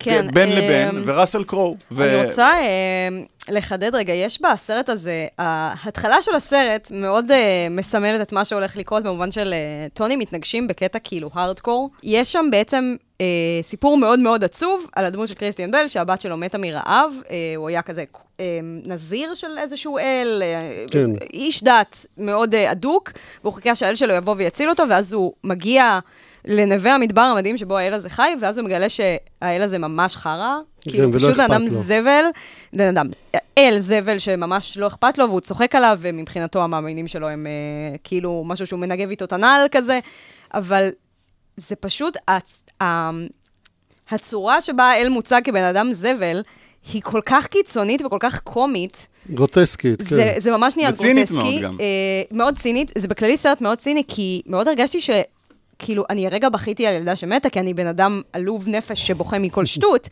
כן. 0.00 0.26
בין 0.34 0.48
אה, 0.48 0.54
לבין, 0.54 1.02
וראסל 1.06 1.44
קרואו. 1.44 1.76
אני 1.98 2.24
רוצה 2.24 2.50
אה, 2.52 3.08
לחדד 3.48 3.94
רגע, 3.94 4.12
יש 4.12 4.42
בסרט 4.42 4.88
הזה, 4.88 5.26
ההתחלה 5.38 6.22
של 6.22 6.34
הסרט 6.34 6.90
מאוד 6.90 7.30
אה, 7.30 7.66
מסמלת 7.70 8.20
את 8.20 8.32
מה 8.32 8.44
שהולך 8.44 8.76
לקרות, 8.76 9.02
במובן 9.02 9.30
של 9.30 9.52
אה, 9.52 9.86
טוני 9.94 10.16
מתנגשים 10.16 10.68
בקטע 10.68 10.98
כאילו 10.98 11.30
הארדקור. 11.34 11.90
יש 12.02 12.32
שם 12.32 12.46
בעצם 12.50 12.96
אה, 13.20 13.26
סיפור 13.62 13.98
מאוד 13.98 14.18
מאוד 14.18 14.44
עצוב 14.44 14.86
על 14.96 15.04
הדמות 15.04 15.28
של 15.28 15.34
קריסטיאן 15.34 15.70
בל, 15.70 15.88
שהבת 15.88 16.20
שלו 16.20 16.36
מתה 16.36 16.58
מרעב, 16.58 17.12
אה, 17.30 17.36
הוא 17.56 17.68
היה 17.68 17.82
כזה 17.82 18.04
אה, 18.40 18.60
נזיר 18.62 19.34
של 19.34 19.58
איזשהו 19.58 19.98
אל, 19.98 20.42
אה, 20.42 20.84
כן. 20.90 21.10
איש 21.32 21.64
דת 21.64 22.06
מאוד 22.18 22.54
אה, 22.54 22.72
אדוק, 22.72 23.12
והוא 23.42 23.54
חיכה 23.54 23.74
שהאל 23.74 23.96
שלו 23.96 24.14
יבוא 24.14 24.34
ויציל 24.38 24.70
אותו, 24.70 24.82
ואז 24.90 25.12
הוא 25.12 25.32
מגיע... 25.44 25.98
לנווה 26.46 26.94
המדבר 26.94 27.20
המדהים 27.20 27.58
שבו 27.58 27.76
האל 27.76 27.94
הזה 27.94 28.10
חי, 28.10 28.32
ואז 28.40 28.58
הוא 28.58 28.64
מגלה 28.64 28.88
שהאל 28.88 29.62
הזה 29.62 29.78
ממש 29.78 30.16
חרא, 30.16 30.54
כן, 30.80 30.90
כאילו 30.90 31.12
פשוט 31.12 31.36
בן 31.36 31.40
אדם. 31.40 31.68
זבל, 31.68 32.24
בן 32.72 32.88
אדם, 32.88 33.06
אל 33.58 33.78
זבל 33.78 34.18
שממש 34.18 34.78
לא 34.78 34.86
אכפת 34.86 35.18
לו, 35.18 35.28
והוא 35.28 35.40
צוחק 35.40 35.74
עליו, 35.74 35.98
ומבחינתו 36.00 36.62
המאמינים 36.62 37.08
שלו 37.08 37.28
הם 37.28 37.46
אה, 37.46 37.96
כאילו 38.04 38.44
משהו 38.46 38.66
שהוא 38.66 38.80
מנגב 38.80 39.10
איתו 39.10 39.24
את 39.24 39.32
הנעל 39.32 39.66
כזה, 39.70 40.00
אבל 40.54 40.88
זה 41.56 41.76
פשוט, 41.76 42.16
הצ... 42.28 42.64
הצורה 44.10 44.60
שבה 44.60 44.84
האל 44.84 45.08
מוצג 45.08 45.40
כבן 45.44 45.64
אדם 45.64 45.92
זבל, 45.92 46.42
היא 46.92 47.02
כל 47.02 47.20
כך 47.26 47.46
קיצונית 47.46 48.02
וכל 48.04 48.18
כך 48.20 48.40
קומית. 48.40 49.06
גרוטסקית, 49.30 50.00
זה, 50.00 50.32
כן. 50.34 50.40
זה 50.40 50.50
ממש 50.50 50.76
נהיה 50.76 50.90
גרוטסקי. 50.90 51.22
וצינית 51.22 51.30
מאוד 51.32 51.62
גם. 51.62 51.76
אה, 51.80 51.86
מאוד 52.30 52.58
צינית, 52.58 52.92
זה 52.98 53.08
בכללי 53.08 53.36
סרט 53.36 53.60
מאוד 53.60 53.78
ציני, 53.78 54.02
כי 54.08 54.42
מאוד 54.46 54.68
הרגשתי 54.68 55.00
ש... 55.00 55.10
כאילו, 55.78 56.04
אני 56.10 56.26
הרגע 56.26 56.48
בכיתי 56.48 56.86
על 56.86 56.94
ילדה 56.94 57.16
שמתה, 57.16 57.50
כי 57.50 57.60
אני 57.60 57.74
בן 57.74 57.86
אדם 57.86 58.22
עלוב 58.32 58.68
נפש 58.68 59.06
שבוכה 59.06 59.38
מכל 59.38 59.64
שטות, 59.74 60.08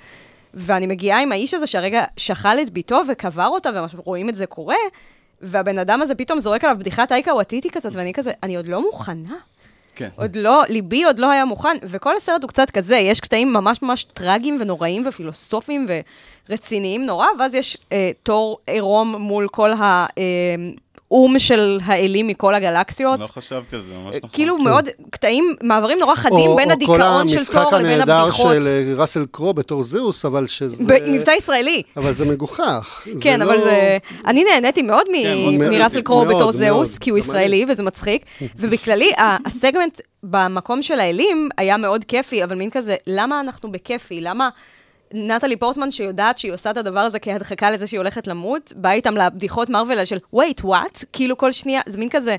ואני 0.55 0.87
מגיעה 0.87 1.23
עם 1.23 1.33
האיש 1.33 1.55
הזה 1.55 1.67
שהרגע 1.67 2.05
שכל 2.17 2.61
את 2.63 2.71
ביתו 2.71 3.01
וקבר 3.09 3.47
אותה, 3.47 3.71
ורואים 3.95 4.29
את 4.29 4.37
זה 4.37 4.47
קורה, 4.47 4.77
והבן 5.41 5.79
אדם 5.79 6.03
הזה 6.03 6.15
פתאום 6.15 6.41
זורק 6.41 6.65
עליו 6.65 6.77
בדיחת 6.79 7.13
אייקה 7.13 7.35
וואטיטי 7.35 7.71
כזאת, 7.71 7.95
ואני 7.97 8.13
כזה, 8.13 8.33
אני 8.43 8.57
עוד 8.57 8.69
לא 8.69 8.83
מוכנה. 8.83 9.37
כן. 9.97 10.09
עוד 10.17 10.37
לא, 10.37 10.63
ליבי 10.69 11.05
עוד 11.05 11.19
לא 11.19 11.31
היה 11.31 11.45
מוכן, 11.45 11.77
וכל 11.83 12.17
הסרט 12.17 12.43
הוא 12.43 12.49
קצת 12.49 12.71
כזה, 12.71 12.97
יש 12.97 13.21
קטעים 13.21 13.53
ממש 13.53 13.83
ממש 13.83 14.05
טרגיים 14.05 14.57
ונוראים 14.61 15.07
ופילוסופיים 15.07 15.87
ורציניים 16.49 17.07
נורא, 17.07 17.27
ואז 17.39 17.55
יש 17.55 17.79
אה, 17.93 18.11
תור 18.23 18.59
עירום 18.67 19.17
מול 19.19 19.49
כל 19.49 19.73
ה... 19.73 20.07
אה, 20.19 20.23
אום 21.15 21.39
של 21.39 21.79
האלים 21.85 22.27
מכל 22.27 22.55
הגלקסיות. 22.55 23.21
לא 23.21 23.27
חשבתי 23.27 23.77
על 23.77 23.83
זה, 23.83 23.93
ממש 23.95 24.17
נכון. 24.17 24.31
כאילו 24.33 24.57
כן. 24.57 24.65
מאוד, 24.65 24.89
קטעים, 25.11 25.55
מעברים 25.63 25.99
נורא 25.99 26.15
חדים 26.15 26.57
בין 26.57 26.71
הדיכאון 26.71 27.29
של 27.29 27.45
תור 27.45 27.73
לבין 27.73 28.01
הבדיחות. 28.01 28.11
או 28.11 28.47
כל 28.47 28.57
המשחק 28.57 28.61
הנהדר 28.61 28.63
של 28.63 28.95
ראסל 28.97 29.27
קרו 29.31 29.55
בתור 29.55 29.83
זהוס, 29.83 30.25
אבל 30.25 30.47
שזה... 30.47 30.85
מבטא 31.07 31.31
ישראלי. 31.31 31.83
אבל 31.97 32.13
זה 32.13 32.25
מגוחך. 32.25 33.07
כן, 33.21 33.43
אבל 33.43 33.55
לא- 33.55 33.65
זה... 33.65 33.99
אני 34.27 34.45
נהניתי 34.45 34.83
מאוד 34.83 35.07
כן, 35.13 35.71
מראסל 35.71 36.01
קרו 36.01 36.25
בתור 36.25 36.53
זהוס, 36.53 36.99
כי 36.99 37.11
הוא 37.11 37.19
ישראלי 37.19 37.67
וזה 37.69 37.83
מצחיק. 37.83 38.25
ובכללי, 38.59 39.11
הסגמנט 39.47 40.01
במקום 40.23 40.83
של 40.83 41.01
האלים 41.01 41.49
היה 41.59 41.77
מאוד 41.77 42.05
כיפי, 42.05 42.45
אבל 42.45 42.57
מין 42.57 42.71
כזה, 42.71 42.97
למה 43.07 43.41
אנחנו 43.41 43.73
בכיפי? 43.73 44.21
למה... 44.21 44.49
נטלי 45.15 45.57
פורטמן, 45.57 45.91
שיודעת 45.91 46.39
שהיא 46.39 46.53
עושה 46.53 46.71
את 46.71 46.77
הדבר 46.77 47.01
הזה 47.01 47.19
כהדחקה 47.19 47.71
לזה 47.71 47.87
שהיא 47.87 47.99
הולכת 47.99 48.27
למות, 48.27 48.73
באה 48.77 48.93
איתם 48.93 49.17
לבדיחות 49.17 49.71
מרוויל 49.71 50.05
של 50.05 50.19
wait, 50.37 50.65
what? 50.65 51.05
כאילו 51.13 51.37
כל 51.37 51.53
שנייה, 51.53 51.81
זה 51.87 51.99
מין 51.99 52.09
כזה, 52.09 52.37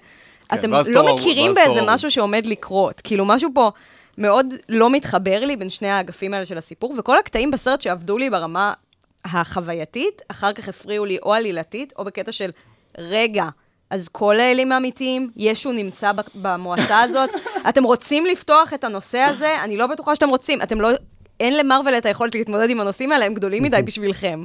כן, 0.49 0.57
אתם 0.57 0.71
לא 0.71 0.83
תור, 0.93 1.15
מכירים 1.15 1.53
באיזה 1.53 1.79
תור. 1.79 1.93
משהו 1.93 2.11
שעומד 2.11 2.45
לקרות. 2.45 3.01
כאילו, 3.01 3.25
משהו 3.25 3.49
פה 3.53 3.71
מאוד 4.17 4.53
לא 4.69 4.89
מתחבר 4.89 5.39
לי 5.45 5.55
בין 5.55 5.69
שני 5.69 5.89
האגפים 5.89 6.33
האלה 6.33 6.45
של 6.45 6.57
הסיפור, 6.57 6.93
וכל 6.97 7.17
הקטעים 7.17 7.51
בסרט 7.51 7.81
שעבדו 7.81 8.17
לי 8.17 8.29
ברמה 8.29 8.73
החווייתית, 9.25 10.21
אחר 10.27 10.53
כך 10.53 10.67
הפריעו 10.67 11.05
לי 11.05 11.17
או 11.23 11.33
עלילתית, 11.33 11.93
או 11.97 12.05
בקטע 12.05 12.31
של, 12.31 12.49
רגע, 12.97 13.45
אז 13.89 14.07
כל 14.07 14.39
האלים 14.39 14.71
האמיתיים, 14.71 15.31
ישו 15.35 15.71
נמצא 15.71 16.11
במועצה 16.35 17.01
הזאת. 17.01 17.29
אתם 17.69 17.83
רוצים 17.83 18.25
לפתוח 18.25 18.73
את 18.73 18.83
הנושא 18.83 19.19
הזה? 19.19 19.63
אני 19.63 19.77
לא 19.77 19.87
בטוחה 19.87 20.15
שאתם 20.15 20.29
רוצים. 20.29 20.61
אתם 20.61 20.81
לא 20.81 20.89
אין 21.39 21.57
למרוויל 21.57 21.97
את 21.97 22.05
היכולת 22.05 22.35
להתמודד 22.35 22.69
עם 22.69 22.81
הנושאים 22.81 23.11
האלה, 23.11 23.25
הם 23.25 23.33
גדולים 23.33 23.63
מדי 23.63 23.81
בשבילכם. 23.85 24.43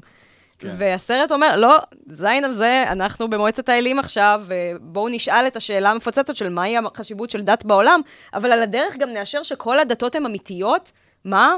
כן. 0.58 0.74
והסרט 0.78 1.32
אומר, 1.32 1.56
לא, 1.56 1.78
זין 2.10 2.44
על 2.44 2.54
זה, 2.54 2.84
אנחנו 2.88 3.30
במועצת 3.30 3.68
האלים 3.68 3.98
עכשיו, 3.98 4.42
ובואו 4.46 5.08
נשאל 5.08 5.46
את 5.46 5.56
השאלה 5.56 5.90
המפוצצת 5.90 6.36
של 6.36 6.48
מהי 6.48 6.76
החשיבות 6.94 7.30
של 7.30 7.40
דת 7.42 7.64
בעולם, 7.64 8.00
אבל 8.34 8.52
על 8.52 8.62
הדרך 8.62 8.96
גם 8.96 9.08
נאשר 9.08 9.42
שכל 9.42 9.78
הדתות 9.78 10.14
הן 10.14 10.26
אמיתיות, 10.26 10.92
מה? 11.24 11.54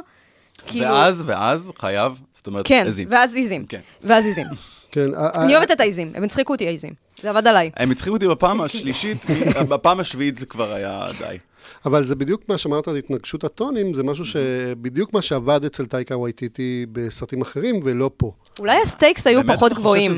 כאילו... 0.67 0.87
ואז, 0.87 1.23
ואז 1.27 1.73
חייב, 1.79 2.21
זאת 2.35 2.47
אומרת, 2.47 2.67
כן, 2.67 2.85
עזים. 2.87 3.09
כן, 3.09 3.15
ואז 3.15 3.35
עיזים. 3.35 3.67
כן. 3.67 3.81
ואז 4.03 4.25
עיזים. 4.25 4.47
כן. 4.91 5.11
אני 5.35 5.57
אוהבת 5.57 5.71
את 5.71 5.81
העיזים, 5.81 6.13
הם 6.15 6.25
הצחיקו 6.25 6.53
אותי 6.53 6.67
העיזים. 6.67 6.93
זה 7.23 7.31
עבד 7.31 7.47
עליי. 7.47 7.71
הם 7.77 7.91
הצחיקו 7.91 8.15
אותי 8.15 8.29
בפעם 8.29 8.61
השלישית, 8.65 9.27
בפעם 9.69 10.01
השביעית 10.01 10.37
זה 10.37 10.47
כבר 10.47 10.73
היה 10.73 11.07
די. 11.19 11.39
אבל 11.87 12.07
זה 12.07 12.15
בדיוק 12.15 12.43
מה 12.49 12.59
שאמרת 12.59 12.89
על 12.89 12.97
התנגשות 12.97 13.45
הטונים, 13.45 13.95
זה 13.95 14.03
משהו 14.03 14.25
שבדיוק 14.25 15.13
מה 15.13 15.23
שעבד 15.23 15.65
אצל 15.65 15.87
טייקה 15.87 16.17
וייטיטי 16.17 16.87
בסרטים 16.93 17.43
אחרים, 17.43 17.81
ולא 17.85 18.11
פה. 18.17 18.33
אולי 18.59 18.81
ה 18.83 18.89
stakes 18.89 19.27
היו 19.27 19.41
פחות 19.47 19.73
גבוהים. 19.73 20.13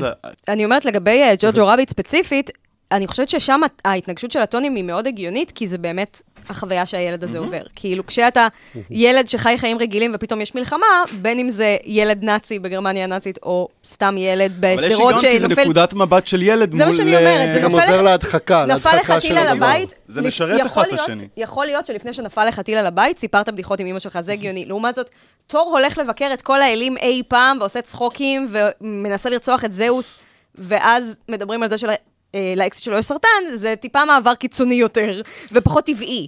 אני 0.47 0.65
אומרת 0.65 0.85
לגבי 0.85 1.21
אה, 1.23 1.33
ג'וג'ו 1.39 1.67
רביט 1.67 1.89
ספציפית, 1.89 2.49
אני 2.95 3.07
חושבת 3.07 3.29
ששם 3.29 3.61
ההתנגשות 3.85 4.31
של 4.31 4.39
הטונים 4.39 4.75
היא 4.75 4.83
מאוד 4.83 5.07
הגיונית, 5.07 5.51
כי 5.51 5.67
זה 5.67 5.77
באמת 5.77 6.21
החוויה 6.49 6.85
שהילד 6.85 7.23
הזה 7.23 7.39
עובר. 7.39 7.61
כאילו, 7.75 8.05
כשאתה 8.05 8.47
ילד 8.89 9.27
שחי 9.27 9.55
חיים 9.57 9.77
רגילים 9.77 10.11
ופתאום 10.15 10.41
יש 10.41 10.55
מלחמה, 10.55 10.85
בין 11.21 11.39
אם 11.39 11.49
זה 11.49 11.77
ילד 11.85 12.23
נאצי 12.23 12.59
בגרמניה 12.59 13.03
הנאצית, 13.03 13.37
או 13.43 13.67
סתם 13.85 14.15
ילד 14.17 14.51
בשדרות 14.59 14.79
שנופל... 14.85 14.87
אבל 14.87 14.87
יש 14.87 14.99
היגיון, 14.99 15.49
כי 15.49 15.55
זה 15.55 15.61
נקודת 15.63 15.93
מבט 15.93 16.27
של 16.27 16.41
ילד 16.41 16.69
מול... 16.69 16.79
זה 16.79 16.85
מה 16.85 16.93
שאני 16.93 17.17
אומרת, 17.17 17.51
זה 17.51 17.59
גם 17.59 17.71
עוזר 17.71 18.01
להדחקה, 18.01 18.65
נפל 18.65 18.97
לך 18.97 19.13
טיל 19.21 19.37
על 19.37 19.47
הבית. 19.47 19.93
זה 20.07 20.21
משרת 20.21 20.65
אחד 20.65 20.83
את 20.93 20.99
השני. 20.99 21.27
יכול 21.37 21.65
להיות 21.65 21.85
שלפני 21.85 22.13
שנפל 22.13 22.45
לך 22.45 22.59
טיל 22.59 22.77
על 22.77 22.85
הבית, 22.85 23.19
סיפרת 23.19 23.49
בדיחות 23.49 23.79
עם 23.79 23.87
אמא 23.87 23.99
שלך, 23.99 24.19
זה 24.21 24.31
הגיוני. 24.31 24.65
לעומת 24.65 24.95
זאת, 24.95 25.09
תור 25.47 25.77
הולך 25.77 25.97
לבקר 25.97 26.29
את 26.33 26.41
כל 26.41 26.61
האלים 26.61 26.97
אי 26.97 27.23
פעם, 27.27 27.57
ועושה 27.59 27.81
צחוקים, 27.81 28.47
ומנסה 28.81 29.29
לרצוח 29.29 29.65
את 29.65 29.71
זהוס, 29.71 30.17
ואז 30.55 31.17
מדברים 31.29 31.63
על 31.63 31.69
זה 31.69 31.77
של 31.77 31.89
אה, 32.35 32.53
לאקסיט 32.55 32.83
שלו 32.83 32.97
יש 32.97 33.05
סרטן, 33.05 33.27
זה 33.55 33.75
טיפה 33.81 34.05
מעבר 34.05 34.35
קיצוני 34.35 34.75
יותר, 34.75 35.21
ופחות 35.51 35.85
טבעי. 35.85 36.27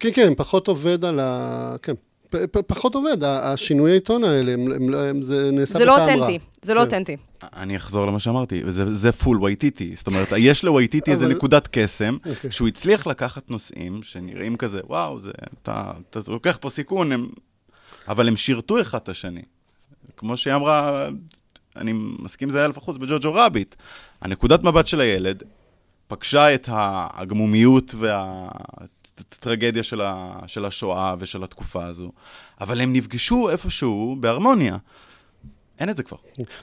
כן, 0.00 0.08
כן, 0.14 0.34
פחות 0.34 0.68
עובד 0.68 1.04
על 1.04 1.20
ה... 1.20 1.76
כן. 1.82 1.94
פחות 2.66 2.94
עובד, 2.94 3.24
השינויי 3.24 4.00
טון 4.00 4.24
האלה, 4.24 4.52
הם, 4.52 4.72
הם, 4.72 4.94
הם, 4.94 5.22
זה 5.22 5.50
נעשה 5.52 5.74
בטעם 5.74 5.88
רע. 5.88 5.96
זה 5.96 6.14
לא 6.14 6.16
אותנטי, 6.22 6.38
זה 6.62 6.74
לא 6.74 6.80
כן. 6.80 6.84
אותנטי. 6.84 7.16
אני 7.42 7.76
אחזור 7.76 8.06
למה 8.06 8.18
שאמרתי, 8.18 8.62
זה, 8.68 8.94
זה 8.94 9.12
פול 9.12 9.42
וייטיטי. 9.42 9.92
זאת 9.96 10.06
אומרת, 10.06 10.28
יש 10.36 10.64
לווייטיטי 10.64 11.10
איזה 11.10 11.28
נקודת 11.28 11.68
קסם, 11.72 12.16
okay. 12.24 12.28
אוקיי. 12.28 12.52
שהוא 12.52 12.68
הצליח 12.68 13.06
לקחת 13.06 13.50
נושאים 13.50 14.02
שנראים 14.02 14.56
כזה, 14.56 14.80
וואו, 14.86 15.20
זה, 15.20 15.30
אתה, 15.62 15.92
אתה 16.10 16.20
לוקח 16.26 16.58
פה 16.60 16.70
סיכון, 16.70 17.12
הם, 17.12 17.28
אבל 18.08 18.28
הם 18.28 18.36
שירתו 18.36 18.80
אחד 18.80 18.98
את 18.98 19.08
השני. 19.08 19.42
כמו 20.16 20.36
שהיא 20.36 20.54
אמרה, 20.54 21.08
אני 21.76 21.92
מסכים 22.18 22.50
זה 22.50 22.64
אלף 22.64 22.78
אחוז 22.78 22.98
בג'וג'ו 22.98 23.34
רביט. 23.34 23.74
הנקודת 24.20 24.62
מבט 24.62 24.86
של 24.86 25.00
הילד 25.00 25.42
פגשה 26.08 26.54
את 26.54 26.68
התמימות 26.72 27.94
והטרגדיה 27.98 29.82
של, 29.82 30.00
ה, 30.00 30.38
של 30.46 30.64
השואה 30.64 31.14
ושל 31.18 31.44
התקופה 31.44 31.86
הזו, 31.86 32.12
אבל 32.60 32.80
הם 32.80 32.92
נפגשו 32.92 33.50
איפשהו 33.50 34.16
בהרמוניה. 34.20 34.76
אין 35.80 35.88
את 35.88 35.96
זה 35.96 36.02
כבר. 36.02 36.16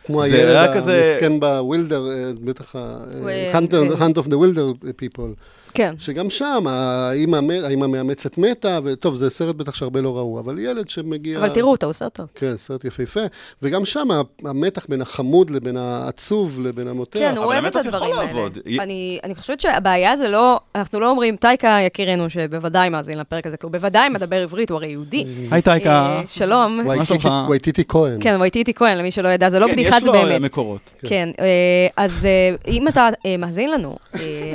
כמו 0.06 0.24
הילד 0.24 0.56
המסכן 0.56 1.39
ב 1.39 1.48
wilder, 1.48 2.07
אה, 2.12 2.32
בטח 2.43 2.76
ה-Hunt 2.76 4.17
of 4.17 4.28
the 4.28 4.36
Wilder 4.36 4.86
people. 5.02 5.36
כן. 5.73 5.93
שגם 5.99 6.29
שם 6.29 6.67
האימא 6.67 7.38
המאמצת 7.86 8.38
מתה, 8.38 8.79
וטוב, 8.84 9.15
זה 9.15 9.29
סרט 9.29 9.55
בטח 9.55 9.75
שהרבה 9.75 10.01
לא 10.01 10.17
ראו, 10.17 10.39
אבל 10.39 10.60
ילד 10.60 10.89
שמגיע... 10.89 11.39
אבל 11.39 11.49
תראו 11.49 11.71
אותו, 11.71 11.86
הוא 11.86 11.93
סרט 11.93 12.13
טוב. 12.15 12.27
כן, 12.36 12.57
סרט 12.57 12.86
יפהפה. 12.86 13.19
וגם 13.62 13.86
שם 13.86 14.07
המתח 14.45 14.86
בין 14.89 15.01
החמוד 15.01 15.49
לבין 15.49 15.77
העצוב 15.77 16.62
לבין 16.62 16.88
המותח. 16.88 17.19
כן, 17.19 17.38
הוא 17.38 17.45
אוהב 17.45 17.65
את 17.65 17.75
הדברים 17.75 18.15
האלה. 18.17 18.47
אני, 18.79 19.19
אני 19.23 19.36
חושבת 19.36 19.62
שהבעיה 19.62 20.17
זה 20.17 20.27
לא, 20.27 20.60
אנחנו 20.75 20.99
לא 20.99 21.10
אומרים, 21.10 21.36
טייקה 21.36 21.77
יקירנו, 21.86 22.29
שבוודאי 22.29 22.89
מאזין 22.89 23.19
לפרק 23.19 23.47
הזה, 23.47 23.57
כי 23.57 23.65
הוא 23.65 23.71
בוודאי 23.71 24.10
מדבר 24.10 24.36
עברית, 24.36 24.69
הוא 24.69 24.75
הרי 24.75 24.88
יהודי. 24.88 25.25
היי 25.51 25.62
טייקה. 25.62 25.89
אה, 25.89 26.21
שלום. 26.27 26.80
וייטיטי 27.49 27.84
כהן. 27.88 28.17
כן, 28.22 28.38
וייטיטי 28.41 28.74
כהן, 28.74 28.97
למי 28.97 29.11
מי 29.11 29.15
שלא 29.15 29.28
ידע, 29.28 29.49
זה 29.49 29.59
לא 29.59 29.67
כן, 29.67 29.72
בדיחה, 29.72 29.99
זה 29.99 30.11
באמת. 30.11 30.24
כן, 30.24 30.32
יש 30.32 30.39
לו 30.39 30.45
מקורות. 30.45 30.82
כן, 31.07 31.30
אז 31.97 32.28
אם 32.67 32.88
אתה 32.88 33.09
מאזין 33.39 33.72
לנו, 33.72 33.95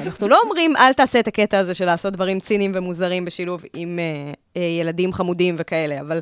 אנחנו 0.06 0.28
לא 0.28 0.40
אומרים, 0.44 0.76
אל 0.76 0.92
תעשה 1.06 1.20
את 1.20 1.28
הקטע 1.28 1.58
הזה 1.58 1.74
של 1.74 1.84
לעשות 1.84 2.12
דברים 2.12 2.40
ציניים 2.40 2.72
ומוזרים 2.74 3.24
בשילוב 3.24 3.62
עם 3.74 3.98
ילדים 4.56 5.12
חמודים 5.12 5.54
וכאלה, 5.58 6.00
אבל... 6.00 6.20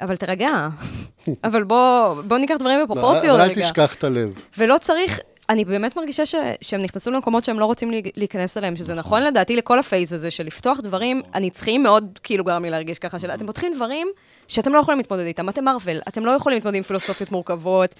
אבל 0.00 0.16
תרגע. 0.16 0.68
אבל 1.44 1.64
בוא, 1.64 2.22
בוא 2.22 2.38
ניקח 2.38 2.54
דברים 2.58 2.84
בפרופורציות 2.84 3.40
אל 3.40 3.54
תשכח 3.54 3.94
את 3.94 4.04
הלב. 4.04 4.42
ולא 4.58 4.78
צריך, 4.80 5.20
אני 5.48 5.64
באמת 5.64 5.96
מרגישה 5.96 6.26
ש, 6.26 6.34
שהם 6.60 6.82
נכנסו 6.82 7.10
למקומות 7.10 7.44
שהם 7.44 7.60
לא 7.60 7.64
רוצים 7.64 7.90
להיכנס 8.16 8.58
אליהם, 8.58 8.76
שזה 8.76 8.94
נכון 8.94 9.22
לדעתי 9.22 9.56
לכל 9.56 9.78
הפייס 9.78 10.12
הזה 10.12 10.30
של 10.30 10.46
לפתוח 10.46 10.80
דברים 10.80 11.22
הנצחיים 11.34 11.82
מאוד 11.82 12.18
כאילו 12.22 12.44
גרם 12.44 12.64
לי 12.64 12.70
להרגיש 12.70 12.98
ככה, 12.98 13.18
של 13.18 13.30
אתם 13.30 13.46
פותחים 13.46 13.74
דברים 13.76 14.08
שאתם 14.48 14.74
לא 14.74 14.78
יכולים 14.78 14.98
להתמודד 14.98 15.24
איתם, 15.24 15.48
אתם 15.48 15.64
מרוויל, 15.64 16.00
אתם 16.08 16.24
לא 16.24 16.30
יכולים 16.30 16.56
להתמודד 16.56 16.76
עם 16.76 16.82
פילוסופיות 16.82 17.32
מורכבות. 17.32 17.94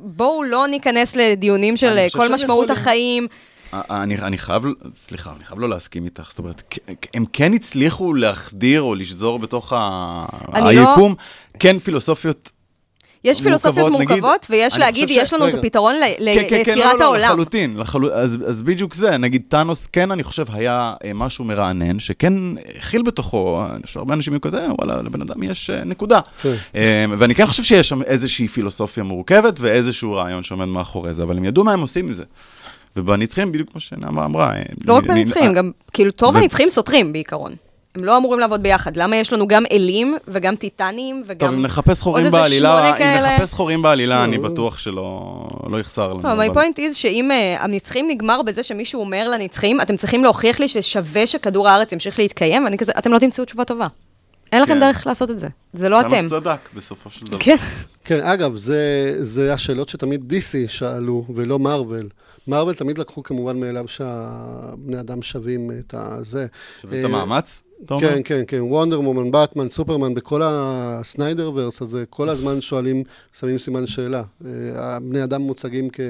בואו 0.00 0.42
לא 0.42 0.66
ניכנס 0.66 1.16
לדיונים 1.16 1.76
של 1.76 2.06
כל 2.12 2.32
משמעות 2.32 2.64
יכולים... 2.64 2.82
החיים. 2.82 3.26
אני, 3.72 4.18
אני 4.18 4.38
חייב, 4.38 4.62
סליחה, 5.06 5.32
אני 5.36 5.44
חייב 5.44 5.60
לא 5.60 5.68
להסכים 5.68 6.04
איתך. 6.04 6.26
זאת 6.28 6.38
אומרת, 6.38 6.78
הם 7.14 7.24
כן 7.32 7.52
הצליחו 7.52 8.14
להחדיר 8.14 8.82
או 8.82 8.94
לשזור 8.94 9.38
בתוך 9.38 9.72
ה... 9.72 10.26
לא- 10.54 10.68
היקום, 10.68 11.10
לא... 11.12 11.58
כן 11.58 11.78
פילוסופיות 11.78 12.50
יש 13.24 13.42
פילוסופיות 13.42 13.92
מורכבות, 13.92 14.46
ויש 14.50 14.78
להגיד, 14.78 15.08
יש 15.10 15.32
לנו 15.32 15.48
את 15.48 15.54
הפתרון 15.54 15.94
ליצירת 16.18 16.50
העולם. 16.50 16.64
כן, 16.64 16.64
כן, 16.64 16.64
כן, 16.64 16.78
לא, 16.78 16.98
לא, 16.98 17.18
לחלוטין, 17.18 17.80
אז 18.46 18.62
בדיוק 18.62 18.94
זה, 18.94 19.16
נגיד 19.18 19.42
טאנוס, 19.48 19.86
כן, 19.86 20.10
אני 20.10 20.22
חושב, 20.22 20.44
היה 20.52 20.94
אה, 21.04 21.12
משהו 21.14 21.44
מרענן, 21.44 22.00
שכן 22.00 22.32
הכיל 22.78 23.02
בתוכו, 23.02 23.64
אני 23.70 23.82
חושב 23.82 23.94
שהרבה 23.94 24.14
אנשים 24.14 24.32
יהיו 24.32 24.40
כזה, 24.40 24.66
וואלה, 24.78 25.02
לבן 25.02 25.22
אדם 25.22 25.42
יש 25.42 25.70
אה, 25.70 25.84
נקודה. 25.84 26.20
כן. 26.42 26.54
אה, 26.74 27.04
ואני 27.18 27.34
כן 27.34 27.46
חושב 27.46 27.62
שיש 27.62 27.88
שם 27.88 28.02
איזושהי 28.02 28.48
פילוסופיה 28.48 29.04
מורכבת, 29.04 29.60
ואיזשהו 29.60 30.12
רעיון 30.12 30.42
שעומד 30.42 30.64
מאחורי 30.64 31.14
זה, 31.14 31.22
אבל 31.22 31.36
הם 31.36 31.44
ידעו 31.44 31.64
מה 31.64 31.72
הם 31.72 31.80
עושים 31.80 32.06
עם 32.06 32.14
זה. 32.14 32.24
ובנצחים, 32.96 33.52
בדיוק 33.52 33.70
כמו 33.70 33.80
שנעמה 33.80 34.24
אמרה. 34.24 34.52
לא 34.84 34.94
רק 34.94 35.04
בנצחים, 35.04 35.54
גם, 35.54 35.70
כאילו, 35.92 36.10
טוב 36.10 36.36
הנצחים 36.36 36.70
סותרים 36.70 37.12
בעיקרון. 37.12 37.52
הם 37.94 38.04
לא 38.04 38.16
אמורים 38.16 38.40
לעבוד 38.40 38.62
ביחד. 38.62 38.96
למה 38.96 39.16
יש 39.16 39.32
לנו 39.32 39.48
גם 39.48 39.64
אלים 39.72 40.16
וגם 40.28 40.56
טיטנים 40.56 41.22
וגם... 41.26 41.48
טוב, 41.48 41.58
אם 41.58 41.62
נחפש 41.62 42.02
חורים 42.02 42.30
בעלילה, 42.30 42.96
אם 42.96 43.34
נחפש 43.34 43.54
חורים 43.54 43.82
בעלילה, 43.82 44.24
אני 44.24 44.38
בטוח 44.38 44.78
שלא 44.78 45.32
לא 45.70 45.80
יחסר 45.80 46.12
לנו. 46.12 46.22
לא, 46.22 46.46
my 46.46 46.54
point 46.54 46.78
is 46.78 46.94
שאם 46.94 47.30
uh, 47.30 47.62
הנצחים 47.62 48.08
נגמר 48.10 48.42
בזה 48.42 48.62
שמישהו 48.62 49.00
אומר 49.00 49.28
לנצחים, 49.28 49.80
אתם 49.80 49.96
צריכים 49.96 50.24
להוכיח 50.24 50.60
לי 50.60 50.68
ששווה 50.68 51.26
שכדור 51.26 51.68
הארץ 51.68 51.92
ימשיך 51.92 52.18
להתקיים, 52.18 52.64
ואני 52.64 52.78
כזה, 52.78 52.92
אתם 52.98 53.12
לא 53.12 53.18
תמצאו 53.18 53.44
תשובה 53.44 53.64
טובה. 53.64 53.86
אין 54.52 54.62
לכם 54.62 54.74
כן. 54.74 54.80
דרך 54.80 55.06
לעשות 55.06 55.30
את 55.30 55.38
זה, 55.38 55.48
זה 55.72 55.88
לא 55.88 56.00
אתם. 56.00 56.08
זה 56.08 56.16
מה 56.16 56.28
שצדק 56.28 56.58
בסופו 56.74 57.10
של 57.10 57.26
דבר. 57.26 57.38
כן. 57.40 57.56
כן, 58.04 58.20
אגב, 58.20 58.56
זה, 58.56 59.14
זה 59.20 59.54
השאלות 59.54 59.88
שתמיד 59.88 60.32
DC 60.32 60.68
שאלו, 60.68 61.24
ולא 61.34 61.58
מארוול. 61.58 62.08
מארוול 62.48 62.74
תמיד 62.74 62.98
לקחו 62.98 63.22
כמובן 63.22 63.60
מאליו 63.60 63.88
שהבני 63.88 65.00
אדם 65.00 65.22
שווים 65.22 65.70
את 65.78 65.94
הזה. 65.98 66.46
שווים 66.82 67.00
את 67.00 67.04
המאמץ? 67.04 67.62
כן, 67.86 68.20
כן, 68.24 68.42
כן, 68.46 68.60
וונדר 68.60 69.00
מומן, 69.00 69.30
באטמן, 69.30 69.70
סופרמן, 69.70 70.14
בכל 70.14 70.40
הסניידר 70.44 71.50
ורס 71.54 71.82
הזה, 71.82 72.04
כל 72.10 72.28
הזמן 72.28 72.60
שואלים, 72.60 73.02
שמים 73.40 73.58
סימן 73.58 73.86
שאלה. 73.86 74.22
אה, 74.44 74.50
הבני 74.76 75.24
אדם 75.24 75.42
מוצגים 75.42 75.88
כ... 75.92 76.00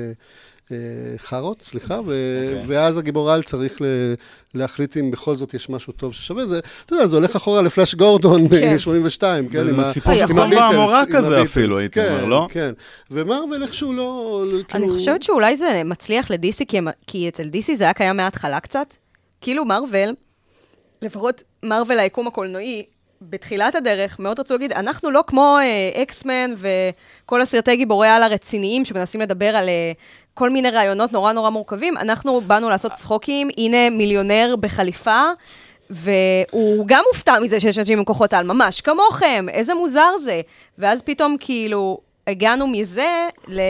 חארות, 1.17 1.63
סליחה, 1.63 2.01
ו- 2.07 2.13
okay. 2.13 2.59
אוקיי. 2.59 2.65
ואז 2.67 2.99
הגיבור 2.99 3.31
על 3.31 3.43
צריך 3.43 3.83
ל- 3.83 4.15
להחליט 4.55 4.97
אם 4.97 5.11
בכל 5.11 5.37
זאת 5.37 5.55
יש 5.55 5.71
משהו 5.71 5.93
טוב 5.93 6.15
ששווה. 6.15 6.47
זה, 6.47 6.61
אתה 6.87 6.95
יודע, 6.95 7.07
זה 7.07 7.17
הולך 7.17 7.37
אחורה 7.37 7.63
לפלאש 7.63 7.95
גורדון 7.95 8.49
ב-82, 8.49 9.21
כן, 9.21 9.45
כן 9.53 9.69
עם 9.69 9.93
סיפור 9.93 10.17
של 10.17 10.27
סדום 10.27 10.51
ועמורה 10.53 11.05
כזה 11.13 11.43
אפילו, 11.43 11.79
הייתי 11.79 12.01
כן, 12.01 12.13
אומר, 12.13 12.25
לא? 12.25 12.49
כן, 12.51 12.73
ומרוויל 13.11 13.63
איכשהו 13.63 13.93
לא... 13.93 14.43
אני 14.53 14.63
כאילו... 14.69 14.99
חושבת 14.99 15.23
שאולי 15.23 15.57
זה 15.57 15.83
מצליח 15.85 16.31
לדיסי, 16.31 16.67
כי, 16.67 16.79
כי 17.07 17.29
אצל 17.29 17.49
דיסי 17.49 17.77
זה 17.77 17.85
היה 17.85 17.93
קיים 17.93 18.17
מההתחלה 18.17 18.61
קצת. 18.61 18.95
כאילו 19.41 19.65
מרוויל, 19.65 20.15
לפחות 21.03 21.43
מרוויל 21.63 21.99
היקום 21.99 22.27
הקולנועי, 22.27 22.85
בתחילת 23.23 23.75
הדרך 23.75 24.19
מאוד 24.19 24.41
רצו 24.41 24.55
להגיד, 24.55 24.73
אנחנו 24.73 25.11
לא 25.11 25.25
כמו 25.27 25.59
אקסמן 26.03 26.51
uh, 26.53 26.59
וכל 27.25 27.43
הסרטי 27.43 27.77
גיבורי 27.77 28.09
על 28.09 28.23
הרציניים 28.23 28.85
שמנסים 28.85 29.21
לדבר 29.21 29.57
על 29.57 29.69
uh, 29.69 29.99
כל 30.39 30.51
מיני 30.51 30.71
רעיונות 30.71 31.13
נורא 31.13 31.33
נורא 31.33 31.51
מורכבים, 31.51 31.97
אנחנו 31.97 32.41
באנו 32.41 32.69
לעשות 32.69 32.93
צחוקים, 32.93 33.49
הנה 33.59 33.91
מיליונר 33.91 34.55
בחליפה, 34.61 35.23
והוא 35.91 36.85
גם 36.87 37.05
מופתע 37.13 37.39
מזה 37.39 37.61
שיש 37.61 37.79
אנשים 37.79 37.99
עם 37.99 38.05
כוחות 38.05 38.35
על, 38.35 38.47
ממש 38.47 38.81
כמוכם, 38.81 39.47
איזה 39.49 39.75
מוזר 39.75 40.19
זה. 40.21 40.41
ואז 40.79 41.03
פתאום 41.03 41.37
כאילו 41.41 41.99
הגענו 42.27 42.67
מזה 42.67 43.29
ל... 43.49 43.61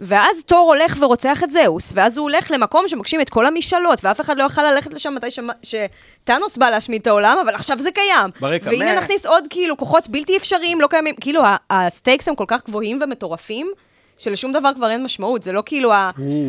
ואז 0.00 0.44
תור 0.44 0.74
הולך 0.74 0.96
ורוצח 1.00 1.44
את 1.44 1.50
זאוס, 1.50 1.92
ואז 1.94 2.18
הוא 2.18 2.22
הולך 2.22 2.50
למקום 2.50 2.88
שמגשים 2.88 3.20
את 3.20 3.30
כל 3.30 3.46
המשאלות, 3.46 4.04
ואף 4.04 4.20
אחד 4.20 4.38
לא 4.38 4.42
יוכל 4.42 4.70
ללכת 4.70 4.94
לשם 4.94 5.14
מתי 5.14 5.30
ש... 5.30 5.38
שתאנוס 5.62 6.56
בא 6.56 6.70
להשמיד 6.70 7.00
את 7.00 7.06
העולם, 7.06 7.38
אבל 7.42 7.54
עכשיו 7.54 7.78
זה 7.78 7.90
קיים. 7.90 8.30
ברקע, 8.40 8.70
והנה 8.70 8.94
מה... 8.94 9.00
נכניס 9.00 9.26
עוד 9.26 9.44
כאילו 9.50 9.76
כוחות 9.76 10.08
בלתי 10.08 10.36
אפשריים, 10.36 10.80
לא 10.80 10.86
קיימים, 10.86 11.14
כאילו 11.20 11.42
ה 11.70 11.78
stakes 11.78 12.28
הם 12.28 12.34
כל 12.34 12.44
כך 12.48 12.64
גבוהים 12.66 12.98
ומטורפים, 13.02 13.72
שלשום 14.18 14.52
דבר 14.52 14.70
כבר 14.74 14.90
אין 14.90 15.04
משמעות, 15.04 15.42
זה 15.42 15.52
לא 15.52 15.62
כאילו 15.66 15.92
mm. 15.92 15.96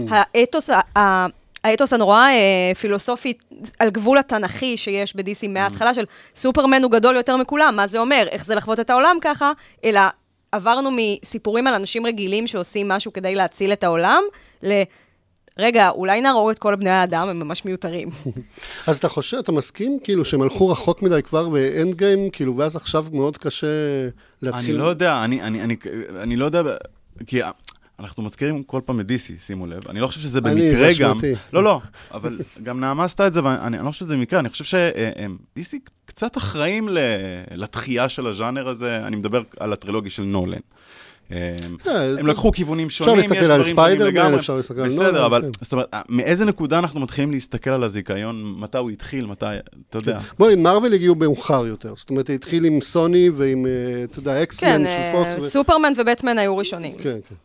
האתוס, 0.09 0.69
האתוס 1.63 1.93
הנורא 1.93 2.27
אה, 2.27 2.75
פילוסופי 2.75 3.33
על 3.79 3.89
גבול 3.89 4.17
התנ"כי 4.17 4.77
שיש 4.77 5.15
ב-DC 5.15 5.47
מההתחלה 5.49 5.93
של 5.93 6.03
סופרמן 6.35 6.83
הוא 6.83 6.91
גדול 6.91 7.15
יותר 7.15 7.37
מכולם, 7.37 7.73
מה 7.75 7.87
זה 7.87 7.99
אומר, 7.99 8.27
איך 8.31 8.45
זה 8.45 8.55
לחוות 8.55 8.79
את 8.79 8.89
העולם 8.89 9.17
ככה, 9.21 9.51
אלא 9.83 10.01
עברנו 10.51 10.89
מסיפורים 10.91 11.67
על 11.67 11.73
אנשים 11.73 12.05
רגילים 12.05 12.47
שעושים 12.47 12.87
משהו 12.87 13.13
כדי 13.13 13.35
להציל 13.35 13.73
את 13.73 13.83
העולם, 13.83 14.23
ל... 14.63 14.81
רגע, 15.59 15.89
אולי 15.89 16.21
נהרוג 16.21 16.49
את 16.49 16.59
כל 16.59 16.75
בני 16.75 16.89
האדם, 16.89 17.29
הם 17.29 17.39
ממש 17.39 17.65
מיותרים. 17.65 18.09
אז 18.87 18.97
אתה 18.97 19.09
חושב, 19.09 19.37
אתה 19.37 19.51
מסכים, 19.51 19.99
כאילו, 20.03 20.25
שהם 20.25 20.41
הלכו 20.41 20.69
רחוק 20.69 21.01
מדי 21.01 21.21
כבר 21.23 21.49
באנד 21.49 21.95
גיים, 21.95 22.29
כאילו, 22.29 22.57
ואז 22.57 22.75
עכשיו 22.75 23.05
מאוד 23.11 23.37
קשה 23.37 23.67
להתחיל... 24.41 24.65
אני 24.65 24.73
לא 24.73 24.83
יודע, 24.83 25.23
אני, 25.23 25.41
אני, 25.41 25.63
אני, 25.63 25.75
אני 26.21 26.35
לא 26.35 26.45
יודע, 26.45 26.61
כי 27.27 27.41
אנחנו 27.99 28.23
מזכירים 28.23 28.63
כל 28.63 28.81
פעם 28.85 28.99
את 28.99 29.05
DC, 29.05 29.39
שימו 29.39 29.67
לב. 29.67 29.87
אני 29.89 29.99
לא 29.99 30.07
חושב 30.07 30.19
שזה 30.19 30.41
במקרה 30.41 30.89
גם... 30.99 31.19
לא, 31.53 31.63
לא, 31.63 31.81
אבל 32.11 32.39
גם 32.63 32.79
נעמה 32.79 33.03
עשתה 33.03 33.27
את 33.27 33.33
זה, 33.33 33.43
ואני 33.43 33.77
לא 33.77 33.91
חושב 33.91 34.05
שזה 34.05 34.15
במקרה, 34.15 34.39
אני 34.39 34.49
חושב 34.49 34.63
ש-DC 34.63 35.77
קצת 36.05 36.37
אחראים 36.37 36.89
לתחייה 37.51 38.09
של 38.09 38.27
הז'אנר 38.27 38.67
הזה, 38.67 39.07
אני 39.07 39.15
מדבר 39.15 39.41
על 39.59 39.73
הטרילוגיה 39.73 40.11
של 40.11 40.23
נולן. 40.23 40.59
אה, 41.31 41.55
הם 42.19 42.27
לקחו 42.27 42.51
כיוונים 42.51 42.89
שונים, 42.89 43.19
יש 43.19 43.25
דברים 43.25 43.65
שונים 43.65 43.99
לגמרי. 43.99 44.35
אפשר 44.35 44.55
להסתכל 44.55 44.81
על 44.81 44.89
ספיידרמן, 44.89 45.11
בסדר, 45.11 45.25
אבל 45.25 45.41
כן. 45.41 45.49
זאת 45.61 45.73
אומרת, 45.73 45.95
מאיזה 46.09 46.45
נקודה 46.45 46.79
אנחנו 46.79 46.99
מתחילים 46.99 47.31
להסתכל 47.31 47.69
על 47.69 47.83
הזיכיון, 47.83 48.55
מתי 48.59 48.77
הוא 48.77 48.89
התחיל, 48.89 49.25
מתי, 49.25 49.45
אתה 49.89 49.97
יודע. 49.97 50.19
כן. 50.19 50.25
בואי, 50.39 50.55
מרוויל 50.55 50.93
הגיעו 50.93 51.15
מאוחר 51.15 51.65
יותר, 51.65 51.93
זאת 51.95 52.09
אומרת, 52.09 52.29
התחיל 52.29 52.65
עם 52.65 52.81
סוני 52.81 53.29
ועם, 53.29 53.65
אה, 53.65 54.03
אתה 54.03 54.19
יודע, 54.19 54.43
אקס 54.43 54.66
מן 54.66 54.81
של 54.81 54.85
אה, 54.85 55.11
פוקס. 55.15 55.33
כן, 55.33 55.41
סופרמן 55.41 55.93
ובטמן 55.97 56.37
היו 56.37 56.57
ראשונים. 56.57 56.95
כן, 56.97 57.17
כן. 57.29 57.35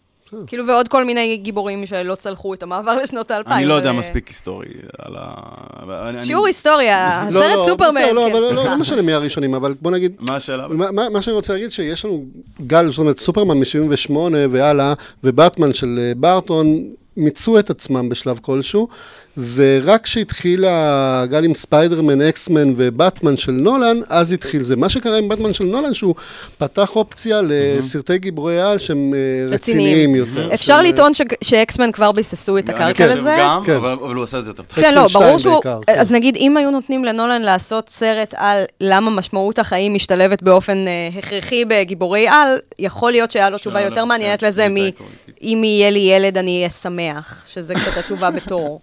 כאילו, 0.46 0.66
ועוד 0.66 0.88
כל 0.88 1.04
מיני 1.04 1.36
גיבורים 1.36 1.86
שלא 1.86 2.14
צלחו 2.14 2.54
את 2.54 2.62
המעבר 2.62 2.94
לשנות 2.94 3.30
האלפיים. 3.30 3.56
אני 3.56 3.66
לא 3.66 3.74
יודע 3.74 3.92
מספיק 3.92 4.28
היסטורי 4.28 4.68
על 4.98 5.16
ה... 5.18 6.22
שיעור 6.22 6.46
היסטוריה, 6.46 7.24
לא, 7.30 7.38
הסרט 7.38 7.56
לא, 7.56 7.64
סופרמן. 7.66 8.14
לא, 8.14 8.26
אבל 8.26 8.54
לא 8.54 8.76
משנה 8.76 9.02
מי 9.02 9.12
הראשונים, 9.12 9.54
אבל 9.54 9.74
בוא 9.80 9.90
נגיד... 9.90 10.12
מה 10.20 10.36
השאלה? 10.36 10.68
מה 11.12 11.22
שאני 11.22 11.36
רוצה 11.36 11.52
להגיד, 11.52 11.70
שיש 11.70 12.04
לנו 12.04 12.24
גל, 12.66 12.90
זאת 12.90 12.98
אומרת, 12.98 13.18
סופרמן 13.18 13.58
מ-78 13.58 14.16
והלאה, 14.50 14.94
ובטמן 15.24 15.72
של 15.72 15.98
אה, 15.98 16.12
בארטון, 16.16 16.84
מיצו 17.16 17.58
את 17.58 17.70
עצמם 17.70 18.08
בשלב 18.08 18.38
כלשהו. 18.42 18.88
ורק 19.36 20.04
כשהתחיל 20.04 20.64
הגל 20.68 21.44
עם 21.44 21.54
ספיידרמן, 21.54 22.20
אקסמן 22.20 22.74
ובטמן 22.76 23.36
של 23.36 23.52
נולן, 23.52 23.96
אז 24.08 24.32
התחיל 24.32 24.62
זה. 24.62 24.76
מה 24.76 24.88
שקרה 24.88 25.18
עם 25.18 25.28
בטמן 25.28 25.54
של 25.54 25.64
נולן, 25.64 25.94
שהוא 25.94 26.14
פתח 26.58 26.96
אופציה 26.96 27.40
לסרטי 27.44 28.18
גיבורי 28.18 28.60
על 28.60 28.78
שהם 28.78 29.14
אה, 29.14 29.54
רציניים 29.54 30.14
יותר. 30.14 30.54
אפשר 30.54 30.82
לטעון 30.82 31.12
שאקסמן 31.44 31.92
כבר 31.92 32.12
ביססו 32.12 32.58
את 32.58 32.68
הקרקע 32.68 33.14
לזה. 33.14 33.36
גם, 33.38 33.60
כן. 33.64 33.74
אבל 33.74 34.14
הוא 34.14 34.24
עשה 34.24 34.38
את 34.38 34.44
זה 34.44 34.50
יותר. 34.50 34.62
כן, 34.62 34.94
לא, 34.94 35.06
ברור 35.12 35.38
שהוא... 35.38 35.60
אז 35.88 36.12
נגיד, 36.12 36.36
אם 36.36 36.56
היו 36.56 36.70
נותנים 36.70 37.04
לנולן 37.04 37.42
לעשות 37.42 37.88
סרט 37.88 38.34
על 38.36 38.64
למה 38.80 39.10
משמעות 39.10 39.58
החיים 39.58 39.94
משתלבת 39.94 40.42
באופן 40.42 40.88
אה, 40.88 41.08
הכרחי 41.18 41.64
בגיבורי 41.64 42.28
על, 42.28 42.58
יכול 42.78 43.12
להיות 43.12 43.30
שהיה 43.30 43.50
לו 43.50 43.58
תשובה 43.58 43.80
יותר 43.80 44.04
מעניינת 44.04 44.40
כן, 44.40 44.46
לזה 44.46 44.68
מ"אם 44.68 45.64
יהיה 45.64 45.90
לי 45.90 45.98
ילד 45.98 46.38
אני 46.38 46.56
אהיה 46.56 46.70
שמח", 46.70 47.44
שזה 47.46 47.74
קצת 47.74 47.98
התשובה 47.98 48.30
בתור. 48.40 48.80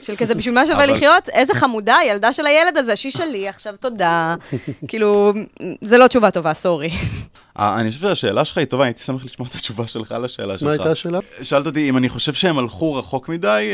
של 0.00 0.16
כזה, 0.16 0.34
בשביל 0.34 0.54
מה 0.54 0.66
שווה 0.66 0.86
לחיות? 0.86 1.28
איזה 1.28 1.54
חמודה, 1.54 1.96
ילדה 2.06 2.32
של 2.32 2.46
הילד 2.46 2.76
הזה, 2.76 2.96
שהיא 2.96 3.12
שלי, 3.12 3.48
עכשיו 3.48 3.74
תודה. 3.80 4.34
כאילו, 4.88 5.32
זה 5.82 5.98
לא 5.98 6.06
תשובה 6.06 6.30
טובה, 6.30 6.54
סורי. 6.54 6.88
אה, 7.60 7.80
אני 7.80 7.90
חושב 7.90 8.00
שהשאלה 8.00 8.44
שלך 8.44 8.58
היא 8.58 8.66
טובה, 8.66 8.84
הייתי 8.84 9.02
שמח 9.02 9.24
לשמוע 9.24 9.48
את 9.48 9.54
התשובה 9.54 9.86
שלך 9.86 10.14
לשאלה 10.22 10.58
שלך. 10.58 10.66
מה 10.66 10.72
הייתה 10.72 10.90
השאלה? 10.90 11.18
שאלת 11.42 11.66
אותי 11.66 11.88
אם 11.88 11.96
אני 11.96 12.08
חושב 12.08 12.32
שהם 12.32 12.58
הלכו 12.58 12.94
רחוק 12.94 13.28
מדי, 13.28 13.70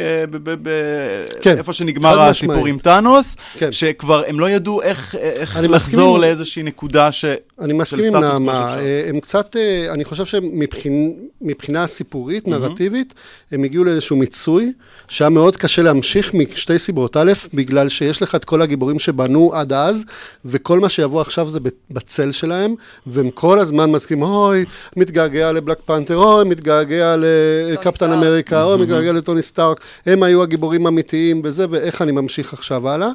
כן. 1.40 1.58
איפה 1.58 1.72
שנגמר 1.72 2.20
הסיפור 2.20 2.66
עם 2.66 2.78
טאנוס, 2.78 3.36
כן. 3.58 3.72
שכבר 3.72 4.22
הם 4.26 4.40
לא 4.40 4.50
ידעו 4.50 4.82
איך 4.82 5.16
לחזור 5.62 6.18
לאיזושהי 6.18 6.62
נקודה 6.62 7.12
ש... 7.12 7.24
אני 7.60 7.72
מסכים 7.72 8.16
עם 8.16 8.22
נעמה, 8.22 8.78
אה, 8.78 9.06
הם 9.08 9.20
קצת, 9.20 9.56
אה, 9.56 9.92
אני 9.92 10.04
חושב 10.04 10.24
שמבחינה 10.24 11.86
סיפורית, 11.86 12.48
נרטיבית, 12.48 13.14
הם 13.52 13.64
הגיעו 13.64 13.84
לאיזשהו 13.84 14.16
מיצוי, 14.16 14.72
שהיה 15.08 15.28
מאוד 15.28 15.56
קשה 15.56 15.82
להמשיך 15.82 16.34
משתי 16.34 16.78
סיבות. 16.78 17.16
א', 17.16 17.32
בגלל 17.54 17.88
שיש 17.88 18.22
לך 18.22 18.34
את 18.34 18.44
כל 18.44 18.62
הגיבורים 18.62 18.98
שבנו 18.98 19.54
עד 19.54 19.72
אז, 19.72 20.04
וכל 20.44 20.80
מה 20.80 20.88
שיבוא 20.88 21.20
עכשיו 21.20 21.50
זה 21.50 21.58
בצל 21.90 22.32
שלהם, 22.32 22.74
והם 23.06 23.30
כל 23.30 23.58
הזמן 23.58 23.75
מסכימים, 23.76 24.24
אוי, 24.24 24.64
מתגעגע 24.96 25.52
לבלק 25.52 25.78
פנתר, 25.84 26.16
אוי, 26.16 26.44
מתגעגע 26.44 27.16
לקפטן 27.18 28.12
אמריקה, 28.12 28.62
אוי, 28.62 28.82
מתגעגע 28.82 29.12
לטוני 29.12 29.42
סטארק, 29.42 29.80
הם 30.06 30.22
היו 30.22 30.42
הגיבורים 30.42 30.86
האמיתיים 30.86 31.40
וזה, 31.44 31.66
ואיך 31.70 32.02
אני 32.02 32.12
ממשיך 32.12 32.52
עכשיו 32.52 32.88
הלאה. 32.88 33.10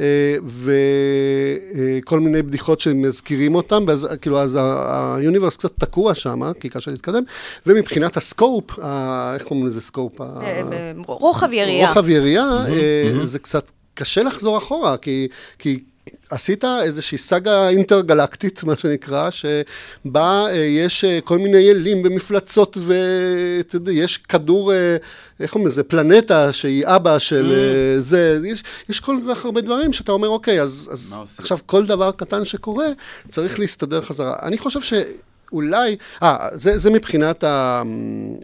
אה, 0.00 0.36
וכל 2.00 2.20
מיני 2.20 2.42
בדיחות 2.42 2.80
שמזכירים 2.80 3.54
אותם, 3.54 3.84
ואז 3.86 4.06
כאילו 4.20 4.40
אז 4.40 4.58
ה 4.86 4.94
universe 4.94 5.56
קצת 5.56 5.72
תקוע 5.78 6.14
שם, 6.14 6.52
כי 6.60 6.68
קשה 6.68 6.90
להתקדם, 6.90 7.22
ומבחינת 7.66 8.16
ה 8.16 8.25
scope, 8.25 8.78
איך 9.34 9.42
קוראים 9.42 9.66
לזה 9.66 9.80
scope? 9.80 10.20
אה, 10.20 10.92
רוחב 11.06 11.52
יריעה. 11.52 11.88
רוחב 11.88 12.08
יריעה, 12.08 12.66
אה, 12.68 13.10
זה 13.24 13.38
קצת 13.38 13.68
קשה 13.94 14.22
לחזור 14.22 14.58
אחורה, 14.58 14.96
כי, 14.96 15.28
כי 15.58 15.80
עשית 16.30 16.64
איזושהי 16.64 17.18
סאגה 17.18 17.68
אינטרגלקטית, 17.68 18.64
מה 18.64 18.76
שנקרא, 18.76 19.30
שבה 19.30 20.46
אה, 20.50 20.56
יש 20.56 21.04
אה, 21.04 21.18
כל 21.24 21.38
מיני 21.38 21.70
אלים 21.70 22.02
ומפלצות, 22.04 22.78
ואתה 22.80 23.76
יודע, 23.76 23.92
יש 23.92 24.16
כדור, 24.16 24.72
אה, 24.72 24.96
איך 25.40 25.54
אומרים 25.54 25.68
לזה, 25.68 25.82
פלנטה 25.82 26.52
שהיא 26.52 26.84
אבא 26.86 27.18
של 27.18 27.52
mm. 27.52 28.02
זה, 28.02 28.38
יש, 28.44 28.62
יש 28.88 29.00
כל 29.00 29.16
כך 29.28 29.44
הרבה 29.44 29.60
דברים 29.60 29.92
שאתה 29.92 30.12
אומר, 30.12 30.28
אוקיי, 30.28 30.62
אז, 30.62 30.90
אז 30.92 31.14
עכשיו 31.38 31.58
כל 31.66 31.86
דבר 31.86 32.12
קטן 32.12 32.44
שקורה, 32.44 32.86
צריך 33.28 33.58
להסתדר 33.58 34.00
חזרה. 34.00 34.36
אני 34.42 34.58
חושב 34.58 34.80
ש... 34.80 34.92
אולי, 35.52 35.96
אה, 36.22 36.48
זה, 36.52 36.78
זה 36.78 36.90
מבחינת 36.90 37.44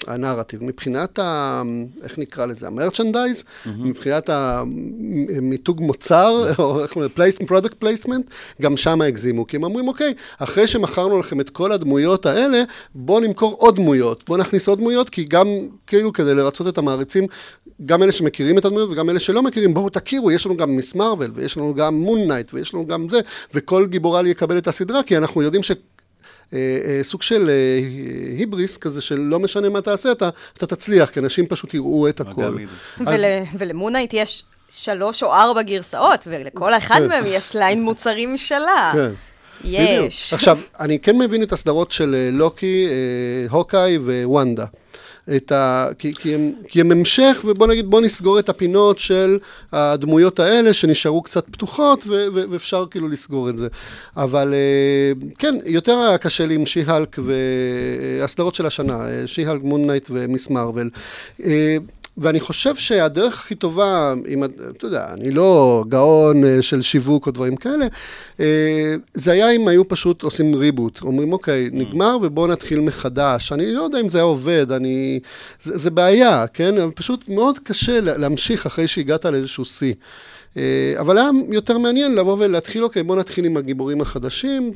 הנרטיב, 0.06 0.64
מבחינת 0.64 1.18
ה... 1.18 1.62
איך 2.02 2.18
נקרא 2.18 2.46
לזה? 2.46 2.66
ה 2.66 2.72
merchandise, 2.72 3.40
mm-hmm. 3.40 3.68
מבחינת 3.76 4.30
המיתוג 4.32 5.80
מוצר, 5.80 6.52
או 6.58 6.82
איך 6.82 6.96
אומרים? 6.96 7.10
product 7.46 7.74
placement, 7.74 8.26
גם 8.62 8.76
שם 8.76 9.00
הגזימו, 9.00 9.46
כי 9.46 9.56
הם 9.56 9.64
אומרים, 9.64 9.88
אוקיי, 9.88 10.14
אחרי 10.38 10.66
שמכרנו 10.66 11.18
לכם 11.18 11.40
את 11.40 11.50
כל 11.50 11.72
הדמויות 11.72 12.26
האלה, 12.26 12.62
בואו 12.94 13.20
נמכור 13.20 13.54
עוד 13.58 13.76
דמויות, 13.76 14.22
בואו 14.26 14.38
נכניס 14.38 14.68
עוד 14.68 14.78
דמויות, 14.78 15.10
כי 15.10 15.24
גם, 15.24 15.46
כאילו, 15.86 16.12
כדי 16.12 16.34
לרצות 16.34 16.68
את 16.68 16.78
המעריצים, 16.78 17.26
גם 17.86 18.02
אלה 18.02 18.12
שמכירים 18.12 18.58
את 18.58 18.64
הדמויות 18.64 18.90
וגם 18.90 19.10
אלה 19.10 19.20
שלא 19.20 19.42
מכירים, 19.42 19.74
בואו 19.74 19.88
תכירו, 19.90 20.30
יש 20.30 20.46
לנו 20.46 20.56
גם 20.56 20.70
מיס 20.76 20.94
מרוויל, 20.94 21.30
ויש 21.34 21.56
לנו 21.56 21.74
גם 21.74 21.94
מון 21.94 22.28
נייט, 22.28 22.54
ויש 22.54 22.74
לנו 22.74 22.86
גם 22.86 23.08
זה, 23.08 23.20
וכל 23.54 23.86
גיבור 23.86 24.15
על 24.15 24.26
יקבל 24.26 24.58
את 24.58 24.68
הסדרה, 24.68 25.02
כי 25.02 25.16
אנחנו 25.16 25.42
יודעים 25.42 25.62
ש... 25.62 25.72
אה, 26.54 26.78
אה, 26.84 27.00
סוג 27.02 27.22
של 27.22 27.50
אה, 27.50 27.78
היבריס 28.38 28.76
כזה, 28.76 29.00
של 29.00 29.18
לא 29.18 29.40
משנה 29.40 29.68
מה 29.68 29.80
תעשה, 29.80 30.12
אתה, 30.12 30.28
אתה 30.56 30.66
תצליח, 30.66 31.10
כי 31.10 31.20
אנשים 31.20 31.46
פשוט 31.46 31.74
יראו 31.74 32.08
את 32.08 32.20
הכל. 32.20 32.56
אז... 33.06 33.20
ולמונייט 33.58 34.14
יש 34.14 34.42
שלוש 34.68 35.22
או 35.22 35.32
ארבע 35.32 35.62
גרסאות, 35.62 36.24
ולכל 36.26 36.74
אחד 36.74 36.98
כן. 36.98 37.08
מהם 37.08 37.24
יש 37.26 37.56
ליין 37.56 37.82
מוצרים 37.82 38.34
משלה. 38.34 38.90
כן. 38.94 39.10
יש. 39.64 40.32
עכשיו, 40.32 40.58
אני 40.80 40.98
כן 40.98 41.18
מבין 41.18 41.42
את 41.42 41.52
הסדרות 41.52 41.90
של 41.90 42.30
לוקי, 42.32 42.88
הוקאי 43.50 43.98
ווונדה. 43.98 44.64
את 45.36 45.52
ה... 45.52 45.88
כי, 45.98 46.12
כי, 46.12 46.34
הם, 46.34 46.52
כי 46.68 46.80
הם 46.80 46.92
המשך, 46.92 47.40
ובוא 47.44 47.66
נגיד, 47.66 47.86
בוא 47.86 48.00
נסגור 48.00 48.38
את 48.38 48.48
הפינות 48.48 48.98
של 48.98 49.38
הדמויות 49.72 50.40
האלה 50.40 50.72
שנשארו 50.72 51.22
קצת 51.22 51.44
פתוחות, 51.50 52.04
ו, 52.06 52.26
ו, 52.34 52.44
ואפשר 52.50 52.84
כאילו 52.90 53.08
לסגור 53.08 53.50
את 53.50 53.58
זה. 53.58 53.68
אבל 54.16 54.54
אה, 54.54 55.26
כן, 55.38 55.54
יותר 55.66 55.96
היה 55.96 56.18
קשה 56.18 56.46
לי 56.46 56.54
עם 56.54 56.66
שי-הלק 56.66 57.16
והסדרות 58.20 58.54
של 58.54 58.66
השנה, 58.66 59.08
אה, 59.08 59.26
שי-הלק, 59.26 59.62
מוננייט 59.62 60.08
ומיס 60.10 60.50
מרוויל. 60.50 60.90
ואני 62.18 62.40
חושב 62.40 62.74
שהדרך 62.74 63.38
הכי 63.38 63.54
טובה, 63.54 64.14
אם, 64.28 64.44
אתה 64.44 64.86
יודע, 64.86 65.06
אני 65.12 65.30
לא 65.30 65.84
גאון 65.88 66.44
אה, 66.44 66.62
של 66.62 66.82
שיווק 66.82 67.26
או 67.26 67.32
דברים 67.32 67.56
כאלה, 67.56 67.86
אה, 68.40 68.94
זה 69.14 69.32
היה 69.32 69.50
אם 69.50 69.68
היו 69.68 69.88
פשוט 69.88 70.22
עושים 70.22 70.54
ריבוט. 70.54 71.00
אומרים, 71.02 71.32
אוקיי, 71.32 71.66
mm. 71.72 71.76
נגמר 71.76 72.18
ובואו 72.22 72.46
נתחיל 72.46 72.80
מחדש. 72.80 73.52
אני 73.52 73.72
לא 73.72 73.82
יודע 73.82 74.00
אם 74.00 74.10
זה 74.10 74.18
היה 74.18 74.24
עובד, 74.24 74.72
אני... 74.72 75.20
זה, 75.62 75.78
זה 75.78 75.90
בעיה, 75.90 76.46
כן? 76.46 76.74
פשוט 76.94 77.28
מאוד 77.28 77.58
קשה 77.58 78.00
להמשיך 78.00 78.66
אחרי 78.66 78.88
שהגעת 78.88 79.24
לאיזשהו 79.24 79.64
שיא. 79.64 79.94
אה, 80.56 80.94
אבל 81.00 81.18
היה 81.18 81.30
יותר 81.48 81.78
מעניין 81.78 82.14
לבוא 82.14 82.36
ולהתחיל, 82.38 82.84
אוקיי, 82.84 83.02
בוא 83.02 83.16
נתחיל 83.16 83.44
עם 83.44 83.56
הגיבורים 83.56 84.00
החדשים, 84.00 84.72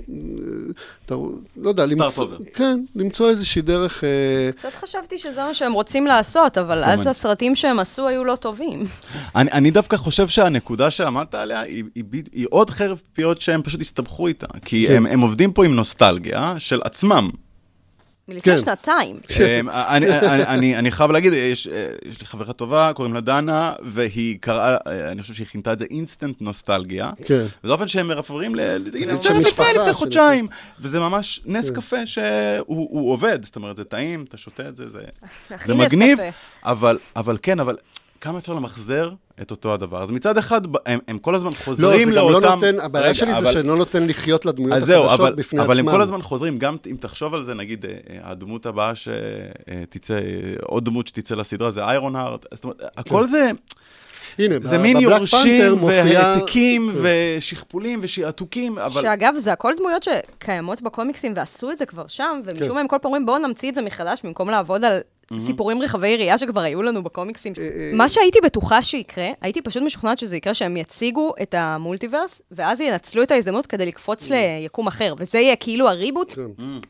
אתה, 1.06 1.14
לא 1.56 1.68
יודע, 1.68 1.86
למצוא, 1.86 2.26
כן, 2.54 2.80
למצוא 2.96 3.28
איזושהי 3.28 3.62
דרך... 3.62 4.04
אה, 4.04 4.52
קצת 4.52 4.74
חשבתי 4.80 5.18
שזה 5.18 5.40
מה 5.40 5.54
שהם 5.54 5.72
רוצים 5.72 6.06
לעשות, 6.06 6.58
אבל 6.58 6.84
אז 6.84 7.06
הסרטים 7.06 7.56
שהם 7.56 7.78
עשו 7.78 8.08
היו 8.08 8.24
לא 8.24 8.36
טובים. 8.36 8.86
אני, 9.36 9.50
אני 9.52 9.70
דווקא 9.70 9.96
חושב 9.96 10.28
שהנקודה 10.28 10.90
שעמדת 10.90 11.34
עליה 11.34 11.60
היא, 11.60 11.84
היא, 11.94 12.04
היא, 12.12 12.22
היא 12.32 12.46
עוד 12.50 12.70
חרב 12.70 13.00
פיות 13.12 13.40
שהם 13.40 13.62
פשוט 13.62 13.80
הסתבכו 13.80 14.26
איתה, 14.26 14.46
כי 14.64 14.86
כן. 14.86 14.96
הם, 14.96 15.06
הם 15.06 15.20
עובדים 15.20 15.52
פה 15.52 15.64
עם 15.64 15.74
נוסטלגיה 15.74 16.54
של 16.58 16.80
עצמם. 16.84 17.30
מלפני 18.28 18.52
כן. 18.52 18.60
שנתיים. 18.60 19.16
אמ, 19.60 19.68
אני 20.50 20.90
חייב 20.90 21.10
להגיד, 21.10 21.32
יש 21.32 21.66
לי 22.20 22.26
חברה 22.26 22.52
טובה, 22.52 22.92
קוראים 22.94 23.14
לה 23.14 23.20
דנה, 23.20 23.72
והיא 23.82 24.38
קראה, 24.40 24.76
אני 24.86 25.22
חושב 25.22 25.34
שהיא 25.34 25.46
כינתה 25.46 25.72
את 25.72 25.78
זה 25.78 25.84
אינסטנט 25.90 26.42
נוסטלגיה. 26.42 27.10
כן. 27.24 27.44
וזה 27.64 27.72
אופן 27.72 27.88
שהם 27.88 28.08
מרפררים 28.08 28.54
לפני 28.54 29.92
חודשיים. 29.92 30.48
וזה 30.80 31.00
ממש 31.00 31.40
נס 31.46 31.70
כן. 31.70 31.76
קפה 31.76 32.06
שהוא 32.06 33.12
עובד, 33.12 33.44
זאת 33.44 33.56
אומרת, 33.56 33.76
זה 33.76 33.84
טעים, 33.84 34.24
אתה 34.28 34.36
שותה 34.36 34.68
את 34.68 34.76
זה, 34.76 34.84
זה 34.88 35.74
מגניב. 35.74 36.18
אבל 37.16 37.38
כן, 37.42 37.60
אבל 37.60 37.76
כמה 38.20 38.38
אפשר 38.38 38.54
למחזר 38.54 39.10
את 39.42 39.50
אותו 39.50 39.74
הדבר. 39.74 40.02
אז 40.02 40.10
מצד 40.10 40.38
אחד, 40.38 40.60
הם, 40.86 40.98
הם 41.08 41.18
כל 41.18 41.34
הזמן 41.34 41.50
חוזרים 41.64 42.08
לאותם... 42.08 42.32
לא, 42.32 42.40
זה 42.40 42.46
גם 42.46 42.60
לא 42.60 42.72
נותן, 42.72 42.84
הבעיה 42.84 43.14
שלי 43.14 43.32
אבל... 43.32 43.44
זה 43.44 43.52
שלא 43.52 43.76
נותן 43.76 44.06
לחיות 44.06 44.46
לדמויות 44.46 44.76
החדשות 44.76 45.20
אבל, 45.20 45.34
בפני 45.34 45.60
אבל 45.60 45.70
עצמם. 45.72 45.80
אבל 45.80 45.92
הם 45.92 45.96
כל 45.96 46.02
הזמן 46.02 46.22
חוזרים, 46.22 46.58
גם 46.58 46.76
אם 46.90 46.96
תחשוב 47.00 47.34
על 47.34 47.42
זה, 47.42 47.54
נגיד, 47.54 47.84
אה, 47.84 47.90
אה, 47.90 48.18
הדמות 48.22 48.66
הבאה 48.66 48.92
שתצא, 48.94 50.14
אה, 50.14 50.20
עוד 50.62 50.84
דמות 50.84 51.06
שתצא 51.06 51.34
לסדרה 51.34 51.70
זה 51.70 51.84
איירון 51.84 52.16
הארט, 52.16 52.46
זאת 52.54 52.64
אומרת, 52.64 52.80
הכל 52.96 53.22
כן. 53.22 53.26
זה... 53.26 53.50
הנה, 54.38 54.54
זה 54.60 54.78
מין 54.78 54.96
יורשים 54.96 55.84
והעתיקים 55.84 56.92
כן. 56.92 56.98
ושכפולים 57.38 57.98
ושעתוקים, 58.02 58.78
אבל... 58.78 59.02
שאגב, 59.02 59.34
זה 59.36 59.52
הכל 59.52 59.72
דמויות 59.78 60.02
שקיימות 60.02 60.82
בקומיקסים 60.82 61.32
ועשו 61.36 61.70
את 61.70 61.78
זה 61.78 61.86
כבר 61.86 62.06
שם, 62.06 62.40
ומשום 62.44 62.68
כן. 62.68 62.74
מה 62.74 62.80
הם 62.80 62.88
כל 62.88 62.96
פעם 63.02 63.08
אומרים, 63.08 63.26
בואו 63.26 63.38
נמציא 63.38 63.70
את 63.70 63.74
זה 63.74 63.82
מחדש, 63.82 64.20
במקום 64.24 64.50
לעבוד 64.50 64.84
על. 64.84 65.00
סיפורים 65.38 65.82
רחבי 65.82 66.08
יריעה 66.08 66.38
שכבר 66.38 66.60
היו 66.60 66.82
לנו 66.82 67.02
בקומיקסים. 67.02 67.52
אה, 67.58 67.62
אה, 67.62 67.90
מה 67.94 68.08
שהייתי 68.08 68.38
בטוחה 68.44 68.82
שיקרה, 68.82 69.28
הייתי 69.40 69.62
פשוט 69.62 69.82
משוכנעת 69.82 70.18
שזה 70.18 70.36
יקרה, 70.36 70.54
שהם 70.54 70.76
יציגו 70.76 71.34
את 71.42 71.54
המולטיברס, 71.58 72.42
ואז 72.50 72.80
ינצלו 72.80 73.22
את 73.22 73.30
ההזדמנות 73.30 73.66
כדי 73.66 73.86
לקפוץ 73.86 74.26
mm. 74.26 74.30
ליקום 74.30 74.86
אחר, 74.86 75.14
וזה 75.18 75.38
יהיה 75.38 75.56
כאילו 75.56 75.88
הריבוט, 75.88 76.34
כן. 76.34 76.42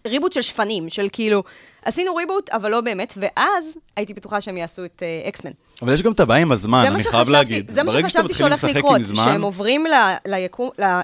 ריבוט 0.07 0.33
של 0.33 0.43
שפנים, 0.43 0.89
של 0.89 1.09
כאילו, 1.13 1.43
עשינו 1.85 2.15
ריבוט, 2.15 2.51
אבל 2.51 2.71
לא 2.71 2.81
באמת, 2.81 3.15
ואז 3.17 3.79
הייתי 3.97 4.15
בטוחה 4.15 4.41
שהם 4.41 4.57
יעשו 4.57 4.85
את 4.85 5.03
אקסמן. 5.29 5.51
אה, 5.51 5.57
אבל 5.83 5.95
יש 5.95 6.03
גם 6.03 6.13
את 6.13 6.21
הבעיה 6.21 6.43
עם 6.43 6.53
הזמן, 6.53 6.85
אני 6.87 7.05
חייב 7.05 7.29
להגיד. 7.29 7.71
זה 7.71 7.83
מה 7.83 7.91
שחשבתי 7.91 8.35
שהולך 8.35 8.65
לקרות, 8.65 9.01
שהם 9.15 9.43
עוברים 9.43 9.85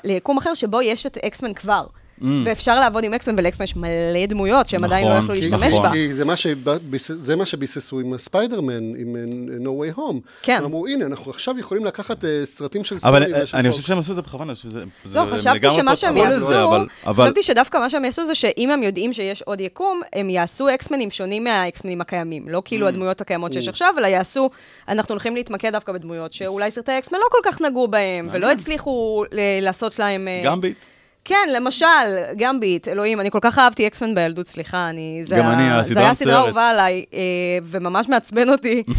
ליקום 0.05 0.37
אחר 0.37 0.55
שבו 0.55 0.83
יש 0.83 1.07
את 1.07 1.17
אקסמן 1.17 1.55
כבר. 1.55 1.87
Mm. 2.21 2.25
ואפשר 2.45 2.81
לעבוד 2.81 3.05
עם 3.05 3.15
אקסמן, 3.15 3.35
ולאקסמן 3.39 3.65
יש 3.65 3.77
מלא 3.77 4.27
דמויות 4.29 4.69
שהם 4.69 4.81
נכון, 4.81 4.93
עדיין 4.93 5.09
לא 5.09 5.15
יכלו 5.15 5.35
להשתמש 5.35 5.75
נכון. 5.75 5.83
בה. 5.83 5.93
כי 5.93 6.15
זה 6.15 6.25
מה, 6.25 6.37
שביס, 6.37 7.11
זה 7.13 7.37
מה 7.37 7.47
שביססו 7.47 8.01
עם 8.01 8.13
הספיידרמן, 8.13 8.95
עם 8.97 9.17
uh, 9.17 9.65
No 9.65 9.67
Way 9.67 9.99
Home. 9.99 10.21
כן. 10.43 10.57
הם 10.57 10.65
אמרו, 10.65 10.87
הנה, 10.87 11.07
אנחנו 11.07 11.31
עכשיו 11.31 11.59
יכולים 11.59 11.85
לקחת 11.85 12.25
uh, 12.25 12.27
סרטים 12.45 12.85
של 12.85 12.99
סוני. 12.99 13.11
אבל 13.11 13.35
אני 13.55 13.71
חושב 13.71 13.83
שהם 13.83 13.99
עשו 13.99 14.13
את 14.13 14.17
זה 14.17 14.23
בכוונה, 14.23 14.55
שזה 14.55 14.81
לא, 15.15 15.25
חשבתי 15.33 15.67
שמה 15.71 15.97
שהם 15.97 16.17
יעשו, 16.17 16.71
חשבתי 17.07 17.43
שדווקא 17.43 17.79
מה 17.79 17.91
שהם 17.91 18.05
יעשו 18.05 18.25
זה 18.25 18.35
שאם 18.35 18.71
הם 18.71 18.83
יודעים 18.83 19.13
שיש 19.13 19.43
עוד 19.43 19.61
יקום, 19.61 20.01
הם 20.13 20.31
יעשו 20.31 20.69
אקסמנים 20.75 21.11
שונים 21.11 21.45
מהאקסמנים 21.45 22.01
הקיימים. 22.01 22.49
לא 22.49 22.63
כאילו 22.65 22.87
mm. 22.87 22.89
הדמויות 22.89 23.21
הקיימות 23.21 23.53
שיש 23.53 23.67
mm. 23.69 23.71
עכשיו, 23.71 23.95
אלא 23.99 24.07
יעשו, 24.07 24.51
אנחנו 24.89 25.13
הולכים 25.13 25.35
להתמקד 25.35 25.73
דווקא 25.73 25.93
בדמויות 25.93 26.33
שאולי 26.33 26.71
סרטי 26.71 26.99
אקסמן 26.99 27.19
לא 27.19 27.27
כל 27.31 27.51
כך 27.51 27.61
נגעו 27.61 27.89
בהם, 27.89 28.29
ולא 28.33 28.51
הצליחו 28.51 29.25
לעשות 29.63 29.99
להם... 29.99 30.29
גמביט. 30.45 30.77
כן, 31.25 31.49
למשל, 31.55 31.87
גמביט, 32.37 32.89
אלוהים, 32.89 33.21
אני 33.21 33.31
כל 33.31 33.39
כך 33.43 33.59
אהבתי 33.59 33.87
אקסמן 33.87 34.15
בילדות, 34.15 34.49
סליחה, 34.49 34.89
אני... 34.91 35.21
זה 35.23 35.37
גם 35.37 35.47
אני, 35.47 35.71
הסדרה 35.71 35.95
זה 35.95 36.01
היה 36.01 36.15
סדרה 36.15 36.39
אהובה 36.39 36.71
עליי, 36.71 37.05
אה, 37.15 37.19
וממש 37.63 38.09
מעצבן 38.09 38.49
אותי 38.49 38.83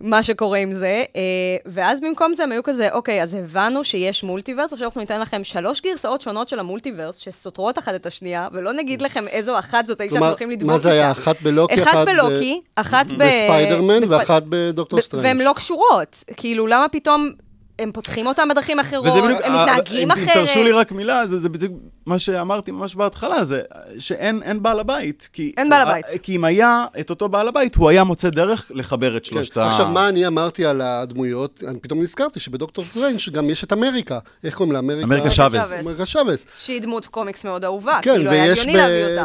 מה 0.00 0.22
שקורה 0.22 0.58
עם 0.58 0.72
זה. 0.72 1.04
אה, 1.16 1.22
ואז 1.66 2.00
במקום 2.00 2.34
זה 2.34 2.42
הם 2.42 2.52
היו 2.52 2.62
כזה, 2.62 2.92
אוקיי, 2.92 3.22
אז 3.22 3.34
הבנו 3.34 3.84
שיש 3.84 4.24
multiverse, 4.24 4.72
עכשיו 4.72 4.86
אנחנו 4.86 5.00
ניתן 5.00 5.20
לכם 5.20 5.44
שלוש 5.44 5.80
גרסאות 5.80 6.20
שונות 6.20 6.48
של 6.48 6.58
ה 6.58 6.63
multiverse, 6.63 7.16
שסותרות 7.16 7.78
אחת 7.78 7.94
את 7.94 8.06
השנייה, 8.06 8.48
ולא 8.52 8.72
נגיד 8.72 9.02
לכם 9.02 9.28
איזו 9.28 9.58
אחת 9.58 9.86
זאת, 9.86 9.98
שאנחנו 9.98 10.26
הולכים 10.26 10.50
לדבוק 10.50 10.62
איתה. 10.62 10.72
מה 10.72 10.78
זה 10.78 10.92
היה? 10.92 11.10
אחת 11.10 11.42
בלוקי, 11.42 11.82
אחת 11.82 12.06
בלוקי, 12.06 12.60
אחת 12.76 13.06
ב... 13.10 13.14
בספיידרמן 13.14 14.04
ואחת 14.08 14.42
בדוקטור 14.48 15.00
סטרנג'. 15.00 15.24
והן 15.24 15.38
לא 15.38 15.52
קשורות. 15.56 16.24
כאילו, 16.36 16.66
למה 16.66 16.88
פתאום 16.88 17.30
הם 17.78 17.92
פותחים 17.92 18.26
אותם 18.26 18.48
בדרכים 18.48 18.80
אחרות, 18.80 19.06
הם 19.06 19.34
מתנהגים 19.34 20.10
אחרת. 20.10 20.28
אם 20.28 20.34
תרשו 20.34 20.64
לי 20.64 20.72
רק 20.72 20.92
מילה, 20.92 21.26
זה 21.26 21.48
בדיוק... 21.48 21.72
מה 22.06 22.18
שאמרתי 22.18 22.70
ממש 22.70 22.94
בהתחלה, 22.94 23.44
זה 23.44 23.62
שאין 23.98 24.62
בעל 24.62 24.80
הבית. 24.80 25.28
כי, 25.32 25.52
אין 25.56 25.70
בעל 25.70 25.82
הבית. 25.82 26.04
כי 26.22 26.36
אם 26.36 26.44
היה 26.44 26.84
את 27.00 27.10
אותו 27.10 27.28
בעל 27.28 27.48
הבית, 27.48 27.74
הוא 27.74 27.88
היה 27.88 28.04
מוצא 28.04 28.30
דרך 28.30 28.70
לחבר 28.74 29.16
את 29.16 29.24
כן. 29.24 29.30
שלושת 29.30 29.54
כן. 29.54 29.60
ה... 29.60 29.68
עכשיו, 29.68 29.88
מה 29.88 30.08
אני 30.08 30.26
אמרתי 30.26 30.66
על 30.66 30.80
הדמויות? 30.80 31.62
אני 31.66 31.78
פתאום 31.80 32.02
נזכרתי 32.02 32.40
שבדוקטור 32.40 32.84
סטריינג' 32.92 33.20
גם 33.32 33.50
יש 33.50 33.64
את 33.64 33.72
אמריקה. 33.72 34.18
איך 34.44 34.54
קוראים 34.54 34.72
לה? 34.72 34.78
אמריקה... 34.78 35.04
אמריקה 35.06 35.30
שאבז. 35.30 35.72
אמריקה 35.80 36.06
שאבז. 36.06 36.46
שהיא 36.58 36.82
דמות 36.82 37.06
קומיקס 37.06 37.44
מאוד 37.44 37.64
אהובה. 37.64 37.98
כן, 38.02 38.14
כאילו, 38.14 38.30
אותה. 38.30 39.24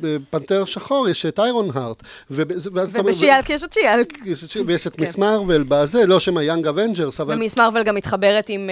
בפנתר 0.00 0.64
שחור 0.64 1.08
יש 1.08 1.26
את 1.26 1.40
איירון 1.40 1.70
הארט. 1.74 2.02
ובשי 2.30 2.97
האלק 2.97 3.50
יש 3.54 3.64
את 3.64 3.72
שי 3.72 3.87
האלק. 3.87 4.12
ויש 4.66 4.86
את 4.86 4.98
מיס 4.98 5.18
מרוויל 5.18 5.64
בזה, 5.68 6.06
לשם 6.06 6.36
היאנג 6.36 6.66
אבנג'רס, 6.66 7.20
אבל... 7.20 7.34
ומיס 7.34 7.58
מרוויל 7.58 7.82
גם 7.82 7.94
מתחברת 7.94 8.48
עם 8.48 8.70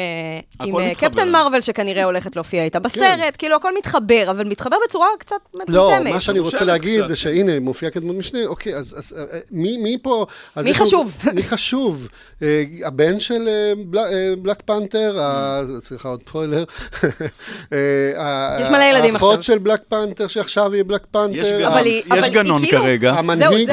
אה, 0.79 0.95
קפטן 0.95 1.31
מרוויל, 1.31 1.61
שכנראה 1.61 2.05
הולכת 2.05 2.37
להופיע 2.37 2.63
איתה 2.63 2.81
בסרט. 2.81 3.26
כן. 3.33 3.39
כאילו, 3.39 3.57
הכל 3.57 3.77
מתחבר, 3.79 4.27
אבל 4.31 4.49
מתחבר 4.49 4.77
בצורה 4.89 5.09
קצת 5.19 5.37
מטומטמת. 5.55 6.07
לא, 6.07 6.13
מה 6.13 6.21
שאני 6.21 6.39
רוצה 6.39 6.65
להגיד 6.65 7.07
זה 7.07 7.17
שהנה, 7.17 7.61
מופיע 7.61 7.91
כדמות 7.91 8.17
משנה, 8.17 8.47
אוקיי, 8.47 8.77
אז 8.77 9.15
אה, 9.17 9.23
אה, 9.33 9.39
מי 9.51 9.99
פה... 10.03 10.27
מי 10.57 10.75
חשוב? 10.75 11.17
מי 11.35 11.43
חשוב? 11.43 12.09
הבן 12.85 13.21
של 13.21 13.49
בלק 14.43 14.63
פנתר, 14.65 15.19
סליחה, 15.81 16.09
עוד 16.09 16.23
פוילר. 16.23 16.65
יש 18.61 18.69
מלא 18.71 18.85
ילדים 18.85 19.15
עכשיו. 19.17 19.29
האחות 19.29 19.43
של 19.43 19.59
בלק 19.59 19.81
פנתר, 19.89 20.27
שעכשיו 20.27 20.73
היא 20.73 20.85
בלק 20.87 21.07
פנתר. 21.11 21.59
יש 22.17 22.31
גנון 22.31 22.63
כאילו- 22.63 22.83
כרגע. 22.83 23.13
המנהיג... 23.13 23.71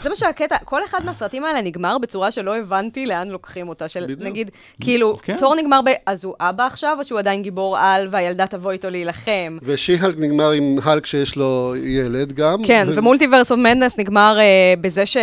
זה 0.00 0.08
מה 0.08 0.16
שהקטע, 0.16 0.56
כל 0.64 0.84
אחד 0.84 1.04
מהסרטים 1.04 1.44
האלה 1.44 1.62
נגמר 1.62 1.98
בצורה 1.98 2.30
שלא 2.30 2.56
הבנתי 2.56 3.06
לאן 3.06 3.28
לוקחים 3.28 3.68
אותה. 3.68 3.88
של 3.92 4.14
נגיד, 4.18 4.50
כאילו, 4.80 5.18
כן. 5.22 5.36
תור 5.36 5.54
נגמר 5.56 5.80
ב... 5.84 5.88
אז 6.06 6.24
הוא 6.24 6.34
אבא 6.40 6.66
עכשיו, 6.66 6.96
או 6.98 7.04
שהוא 7.04 7.18
עדיין 7.18 7.42
גיבור 7.42 7.78
על, 7.78 8.08
והילדה 8.10 8.46
תבוא 8.46 8.72
איתו 8.72 8.90
להילחם? 8.92 9.58
ו-She-Hulk 9.62 10.14
נגמר 10.18 10.50
עם 10.50 10.78
Hulk 10.84 11.06
שיש 11.06 11.36
לו 11.36 11.74
ילד 11.84 12.32
גם. 12.32 12.64
כן, 12.64 12.88
ו-Multiverse 12.94 13.52
of 13.52 13.60
Madness 13.60 13.98
נגמר 13.98 14.38
uh, 14.38 14.80
בזה 14.80 15.06
ש... 15.06 15.16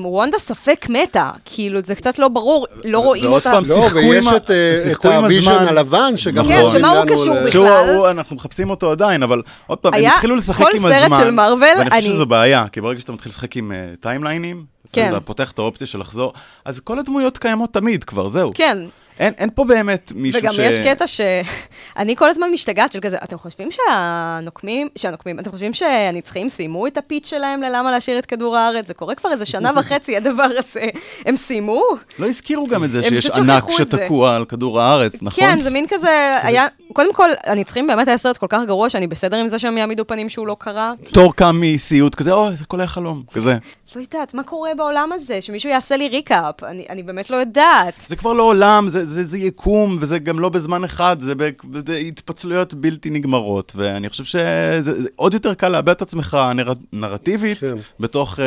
וונדה 0.00 0.38
ספק 0.38 0.86
מתה, 0.88 1.30
כאילו 1.44 1.80
זה 1.82 1.94
קצת 1.94 2.18
לא 2.18 2.28
ברור, 2.28 2.66
לא 2.84 2.98
רואים 2.98 3.24
אותה. 3.24 3.48
ועוד 3.50 3.64
פעם, 3.64 3.76
לא, 3.78 3.88
ויש 3.94 4.26
את, 4.36 4.50
אה, 4.50 4.92
את 4.92 5.04
הוויז'ן 5.04 5.66
הלבן, 5.68 6.16
שגם 6.16 6.46
כן, 6.46 6.62
שמה 6.68 6.88
הוא 6.88 7.04
קשור 7.04 7.34
בכלל? 7.34 7.50
שהוא, 7.50 8.08
אנחנו 8.10 8.36
מחפשים 8.36 8.70
אותו 8.70 8.90
עדיין, 8.90 9.22
אבל 9.22 9.42
עוד 9.66 9.78
פעם, 9.78 9.94
הם 9.94 10.04
התחילו 10.04 10.36
לשחק 10.36 10.66
עם 10.74 10.84
הזמן. 10.84 11.08
כל 11.08 11.14
סרט 11.14 11.24
של 11.24 11.30
מארוול, 11.30 11.68
ואני 11.78 11.90
חושב 11.90 12.02
שזו 12.02 12.26
בעיה, 12.26 12.66
כי 12.72 12.80
ברגע 12.80 13.00
שאתה 13.00 13.12
מתחיל 13.12 13.30
לשחק 13.30 13.56
עם 13.56 13.72
טיימליינים, 14.00 14.56
אה, 14.56 14.88
כן. 14.92 15.10
אתה 15.10 15.20
פותח 15.20 15.50
את 15.50 15.58
האופציה 15.58 15.86
של 15.86 15.98
לחזור, 15.98 16.32
אז 16.64 16.80
כל 16.80 16.98
הדמויות 16.98 17.38
קיימות 17.38 17.72
תמיד 17.72 18.04
כבר, 18.04 18.28
זהו. 18.28 18.52
כן, 18.54 18.78
אין, 19.22 19.32
אין 19.38 19.50
פה 19.54 19.64
באמת 19.64 20.12
מישהו 20.14 20.40
וגם 20.40 20.52
ש... 20.52 20.58
וגם 20.58 20.68
יש 20.68 20.78
קטע 20.78 21.06
שאני 21.06 22.16
כל 22.16 22.30
הזמן 22.30 22.46
משתגעת 22.52 22.92
של 22.92 23.00
כזה, 23.00 23.16
אתם 23.24 23.38
חושבים 23.38 23.68
שהנוקמים, 23.70 24.88
שהנוקמים, 24.96 25.38
אתם 25.38 25.50
חושבים 25.50 25.72
שהנצחים 25.74 26.48
סיימו 26.48 26.86
את 26.86 26.98
הפיץ 26.98 27.30
שלהם 27.30 27.62
ללמה 27.62 27.90
להשאיר 27.90 28.18
את 28.18 28.26
כדור 28.26 28.56
הארץ? 28.56 28.86
זה 28.86 28.94
קורה 28.94 29.14
כבר 29.14 29.32
איזה 29.32 29.44
שנה 29.44 29.70
וחצי, 29.76 30.16
הדבר 30.16 30.48
הזה. 30.58 30.86
הם 31.26 31.36
סיימו? 31.36 31.82
לא 32.18 32.26
הזכירו 32.26 32.66
גם 32.66 32.84
את 32.84 32.90
זה 32.90 33.02
שיש 33.02 33.30
ענק 33.30 33.70
שתקוע 33.70 34.36
על 34.36 34.44
כדור 34.44 34.80
הארץ, 34.80 35.12
נכון? 35.22 35.44
כן, 35.44 35.60
זה 35.60 35.70
מין 35.70 35.86
כזה, 35.88 36.38
היה, 36.42 36.66
קודם 36.92 37.14
כל, 37.14 37.30
הנצחים 37.44 37.86
באמת 37.86 38.08
היה 38.08 38.18
סרט 38.18 38.36
כל 38.36 38.46
כך 38.48 38.60
גרוע, 38.66 38.90
שאני 38.90 39.06
בסדר 39.06 39.36
עם 39.36 39.48
זה 39.48 39.58
שהם 39.58 39.78
יעמידו 39.78 40.06
פנים 40.06 40.28
שהוא 40.28 40.46
לא 40.46 40.56
קרה. 40.58 40.92
תור 41.12 41.34
קם 41.34 41.56
מסיוט 41.60 42.14
כזה, 42.14 42.32
אוי, 42.32 42.56
זה 42.56 42.64
כל 42.64 42.80
היה 42.80 42.86
חלום, 42.86 43.22
כזה. 43.32 43.56
לא 43.96 44.00
יודעת, 44.00 44.34
מה 44.34 44.42
קורה 44.42 44.74
בעולם 44.74 45.12
הזה? 45.12 45.40
שמישהו 45.40 45.70
יעשה 45.70 45.96
לי 45.96 46.08
ריקאפ, 46.08 46.62
אני, 46.62 46.86
אני 46.88 47.02
באמת 47.02 47.30
לא 47.30 47.36
יודעת. 47.36 47.94
זה 48.06 48.16
כבר 48.16 48.32
לא 48.32 48.42
עולם, 48.42 48.88
זה, 48.88 49.04
זה, 49.04 49.24
זה 49.24 49.38
יקום, 49.38 49.96
וזה 50.00 50.18
גם 50.18 50.40
לא 50.40 50.48
בזמן 50.48 50.84
אחד, 50.84 51.16
זה, 51.20 51.34
ב, 51.34 51.50
זה 51.86 51.96
התפצלויות 51.96 52.74
בלתי 52.74 53.10
נגמרות, 53.10 53.72
ואני 53.76 54.08
חושב 54.08 54.24
שזה 54.24 54.92
עוד 55.16 55.34
יותר 55.34 55.54
קל 55.54 55.68
לאבד 55.68 55.90
את 55.90 56.02
עצמך 56.02 56.36
נר, 56.54 56.72
נרטיבית 56.92 57.58
כן. 57.58 57.74
בתוך... 58.00 58.38
Uh... 58.38 58.42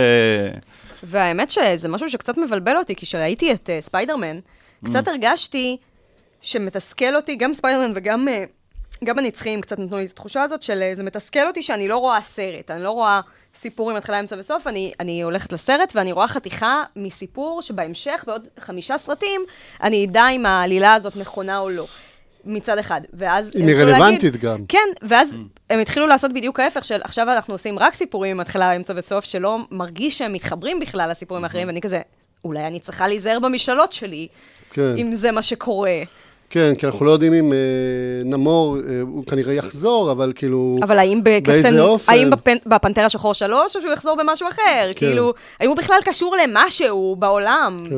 והאמת 1.04 1.52
שזה 1.52 1.90
משהו 1.90 2.10
שקצת 2.10 2.38
מבלבל 2.38 2.78
אותי, 2.78 2.96
כי 2.96 3.06
כשראיתי 3.06 3.52
את 3.52 3.70
uh, 3.70 3.86
ספיידרמן, 3.86 4.40
mm. 4.40 4.90
קצת 4.90 5.08
הרגשתי 5.08 5.78
שמתסכל 6.42 7.16
אותי, 7.16 7.36
גם 7.36 7.54
ספיידרמן 7.54 7.92
וגם... 7.96 8.28
Uh, 8.28 8.32
גם 9.04 9.20
הנצחים 9.20 9.62
קצת 9.62 9.80
נתנו 9.80 9.98
לי 9.98 10.06
את 10.06 10.12
התחושה 10.12 10.44
הזאת 10.44 10.62
של 10.62 10.92
זה 10.94 11.04
מתסכל 11.04 11.48
אותי 11.48 11.64
שאני 11.64 11.88
לא 11.88 11.98
רואה 11.98 12.22
סרט, 12.22 12.72
אני 12.72 12.84
לא 12.84 12.92
רואה 12.92 13.22
סיפור 13.56 13.92
עם 13.92 13.98
התחלה, 13.98 14.20
אמצע 14.20 14.36
וסוף, 14.40 14.68
אני, 14.68 14.94
אני 15.00 15.22
הולכת 15.22 15.54
לסרט 15.54 15.94
ואני 15.96 16.12
רואה 16.12 16.28
חתיכה 16.28 16.84
מסיפור 16.96 17.62
שבהמשך, 17.62 18.24
בעוד 18.28 18.48
חמישה 18.60 18.98
סרטים, 18.98 19.42
אני 19.84 20.06
אדע 20.06 20.30
אם 20.30 20.46
העלילה 20.46 20.94
הזאת 20.94 21.18
נכונה 21.18 21.60
או 21.60 21.70
לא. 21.70 21.86
מצד 22.46 22.78
אחד, 22.78 23.02
ואז... 23.14 23.56
היא 23.56 23.76
רלוונטית 23.76 24.36
גם. 24.36 24.66
כן, 24.68 24.88
ואז 25.02 25.34
mm. 25.34 25.60
הם 25.70 25.80
התחילו 25.80 26.08
לעשות 26.08 26.34
בדיוק 26.34 26.60
ההפך 26.60 26.84
של 26.84 27.02
עכשיו 27.04 27.30
אנחנו 27.30 27.54
עושים 27.54 27.80
רק 27.80 27.94
סיפורים 27.94 28.32
עם 28.32 28.40
התחלה, 28.40 28.76
אמצע 28.76 28.94
וסוף, 28.96 29.26
שלא 29.26 29.58
מרגיש 29.72 30.18
שהם 30.18 30.34
מתחברים 30.34 30.80
בכלל 30.80 31.10
לסיפורים 31.10 31.44
mm-hmm. 31.44 31.48
האחרים, 31.48 31.68
ואני 31.68 31.82
כזה, 31.82 32.02
אולי 32.44 32.68
אני 32.68 32.80
צריכה 32.80 33.08
להיזהר 33.08 33.40
במשאלות 33.40 33.92
שלי, 33.92 34.28
כן. 34.72 34.96
אם 34.98 35.14
זה 35.14 35.32
מה 35.32 35.42
שקורה. 35.42 36.02
כן, 36.50 36.74
כי 36.78 36.86
אנחנו 36.86 37.06
לא 37.06 37.12
יודעים 37.12 37.34
אם 37.34 37.54
אה, 37.54 37.58
נמור, 38.26 38.78
אה, 38.78 39.02
הוא 39.02 39.26
כנראה 39.26 39.54
יחזור, 39.54 40.12
אבל 40.12 40.34
כאילו... 40.36 40.78
אבל 40.84 41.00
האם 41.00 41.22
בקפטן... 41.24 41.76
האם 42.08 42.30
בפנ, 42.30 42.56
בפנתר 42.66 43.02
השחור 43.02 43.34
שלוש, 43.34 43.76
או 43.76 43.82
שהוא 43.82 43.94
יחזור 43.94 44.16
במשהו 44.16 44.48
אחר? 44.48 44.62
כן. 44.62 44.94
כאילו, 44.94 45.34
האם 45.60 45.70
הוא 45.70 45.78
בכלל 45.78 45.98
קשור 46.06 46.36
למשהו 46.44 47.16
בעולם? 47.20 47.78
כן. 47.90 47.96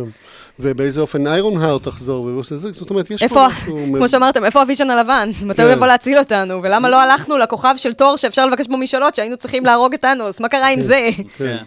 ובאיזה 0.60 1.02
אופן 1.02 1.28
Ironheart 1.28 1.84
תחזור, 1.84 2.44
זאת 2.72 2.90
אומרת, 2.90 3.12
יש 3.12 3.24
פה 3.24 3.48
משהו... 3.48 3.78
כמו 3.98 4.10
שאמרתם, 4.10 4.46
איפה 4.46 4.62
הוויז'ן 4.62 4.90
הלבן? 4.90 5.30
מתי 5.46 5.62
הוא 5.62 5.70
כן. 5.70 5.76
יבוא 5.76 5.88
להציל 5.88 6.20
אותנו? 6.20 6.64
ולמה 6.64 6.90
לא 6.90 7.02
הלכנו 7.02 7.38
לכוכב 7.38 7.74
של 7.78 7.94
תור 7.94 8.16
שאפשר 8.16 8.46
לבקש 8.46 8.68
בו 8.68 8.78
משאלות, 8.78 9.16
שהיינו 9.16 9.38
צריכים 9.38 9.66
להרוג 9.66 9.94
את 9.94 10.02
טאנוס? 10.02 10.40
מה 10.40 10.50
קרה 10.50 10.68
עם 10.68 10.80
כן. 10.80 10.86
זה? 10.86 11.10
כן. 11.38 11.58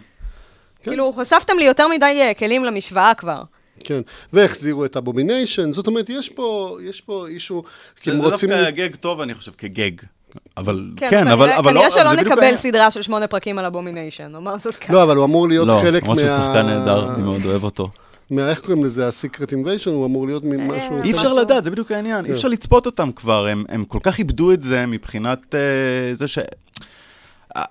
כאילו, 0.83 1.13
הוספתם 1.15 1.57
לי 1.57 1.65
יותר 1.65 1.87
מדי 1.87 2.19
אה, 2.21 2.33
כלים 2.33 2.65
למשוואה 2.65 3.13
כבר. 3.13 3.41
כן, 3.83 4.01
והחזירו 4.33 4.85
את 4.85 4.97
אבומיניישן, 4.97 5.73
זאת 5.73 5.87
אומרת, 5.87 6.09
יש 6.09 6.29
פה, 6.29 6.77
יש 6.83 7.01
פה 7.01 7.27
issue, 7.27 7.63
כי 8.01 8.11
הם 8.11 8.17
רוצים... 8.17 8.49
זה 8.49 8.55
דווקא 8.55 8.71
גאג 8.71 8.95
טוב, 8.95 9.21
אני 9.21 9.33
חושב, 9.33 9.51
כגאג. 9.57 9.91
אבל, 10.57 10.91
כן, 10.97 11.09
כן 11.09 11.27
אבל, 11.27 11.45
כנראה, 11.45 11.59
אבל 11.59 11.73
לא... 11.73 11.79
כנראה 11.79 11.91
שלא 11.91 12.13
נקבל 12.13 12.55
סדרה 12.55 12.91
של 12.91 13.01
שמונה 13.01 13.27
פרקים 13.27 13.59
על 13.59 13.65
אבומיניישן, 13.65 14.27
נאמר 14.31 14.57
זאת 14.57 14.75
ככה. 14.75 14.93
לא, 14.93 15.03
אבל 15.03 15.15
הוא 15.15 15.25
אמור 15.25 15.47
להיות 15.47 15.67
לא, 15.67 15.79
חלק 15.81 16.07
מה... 16.07 16.15
לא, 16.15 16.21
למרות 16.21 16.37
שהוא 16.37 16.47
שחקן 16.47 16.65
נהדר, 16.65 17.13
אני 17.13 17.23
מאוד 17.23 17.45
אוהב 17.45 17.63
אותו. 17.63 17.89
מה, 18.31 18.49
איך 18.49 18.59
קוראים 18.59 18.83
לזה, 18.83 19.07
ה-Secret 19.07 19.49
Invasion, 19.49 19.89
הוא 19.89 20.05
אמור 20.05 20.25
להיות 20.27 20.43
מין 20.43 20.59
אה, 20.59 20.67
משהו... 20.67 21.03
אי 21.03 21.11
אפשר 21.11 21.33
לדעת, 21.33 21.63
זה 21.63 21.71
בדיוק 21.71 21.91
העניין, 21.91 22.25
אי 22.25 22.29
כן. 22.29 22.35
אפשר 22.35 22.47
לצפות 22.47 22.85
אותם 22.85 23.11
כבר, 23.11 23.47
הם 23.69 23.85
כל 23.85 23.99
כך 24.03 24.19
איבדו 24.19 24.51
את 24.51 24.63
זה 24.63 24.85
מבחינת 24.85 25.55
אה, 25.55 26.13
זה 26.13 26.27
ש... 26.27 26.39
אה, 27.55 27.63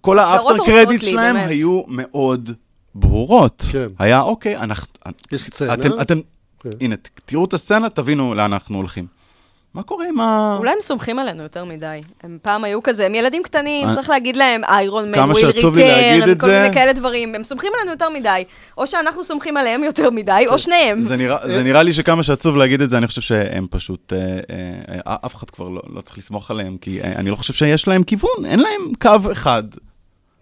כל 0.00 0.18
האפטר 0.18 0.64
קרדיט 0.66 1.00
שלהם 1.02 1.36
היו 1.36 1.82
מאוד 1.88 2.50
ברורות. 2.94 3.64
כן. 3.72 3.86
היה, 3.98 4.20
אוקיי, 4.20 4.56
אנחנו... 4.56 4.95
יש 5.32 5.42
סצנה. 5.42 5.74
אתם, 5.74 6.00
אתם, 6.00 6.20
כן. 6.60 6.70
הנה, 6.80 6.94
תראו 7.24 7.44
את 7.44 7.52
הסצנה, 7.52 7.90
תבינו 7.90 8.34
לאן 8.34 8.52
אנחנו 8.52 8.76
הולכים. 8.76 9.06
מה 9.76 9.82
קורה 9.82 10.08
עם 10.08 10.20
ה... 10.20 10.56
אולי 10.58 10.70
הם 10.70 10.76
סומכים 10.80 11.18
עלינו 11.18 11.42
יותר 11.42 11.64
מדי. 11.64 12.02
הם 12.22 12.38
פעם 12.42 12.64
היו 12.64 12.82
כזה, 12.82 13.06
הם 13.06 13.14
ילדים 13.14 13.42
קטנים, 13.42 13.94
צריך 13.94 14.10
להגיד 14.10 14.36
להם, 14.36 14.64
איירון 14.64 15.10
מן 15.10 15.18
וויל 15.18 15.46
ריטר, 15.46 16.38
כל 16.38 16.46
מיני 16.46 16.74
כאלה 16.74 16.92
דברים. 16.92 17.34
הם 17.34 17.44
סומכים 17.44 17.72
עלינו 17.76 17.90
יותר 17.90 18.08
מדי. 18.08 18.44
או 18.78 18.86
שאנחנו 18.86 19.24
סומכים 19.24 19.56
עליהם 19.56 19.84
יותר 19.84 20.10
מדי, 20.10 20.44
או 20.48 20.58
שניהם. 20.58 21.02
זה 21.02 21.62
נראה 21.64 21.82
לי 21.82 21.92
שכמה 21.92 22.22
שעצוב 22.22 22.56
להגיד 22.56 22.82
את 22.82 22.90
זה, 22.90 22.98
אני 22.98 23.06
חושב 23.06 23.20
שהם 23.20 23.66
פשוט, 23.70 24.12
אה, 24.12 24.18
אה, 25.06 25.16
אף 25.26 25.34
אחד 25.34 25.50
כבר 25.50 25.68
לא, 25.68 25.82
לא 25.94 26.00
צריך 26.00 26.18
לסמוך 26.18 26.50
עליהם, 26.50 26.76
כי 26.76 27.00
אה, 27.00 27.12
אני 27.16 27.30
לא 27.30 27.36
חושב 27.36 27.52
שיש 27.52 27.88
להם 27.88 28.02
כיוון, 28.02 28.44
אין 28.44 28.58
להם 28.58 28.92
קו 29.00 29.32
אחד. 29.32 29.64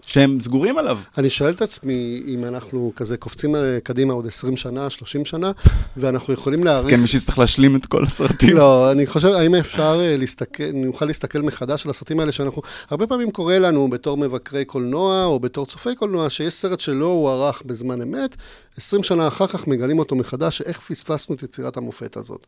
שהם 0.07 0.41
סגורים 0.41 0.79
עליו. 0.79 0.99
אני 1.19 1.31
שואל 1.31 1.51
את 1.51 1.63
עצמי 1.63 2.23
אם 2.27 2.45
אנחנו 2.45 2.93
כזה 2.97 3.17
קופצים 3.17 3.55
קדימה 3.83 4.13
עוד 4.13 4.27
20 4.27 4.57
שנה, 4.57 4.91
30 4.91 5.25
שנה, 5.25 5.53
ואנחנו 5.97 6.33
יכולים 6.33 6.65
להעריך... 6.65 6.85
אז 6.85 6.91
כן, 6.91 7.01
מי 7.01 7.07
שיצטרך 7.07 7.39
להשלים 7.39 7.77
את 7.77 7.87
כל 7.87 8.05
הסרטים. 8.05 8.57
לא, 8.57 8.93
אני 8.93 9.07
חושב, 9.07 9.29
האם 9.29 9.55
אפשר 9.55 10.01
אה, 10.01 10.17
להסתכל, 10.17 10.73
נוכל 10.75 11.05
להסתכל 11.05 11.43
מחדש 11.43 11.85
על 11.85 11.91
הסרטים 11.91 12.21
האלה 12.21 12.33
שאנחנו... 12.33 12.63
הרבה 12.91 13.07
פעמים 13.07 13.31
קורה 13.31 13.59
לנו 13.59 13.91
בתור 13.91 14.17
מבקרי 14.17 14.65
קולנוע, 14.65 15.25
או 15.25 15.41
בתור 15.41 15.67
צופי 15.67 15.95
קולנוע, 15.95 16.31
שיש 16.31 16.55
סרט 16.55 16.81
שלא 16.81 17.07
הוארך 17.07 17.63
בזמן 17.67 18.03
אמת, 18.03 18.37
20 18.77 19.03
שנה 19.03 19.29
אחר 19.29 19.47
כך 19.47 19.67
מגלים 19.67 19.99
אותו 19.99 20.17
מחדש, 20.17 20.63
איך 20.63 20.81
פספסנו 20.81 21.35
את 21.35 21.43
יצירת 21.43 21.77
המופת 21.77 22.17
הזאת. 22.17 22.47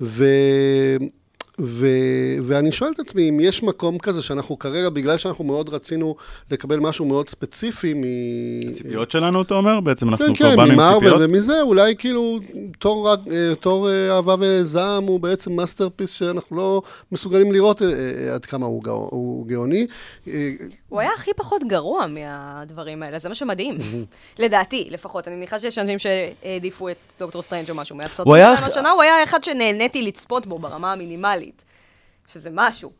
ו... 0.00 0.24
ו, 1.60 1.86
ואני 2.42 2.72
שואל 2.72 2.90
את 2.94 2.98
עצמי 2.98 3.28
אם 3.28 3.40
יש 3.40 3.62
מקום 3.62 3.98
כזה 3.98 4.22
שאנחנו 4.22 4.58
כרגע, 4.58 4.88
בגלל 4.88 5.18
שאנחנו 5.18 5.44
מאוד 5.44 5.68
רצינו 5.68 6.16
לקבל 6.50 6.78
משהו 6.78 7.04
מאוד 7.04 7.28
ספציפי 7.28 7.94
מ... 7.94 8.02
הציפיות 8.70 9.10
שלנו, 9.10 9.42
אתה 9.42 9.54
אומר? 9.54 9.80
בעצם 9.80 10.08
אנחנו 10.08 10.26
כן, 10.26 10.34
כבר 10.34 10.50
כן, 10.50 10.56
באנו 10.56 10.72
עם 10.72 10.94
ציפיות? 10.94 11.14
כן, 11.14 11.18
כן, 11.18 11.34
ומזה 11.34 11.62
אולי 11.62 11.96
כאילו 11.98 12.38
תור, 12.78 13.08
אה, 13.10 13.54
תור 13.60 13.90
אה, 13.90 14.16
אהבה 14.16 14.34
וזעם 14.40 15.04
הוא 15.04 15.20
בעצם 15.20 15.52
masterpiece 15.52 16.10
שאנחנו 16.10 16.56
לא 16.56 16.82
מסוגלים 17.12 17.52
לראות 17.52 17.82
אה, 17.82 18.34
עד 18.34 18.44
כמה 18.44 18.66
הוא, 18.66 18.82
גאו, 18.82 19.08
הוא 19.10 19.46
גאוני. 19.46 19.86
הוא 20.88 21.00
היה 21.00 21.10
הכי 21.16 21.30
פחות 21.36 21.64
גרוע 21.64 22.06
מהדברים 22.06 23.02
האלה, 23.02 23.18
זה 23.18 23.28
מה 23.28 23.34
שמדהים. 23.34 23.78
לדעתי, 24.38 24.88
לפחות. 24.90 25.28
אני 25.28 25.36
מניחה 25.36 25.60
שיש 25.60 25.78
אנשים 25.78 25.98
שהעדיפו 25.98 26.88
את 26.88 27.12
דוקטור 27.18 27.42
סטרנג' 27.42 27.70
או 27.70 27.74
משהו 27.74 27.96
מהסרטים 27.96 28.32
שלהם 28.32 28.64
השנה, 28.64 28.90
הוא 28.90 29.02
היה 29.02 29.24
אחד 29.24 29.44
שנהניתי 29.44 30.02
לצפות 30.02 30.46
בו 30.46 30.58
ברמה 30.58 30.92
המינימלית, 30.92 31.64
שזה 32.32 32.50
משהו. 32.52 32.92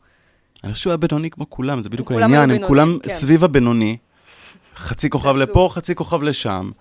אני 0.63 0.73
חושב 0.73 0.83
שהוא 0.83 0.91
היה 0.91 0.97
בינוני 0.97 1.29
כמו 1.29 1.49
כולם, 1.49 1.81
זה 1.81 1.89
בדיוק 1.89 2.11
העניין, 2.11 2.51
הם 2.51 2.67
כולם 2.67 2.99
כן. 3.03 3.09
סביב 3.09 3.43
הבינוני. 3.43 3.97
חצי 4.75 5.09
כוכב 5.09 5.35
לפה, 5.35 5.69
חצי 5.71 5.95
כוכב 5.95 6.23
לשם. 6.23 6.71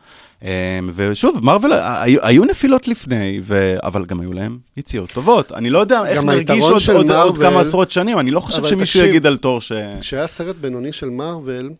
אמ, 0.43 0.49
ושוב, 0.95 1.41
מרוויל, 1.43 1.73
היו, 1.73 2.21
היו 2.23 2.45
נפילות 2.45 2.89
לפני, 2.89 3.41
ו... 3.43 3.77
אבל 3.83 4.05
גם 4.05 4.21
היו 4.21 4.33
להם 4.33 4.59
יציאות 4.77 5.13
טובות. 5.13 5.53
אני 5.53 5.71
לא 5.71 5.79
יודע 5.79 6.07
איך 6.07 6.23
נרגיש 6.23 6.65
עוד, 6.65 6.97
עוד, 6.97 7.07
מרוול, 7.07 7.23
עוד 7.23 7.39
כמה 7.39 7.61
עשרות 7.61 7.91
שנים, 7.91 8.19
אני 8.19 8.31
לא 8.31 8.41
חושב 8.41 8.65
שמישהו 8.65 8.81
תקשיב, 8.81 9.05
יגיד 9.05 9.27
על 9.27 9.37
תור 9.37 9.61
ש... 9.61 9.73
כשהיה 10.01 10.27
סרט 10.27 10.57
בינוני 10.57 10.93
של 10.93 11.11
מרוויל, 11.11 11.71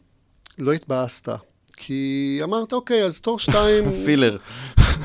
לא 0.59 0.73
התבאסת. 0.73 1.29
כי 1.77 2.41
אמרת, 2.43 2.73
אוקיי, 2.73 3.05
אז 3.05 3.21
תור 3.21 3.39
שתיים... 3.39 3.85
פילר. 4.05 4.37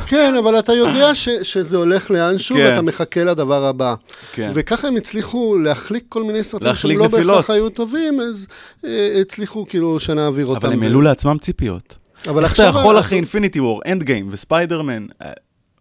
כן, 0.08 0.36
אבל 0.36 0.60
אתה 0.60 0.74
יודע 0.74 1.16
ש, 1.16 1.30
שזה 1.30 1.78
הולך 1.78 2.12
לאנשהו, 2.12 2.56
כן. 2.56 2.66
ואתה 2.66 2.82
מחכה 2.82 3.24
לדבר 3.24 3.66
הבא. 3.66 3.96
כן. 4.34 4.52
וככה 4.54 4.88
הם 4.88 4.96
הצליחו 4.96 5.58
להחליק 5.58 6.04
כל 6.10 6.24
מיני 6.24 6.44
סרטים 6.44 6.76
שהם 6.76 6.98
לא 6.98 7.08
בהכרח 7.08 7.50
היו 7.50 7.70
טובים, 7.70 8.20
אז 8.20 8.48
אה, 8.86 9.18
הצליחו 9.22 9.66
כאילו 9.70 10.00
שנעביר 10.00 10.46
אותם. 10.46 10.68
אבל 10.68 10.74
הם 10.74 10.84
העלו 10.84 11.02
לעצמם 11.02 11.38
ציפיות. 11.38 11.98
אבל 12.28 12.46
עכשיו... 12.46 12.66
איך 12.66 12.76
אתה 12.76 12.80
יכול 12.80 13.00
אחרי 13.00 13.18
Infinity 13.18 13.60
War, 13.60 13.82
Endgame 13.86 14.28
וספיידרמן, 14.32 15.08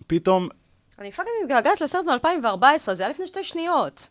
פתאום... 0.06 0.48
אני 0.98 1.10
fucking 1.10 1.34
מתגעגעת 1.44 1.80
לסרט 1.80 2.04
מ-2014, 2.04 2.94
זה 2.94 3.02
היה 3.02 3.10
לפני 3.10 3.26
שתי 3.26 3.44
שניות. 3.44 4.08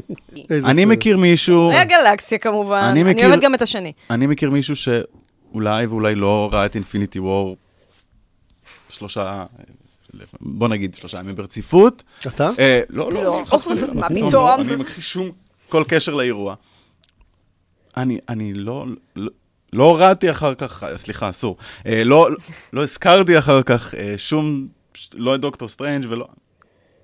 אני 0.70 0.84
מכיר 0.84 1.16
מישהו... 1.16 1.70
היה 1.70 1.84
גלקסיה 1.84 2.38
כמובן, 2.38 2.82
אני 2.90 3.24
אוהבת 3.24 3.42
גם 3.42 3.54
את 3.54 3.62
השני. 3.62 3.92
אני 4.10 4.26
מכיר 4.26 4.50
מישהו 4.50 4.76
שאולי 4.76 5.86
ואולי 5.86 6.14
לא 6.14 6.48
ראה 6.52 6.66
את 6.66 6.74
Infinity 6.74 7.18
War 7.18 7.56
שלושה... 8.88 9.44
בוא 10.40 10.68
נגיד 10.68 10.94
שלושה 10.94 11.18
ימים 11.18 11.34
ברציפות. 11.34 12.02
אתה? 12.26 12.50
אה, 12.58 12.80
לא, 12.90 13.12
לא, 13.12 13.24
לא, 13.24 13.42
חס 13.46 13.66
וחלילה. 13.66 13.94
מה 13.94 14.08
פתאום? 14.08 14.60
אני 14.60 14.76
מכחיש 14.76 15.12
שום 15.12 15.30
כל 15.68 15.84
קשר 15.88 16.14
לאירוע. 16.14 16.54
אני, 17.96 18.18
אני 18.28 18.54
לא, 18.54 18.86
לא 19.74 19.84
הורדתי 19.84 20.30
אחר 20.30 20.54
כך, 20.54 20.84
סליחה, 20.96 21.30
אסור, 21.30 21.56
אה, 21.86 22.04
לא, 22.04 22.28
לא 22.72 22.82
הזכרתי 22.82 23.38
אחר 23.38 23.62
כך 23.62 23.94
אה, 23.94 24.14
שום, 24.16 24.68
לא 25.14 25.34
את 25.34 25.40
דוקטור 25.40 25.68
סטרנג' 25.68 26.06
ולא, 26.08 26.28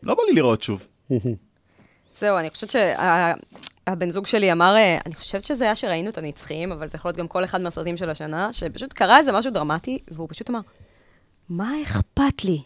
לא 0.02 0.14
בא 0.14 0.22
לי 0.28 0.32
לראות 0.32 0.62
שוב. 0.62 0.86
זהו, 2.18 2.38
אני 2.38 2.50
חושבת 2.50 2.70
שהבן 2.70 4.10
זוג 4.10 4.26
שלי 4.26 4.52
אמר, 4.52 4.76
אה, 4.76 4.98
אני 5.06 5.14
חושבת 5.14 5.44
שזה 5.44 5.64
היה 5.64 5.76
שראינו 5.76 6.10
את 6.10 6.18
הנצחים, 6.18 6.72
אבל 6.72 6.88
זה 6.88 6.96
יכול 6.96 7.08
להיות 7.08 7.18
גם 7.18 7.28
כל 7.28 7.44
אחד 7.44 7.60
מהסרטים 7.60 7.96
של 7.96 8.10
השנה, 8.10 8.52
שפשוט 8.52 8.92
קרה 8.92 9.18
איזה 9.18 9.32
משהו 9.32 9.50
דרמטי, 9.50 9.98
והוא 10.10 10.28
פשוט 10.30 10.50
אמר, 10.50 10.60
מה 11.48 11.72
אכפת 11.82 12.44
לי? 12.44 12.62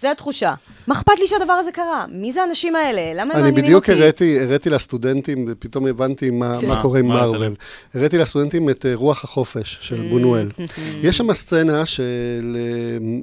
זה 0.00 0.10
התחושה. 0.10 0.54
מה 0.86 0.94
אכפת 0.94 1.12
לי 1.18 1.26
שהדבר 1.26 1.52
הזה 1.52 1.72
קרה? 1.72 2.06
מי 2.08 2.32
זה 2.32 2.42
האנשים 2.42 2.76
האלה? 2.76 3.00
למה 3.14 3.22
הם 3.22 3.28
מעניינים 3.28 3.48
אותי? 3.48 3.60
אני 3.60 3.66
בדיוק 3.66 3.88
הראיתי, 3.88 4.40
הראיתי 4.40 4.70
לסטודנטים, 4.70 5.46
ופתאום 5.48 5.86
הבנתי 5.86 6.30
מה, 6.30 6.52
מה 6.68 6.82
קורה 6.82 6.98
עם 6.98 7.06
מארוול. 7.06 7.54
הראיתי 7.94 8.18
לסטודנטים 8.18 8.70
את 8.70 8.86
אה, 8.86 8.94
רוח 8.94 9.24
החופש 9.24 9.78
של 9.80 10.02
mm. 10.02 10.10
בונואל. 10.10 10.48
יש 11.02 11.16
שם 11.16 11.34
סצנה 11.34 11.86
של 11.86 12.56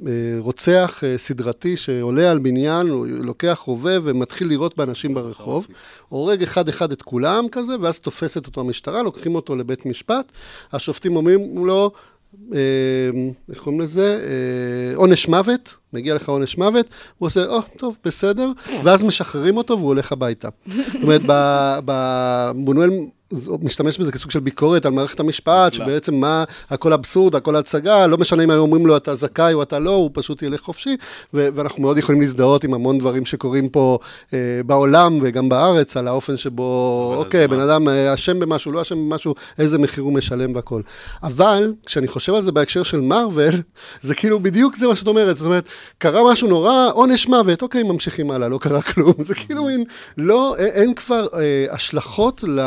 אה, 0.06 0.38
רוצח 0.38 1.00
אה, 1.04 1.18
סדרתי 1.18 1.76
שעולה 1.76 2.30
על 2.30 2.38
בניין, 2.38 2.88
הוא 2.88 3.06
לוקח 3.06 3.58
רובה 3.64 3.92
ומתחיל 4.04 4.48
לירות 4.48 4.76
באנשים 4.76 5.14
ברחוב, 5.14 5.66
הורג 6.08 6.42
אחד-אחד 6.42 6.92
את 6.92 7.02
כולם 7.02 7.46
כזה, 7.52 7.72
ואז 7.80 8.00
תופסת 8.00 8.46
אותו 8.46 8.60
המשטרה, 8.60 9.02
לוקחים 9.02 9.34
אותו 9.34 9.56
לבית 9.56 9.86
משפט, 9.86 10.32
השופטים 10.72 11.16
אומרים 11.16 11.66
לו, 11.66 11.90
איך 13.50 13.58
קוראים 13.58 13.80
לזה? 13.80 14.20
עונש 14.94 15.28
מוות. 15.28 15.74
מגיע 15.94 16.14
לך 16.14 16.28
עונש 16.28 16.58
מוות, 16.58 16.86
הוא 17.18 17.26
עושה, 17.26 17.46
או, 17.46 17.58
oh, 17.58 17.62
טוב, 17.78 17.96
בסדר, 18.04 18.52
ואז 18.82 19.04
משחררים 19.04 19.56
אותו 19.56 19.78
והוא 19.78 19.88
הולך 19.88 20.12
הביתה. 20.12 20.48
זאת 20.66 21.02
אומרת, 21.02 21.20
בבונואל 21.84 22.90
משתמש 23.62 23.98
בזה 23.98 24.12
כסוג 24.12 24.30
של 24.30 24.40
ביקורת 24.40 24.86
על 24.86 24.92
מערכת 24.92 25.20
המשפט, 25.20 25.72
שבעצם 25.72 26.14
מה, 26.14 26.44
הכל 26.70 26.92
אבסורד, 26.92 27.34
הכל 27.34 27.56
הצגה, 27.56 28.06
לא 28.06 28.18
משנה 28.18 28.44
אם 28.44 28.50
היו 28.50 28.60
אומרים 28.60 28.86
לו 28.86 28.96
אתה 28.96 29.14
זכאי 29.14 29.54
או 29.54 29.62
אתה 29.62 29.78
לא, 29.78 29.90
הוא 29.90 30.10
פשוט 30.12 30.42
ילך 30.42 30.60
חופשי, 30.60 30.96
ואנחנו 31.32 31.82
מאוד 31.82 31.98
יכולים 31.98 32.20
להזדהות 32.20 32.64
עם 32.64 32.74
המון 32.74 32.98
דברים 32.98 33.26
שקורים 33.26 33.68
פה 33.68 33.98
אה, 34.32 34.60
בעולם 34.66 35.18
וגם 35.22 35.48
בארץ, 35.48 35.96
על 35.96 36.08
האופן 36.08 36.36
שבו, 36.36 37.14
אוקיי, 37.18 37.48
בן 37.48 37.60
אדם 37.60 37.88
אה, 37.88 38.14
אשם 38.14 38.40
במשהו, 38.40 38.72
לא 38.72 38.82
אשם 38.82 38.94
במשהו, 38.94 39.34
איזה 39.58 39.78
מחיר 39.78 40.04
הוא 40.04 40.12
משלם 40.12 40.54
והכל. 40.54 40.82
אבל, 41.22 41.72
כשאני 41.86 42.08
חושב 42.08 42.34
על 42.34 42.42
זה 42.42 42.52
בהקשר 42.52 42.82
של 42.82 43.00
מארוול, 43.00 43.54
זה 44.02 44.14
כאילו 44.14 44.40
בדיוק 44.40 44.76
זה 44.76 44.86
מה 44.86 44.96
שאת 44.96 45.06
אומרת, 45.06 45.36
זאת 45.36 45.46
אומרת, 45.46 45.64
קרה 45.98 46.32
משהו 46.32 46.48
נורא, 46.48 46.90
עונש 46.92 47.28
מוות, 47.28 47.62
אוקיי, 47.62 47.82
ממשיכים 47.82 48.30
הלאה, 48.30 48.48
לא 48.48 48.58
קרה 48.58 48.82
כלום. 48.82 49.14
זה 49.28 49.34
כאילו 49.34 49.64
מין, 49.64 49.84
לא, 50.18 50.56
אין 50.58 50.94
כבר 50.94 51.26
אה, 51.34 51.66
השלכות, 51.70 52.44
ל, 52.46 52.60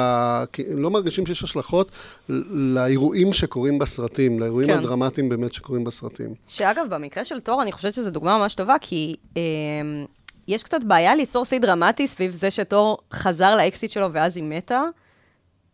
לא 0.76 0.92
מרגישים 0.92 1.26
שיש 1.26 1.44
השלכות 1.44 1.92
לאירועים 2.30 3.34
שקורים 3.34 3.80
בסרטים, 3.80 4.40
לאירועים 4.40 4.70
כן. 4.70 4.80
הדרמטיים 4.80 5.30
באמת 5.30 5.54
שקורים 5.54 5.84
בסרטים. 5.84 6.34
שאגב, 6.48 6.86
במקרה 6.90 7.26
של 7.26 7.40
תור, 7.40 7.62
אני 7.62 7.72
חושבת 7.72 7.94
שזו 7.94 8.12
דוגמה 8.12 8.38
ממש 8.38 8.56
טובה, 8.56 8.76
כי... 8.82 9.16
אה, 9.38 9.42
יש 10.48 10.64
קצת 10.64 10.84
בעיה 10.84 11.16
ליצור 11.16 11.46
שיא 11.46 11.60
דרמטי 11.60 12.08
סביב 12.08 12.34
זה 12.34 12.52
שתור 12.52 12.98
חזר 13.14 13.56
לאקסיט 13.56 13.92
שלו 13.92 14.14
ואז 14.14 14.38
היא 14.38 14.44
מתה. 14.44 14.84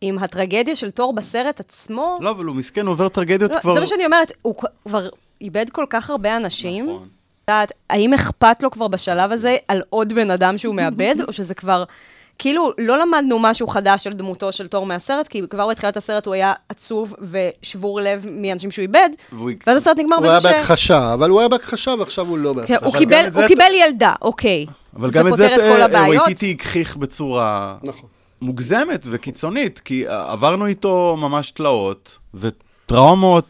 עם 0.02 0.20
הטרגדיה 0.20 0.76
של 0.76 0.92
תור 0.92 1.14
בסרט 1.14 1.60
עצמו... 1.60 2.18
לא, 2.22 2.32
אבל 2.32 2.46
הוא 2.46 2.56
מסכן, 2.56 2.86
הוא 2.86 2.92
עובר 2.92 3.10
טרגדיות 3.10 3.52
לא, 3.52 3.60
כבר... 3.60 3.74
זה 3.74 3.80
מה 3.80 3.88
שאני 3.88 4.06
אומרת, 4.06 4.32
הוא 4.42 4.56
כבר 4.86 5.10
איבד 5.42 5.66
כל 5.70 5.86
כך 5.90 6.10
הרבה 6.10 6.38
אנשים. 6.38 6.86
נכון. 6.86 7.08
יודעת, 7.48 7.72
האם 7.90 8.14
אכפת 8.14 8.64
לו 8.64 8.72
כבר 8.72 8.88
בשלב 8.88 9.32
הזה 9.32 9.56
על 9.68 9.82
עוד 9.90 10.14
בן 10.14 10.32
אדם 10.32 10.58
שהוא 10.58 10.76
מאבד, 10.76 11.16
או 11.28 11.34
שזה 11.34 11.56
כבר... 11.56 11.84
כאילו, 12.40 12.72
לא 12.78 12.98
למדנו 12.98 13.40
משהו 13.40 13.68
חדש 13.68 14.08
על 14.08 14.14
דמותו 14.14 14.52
של 14.52 14.68
תור 14.68 14.86
מהסרט, 14.86 15.28
כי 15.28 15.42
כבר 15.50 15.68
בתחילת 15.68 15.98
הסרט 15.98 16.26
הוא 16.26 16.34
היה 16.34 16.54
עצוב 16.70 17.16
ושבור 17.22 18.02
לב 18.02 18.26
מאנשים 18.32 18.72
שהוא 18.72 18.84
איבד, 18.84 19.10
ואז 19.68 19.78
הסרט 19.78 20.00
נגמר 20.00 20.20
בזה 20.20 20.42
ש... 20.42 20.44
הוא 20.44 20.50
היה 20.52 20.60
בהכחשה, 20.60 21.14
אבל 21.14 21.30
הוא 21.30 21.40
היה 21.40 21.50
בהכחשה 21.50 21.94
ועכשיו 22.00 22.28
הוא 22.28 22.38
לא 22.38 22.54
בהכחשה. 22.54 22.80
כן, 22.80 22.86
הוא, 22.86 22.94
קיבל, 22.98 23.26
הוא 23.34 23.48
קיבל 23.48 23.72
ילדה, 23.74 24.14
אוקיי. 24.22 24.66
אבל 24.96 25.12
גם 25.12 25.28
את 25.28 25.38
זה 25.38 25.48
אה, 25.48 26.08
וויטיטי 26.08 26.50
הגחיך 26.50 26.98
בצורה 26.98 27.76
נכון. 27.88 28.10
מוגזמת 28.42 29.04
וקיצונית, 29.10 29.80
כי 29.80 30.06
עברנו 30.08 30.66
איתו 30.66 31.18
ממש 31.20 31.52
תלאות, 31.52 32.18
טראומות 32.86 33.46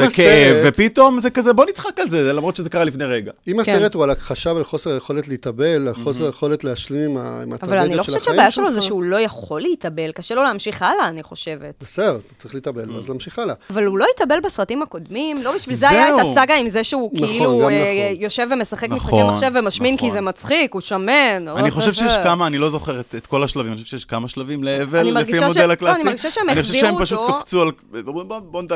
וכאב, 0.00 0.56
ופתאום 0.64 1.20
זה 1.20 1.30
כזה, 1.30 1.52
בוא 1.52 1.64
נצחק 1.64 2.00
על 2.00 2.08
זה, 2.08 2.32
למרות 2.32 2.56
שזה 2.56 2.70
קרה 2.70 2.84
לפני 2.84 3.04
רגע. 3.04 3.32
אם 3.48 3.52
כן. 3.52 3.60
הסרט 3.60 3.94
הוא 3.94 4.04
על 4.04 4.10
הכחשה 4.10 4.52
ועל 4.52 4.64
חוסר 4.64 4.90
היכולת 4.90 5.28
להתאבל, 5.28 5.88
על 5.88 5.94
חוסר 5.94 6.26
היכולת 6.26 6.64
להשלים 6.64 7.18
עם 7.18 7.52
הטרגדיות 7.52 7.60
של 7.60 7.66
החיים 7.66 7.78
אבל 7.78 7.78
אני 7.78 7.94
לא 7.94 8.02
חושבת 8.02 8.24
שהבעיה 8.24 8.50
שלו 8.50 8.72
זה 8.72 8.82
שהוא 8.82 9.02
לא 9.02 9.20
יכול 9.20 9.60
להתאבל, 9.60 10.12
קשה 10.12 10.34
לו 10.34 10.42
להמשיך 10.42 10.82
הלאה, 10.82 11.08
אני 11.08 11.22
חושבת. 11.22 11.74
בסדר, 11.80 12.18
אתה 12.26 12.34
צריך 12.38 12.54
להתאבל, 12.54 12.90
ואז 12.90 13.08
להמשיך 13.08 13.38
הלאה. 13.38 13.54
אבל 13.70 13.84
הוא 13.84 13.98
לא 13.98 14.06
התאבל 14.14 14.40
בסרטים 14.40 14.82
הקודמים, 14.82 15.42
לא 15.42 15.54
בשביל 15.54 15.76
זה 15.76 15.90
היה 15.90 16.08
את 16.08 16.20
הסאגה 16.20 16.54
עם 16.54 16.68
זה 16.68 16.84
שהוא 16.84 17.10
נכון, 17.14 17.28
כאילו 17.28 17.60
אה, 17.60 17.66
נכון. 17.66 18.22
יושב 18.22 18.46
ומשחק 18.50 18.90
משחקי 18.90 19.16
נכון, 19.16 19.34
מחשב 19.34 19.50
ומשמין, 19.54 19.96
כי 19.96 20.10
זה 20.10 20.20
מצחיק, 20.20 20.74
הוא 20.74 20.80
שמן. 20.80 21.48
אני 21.56 21.70
חושב 21.70 21.92
שיש 21.92 22.16
כמה, 22.24 22.46
אני 22.46 22.58
לא 22.58 22.70
זוכר 22.70 23.00
את 23.00 23.26
כל 23.26 23.44
השלבים, 23.44 23.72
אני 23.72 23.82
חושב 23.82 23.96
שיש 23.96 24.04
כמה 24.04 24.28
שלבים 24.28 24.64
לאבל 24.64 25.18
לפי 25.20 25.38
המודל 25.38 25.70
הקלאסי. 25.70 26.00
אני 26.00 26.04
מרגישה 26.04 26.30
שהם 26.30 26.48
החזירו 26.48 26.98
אותו. 26.98 27.38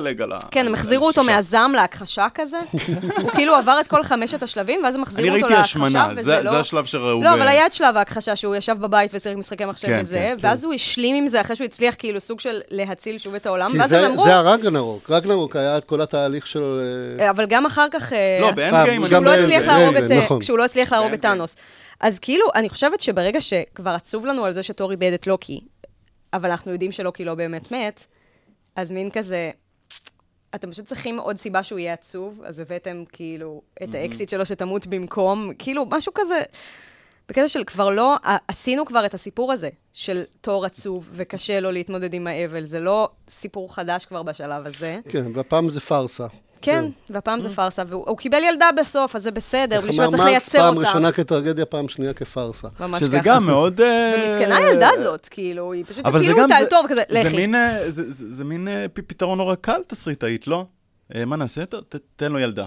נדלג 0.01 0.23
על 0.23 0.33
ה... 0.33 0.39
כן, 0.51 0.67
הם 0.67 0.75
החזירו 0.75 1.07
אותו 1.07 1.25
מהזעם 1.25 1.73
להכחשה 1.73 2.27
כזה. 2.35 2.59
הוא 3.23 3.31
כאילו 3.31 3.55
עבר 3.55 3.81
את 3.81 3.89
כל 3.89 4.03
חמשת 4.03 4.43
השלבים, 4.43 4.81
ואז 4.85 4.95
הם 4.95 5.03
החזירו 5.03 5.37
אותו 5.37 5.49
להכחשה, 5.49 5.79
וזה 5.79 5.89
לא... 5.89 5.99
אני 5.99 6.05
ראיתי 6.05 6.21
השמנה, 6.21 6.51
זה 6.51 6.61
השלב 6.61 6.85
שראו... 6.85 7.23
לא, 7.23 7.35
אבל 7.35 7.49
היה 7.49 7.67
את 7.67 7.73
שלב 7.73 7.97
ההכחשה, 7.97 8.37
שהוא 8.37 8.57
ישב 8.57 8.77
בבית 8.81 9.11
ושיחק 9.15 9.37
משחקי 9.37 9.65
מחשב 9.65 9.87
כן, 9.87 9.99
וזה, 10.03 10.17
כן, 10.17 10.37
ואז 10.41 10.61
כן. 10.61 10.67
הוא 10.67 10.75
השלים 10.75 11.17
עם 11.17 11.29
זה 11.29 11.41
אחרי 11.41 11.57
שהוא 11.57 11.65
הצליח 11.65 11.95
כאילו 11.99 12.21
סוג 12.21 12.41
של 12.41 12.61
להציל 12.71 13.19
שוב 13.19 13.35
את 13.35 13.47
העולם, 13.47 13.73
ואז 13.79 13.93
הם 13.93 14.05
אמרו... 14.05 14.25
זה 14.25 14.35
הרגנרוק, 14.35 15.11
רגנרוק 15.11 15.57
היה 15.57 15.79
את 15.79 15.85
כל 15.85 16.01
התהליך 16.01 16.47
שלו... 16.47 16.79
אה, 17.21 17.31
אבל 17.31 17.47
גם 17.47 17.67
אחר 17.67 17.87
כך... 17.91 18.13
אה, 18.13 18.39
לא, 18.41 18.51
באנד 18.51 18.85
גיים... 18.85 19.03
נכון. 20.25 20.41
כשהוא 20.41 20.59
לא 20.59 20.65
הצליח 20.65 20.93
להרוג 20.93 21.13
את 21.13 21.21
טאנוס. 21.21 21.57
אז 22.01 22.19
כאילו, 22.19 22.47
אני 22.55 22.69
חושבת 22.69 23.01
שברגע 23.01 23.41
שכבר 23.41 23.91
עצוב 23.91 24.27
לנו 24.27 24.45
על 24.45 24.53
זה 24.53 24.63
שטור 24.63 24.91
איבד 24.91 25.13
את 25.15 25.27
לוקי, 25.27 25.61
אבל 26.33 26.51
אנחנו 26.51 26.73
יודעים 26.73 26.93
שלוקי 26.93 27.25
לא 27.25 27.35
באמת 27.35 27.73
מת, 27.73 28.07
אז 28.77 28.93
מין 28.93 29.11
כזה, 29.11 29.51
אתם 30.55 30.71
פשוט 30.71 30.87
צריכים 30.87 31.19
עוד 31.19 31.37
סיבה 31.37 31.63
שהוא 31.63 31.79
יהיה 31.79 31.93
עצוב, 31.93 32.43
אז 32.45 32.59
הבאתם 32.59 33.05
כאילו 33.13 33.63
את 33.83 33.95
האקסיט 33.95 34.29
שלו 34.29 34.47
שתמות 34.47 34.87
במקום, 34.87 35.51
כאילו 35.59 35.87
משהו 35.91 36.13
כזה, 36.15 36.43
בקטע 37.29 37.49
של 37.49 37.65
כבר 37.65 37.89
לא, 37.89 38.17
עשינו 38.49 38.87
כבר 38.87 39.07
את 39.07 39.15
הסיפור 39.15 39.53
הזה 39.53 39.69
של 39.93 40.23
תור 40.41 40.67
עצוב 40.67 41.11
וקשה 41.13 41.61
לו 41.61 41.71
להתמודד 41.71 42.15
עם 42.15 42.27
האבל, 42.27 42.65
זה 42.65 42.81
לא 42.81 43.09
סיפור 43.29 43.75
חדש 43.75 44.05
כבר 44.05 44.23
בשלב 44.23 44.67
הזה. 44.67 45.01
כן, 45.09 45.25
והפעם 45.35 45.71
זה 45.71 45.81
פארסה. 45.81 46.27
כן, 46.63 46.85
כן, 47.09 47.15
והפעם 47.15 47.41
זה 47.41 47.51
פארסה, 47.51 47.83
והוא 47.89 48.17
קיבל 48.17 48.43
ילדה 48.43 48.69
בסוף, 48.81 49.17
אז 49.17 49.23
זה 49.23 49.31
בסדר, 49.31 49.81
בלי 49.81 49.93
שהוא 49.93 50.11
צריך 50.11 50.23
לייצר 50.23 50.69
אותה. 50.69 50.75
פעם 50.75 50.87
ראשונה 50.87 51.13
כטרגדיה, 51.13 51.65
פעם 51.65 51.89
שנייה 51.89 52.13
כפארסה. 52.13 52.69
ממש 52.81 52.91
ככה. 52.91 53.07
שזה 53.07 53.19
גם 53.23 53.47
מאוד... 53.47 53.81
אה, 53.81 54.15
ומסכנה 54.19 54.57
הילדה 54.57 54.91
הזאת, 54.93 55.29
כאילו, 55.29 55.73
היא 55.73 55.85
פשוט 55.89 56.07
הפילו 56.07 56.43
אותה 56.43 56.57
על 56.57 56.67
טוב, 56.67 56.87
כזה, 56.89 57.03
לכי. 57.09 57.55
אה, 57.55 57.79
זה 58.09 58.45
מין 58.45 58.69
אה, 58.69 58.87
פתרון 58.89 59.39
נורא 59.39 59.55
קל 59.55 59.81
תסריטאית, 59.87 60.47
לא? 60.47 60.65
מה 61.27 61.37
נעשה? 61.37 61.63
תן 62.17 62.33
לו 62.33 62.39
ילדה. 62.39 62.67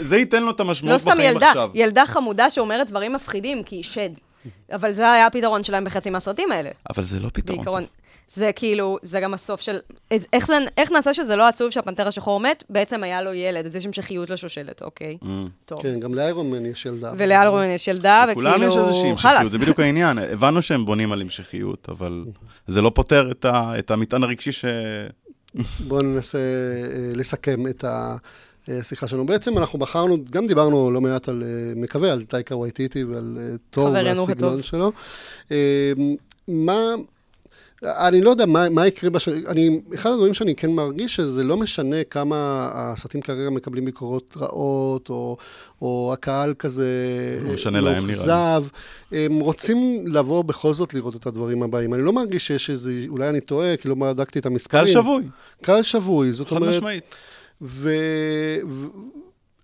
זה 0.00 0.16
ייתן 0.16 0.42
לו 0.42 0.50
את 0.50 0.60
המשמעות 0.60 1.00
בחיים 1.00 1.36
עכשיו. 1.36 1.48
לא 1.48 1.50
סתם 1.50 1.60
ילדה, 1.60 1.86
ילדה 1.86 2.06
חמודה 2.06 2.50
שאומרת 2.50 2.90
דברים 2.90 3.12
מפחידים, 3.12 3.62
כי 3.62 3.76
היא 3.76 3.84
שד. 3.84 4.10
אבל 4.72 4.92
זה 4.92 5.12
היה 5.12 5.26
הפתרון 5.26 5.64
שלהם 5.64 5.84
בחצי 5.84 6.10
מהסרטים 6.10 6.52
האלה. 6.52 6.70
אבל 6.90 7.02
זה 7.02 7.20
לא 7.20 7.28
פתרון 7.32 7.56
בעיקרון. 7.56 7.84
זה 8.28 8.50
כאילו, 8.56 8.98
זה 9.02 9.20
גם 9.20 9.34
הסוף 9.34 9.60
של... 9.60 9.78
איך, 10.10 10.46
זה, 10.46 10.58
איך 10.76 10.92
נעשה 10.92 11.14
שזה 11.14 11.36
לא 11.36 11.48
עצוב 11.48 11.70
שהפנתר 11.70 12.08
השחור 12.08 12.40
מת? 12.40 12.64
בעצם 12.70 13.02
היה 13.02 13.22
לו 13.22 13.34
ילד, 13.34 13.66
אז 13.66 13.76
יש 13.76 13.86
המשכיות 13.86 14.30
לשושלת, 14.30 14.82
אוקיי? 14.82 15.18
Mm. 15.22 15.26
טוב. 15.66 15.82
כן, 15.82 16.00
גם 16.00 16.14
לאיירון 16.14 16.50
מן 16.50 16.66
יש 16.66 16.86
ילדה. 16.86 17.12
ולאיירון 17.16 17.64
מן 17.64 17.70
יש 17.70 17.88
ילדה, 17.88 18.24
וכאילו... 18.30 18.50
לכולם 18.50 18.68
יש 18.68 18.76
איזושהי 18.76 19.10
המשכיות, 19.10 19.44
זה 19.44 19.58
בדיוק 19.58 19.80
העניין. 19.80 20.18
הבנו 20.18 20.62
שהם 20.62 20.84
בונים 20.84 21.12
על 21.12 21.20
המשכיות, 21.20 21.88
אבל 21.88 22.24
זה 22.66 22.82
לא 22.82 22.90
פותר 22.94 23.30
את, 23.30 23.44
ה, 23.44 23.72
את 23.78 23.90
המטען 23.90 24.22
הרגשי 24.22 24.52
ש... 24.52 24.64
בואו 25.88 26.02
ננסה 26.02 26.38
אה, 26.38 27.12
לסכם 27.14 27.66
את 27.66 27.84
ה... 27.84 28.16
השיחה 28.68 29.08
שלנו. 29.08 29.26
בעצם 29.26 29.58
אנחנו 29.58 29.78
בחרנו, 29.78 30.16
גם 30.30 30.46
דיברנו 30.46 30.90
לא 30.90 31.00
מעט 31.00 31.28
על, 31.28 31.42
אה, 31.46 31.72
מקווה, 31.76 32.12
על 32.12 32.24
טייקה 32.24 32.56
וייטיטי 32.56 33.04
ועל 33.04 33.38
אה, 33.40 33.56
תור 33.70 33.90
והסגנון 33.92 34.62
שלו. 34.62 34.92
מה, 36.48 36.94
אני 37.82 38.20
לא 38.20 38.30
יודע 38.30 38.46
מה, 38.46 38.70
מה 38.70 38.86
יקרה 38.86 39.10
בשנים, 39.10 39.46
אני, 39.46 39.80
אחד 39.94 40.10
הדברים 40.10 40.34
שאני 40.34 40.54
כן 40.54 40.70
מרגיש 40.70 41.16
שזה 41.16 41.44
לא 41.44 41.56
משנה 41.56 42.04
כמה 42.04 42.70
הסרטים 42.74 43.20
כרגע 43.20 43.50
מקבלים 43.50 43.84
ביקורות 43.84 44.36
רעות, 44.36 45.10
או, 45.10 45.36
או 45.82 46.10
הקהל 46.12 46.54
כזה 46.58 46.86
לא 47.44 47.54
משנה 47.54 47.80
להם 47.80 48.06
נראה 48.06 48.58
לי. 49.10 49.24
הם 49.24 49.38
רוצים 49.38 50.06
לבוא 50.06 50.44
בכל 50.44 50.74
זאת 50.74 50.94
לראות 50.94 51.16
את 51.16 51.26
הדברים 51.26 51.62
הבאים. 51.62 51.94
אני 51.94 52.02
לא 52.02 52.12
מרגיש 52.12 52.46
שיש 52.46 52.70
איזה, 52.70 52.92
אולי 53.08 53.28
אני 53.28 53.40
טועה, 53.40 53.76
כי 53.76 53.88
לא 53.88 53.94
בדקתי 53.94 54.38
את 54.38 54.46
המספרים. 54.46 54.84
קהל 54.84 54.92
שבוי. 54.92 55.22
קהל 55.62 55.82
שבוי, 55.82 56.32
זאת 56.32 56.50
אומרת... 56.50 56.62
חד 56.62 56.76
משמעית. 56.78 57.14
ו... 57.62 57.90
ו... 58.68 58.86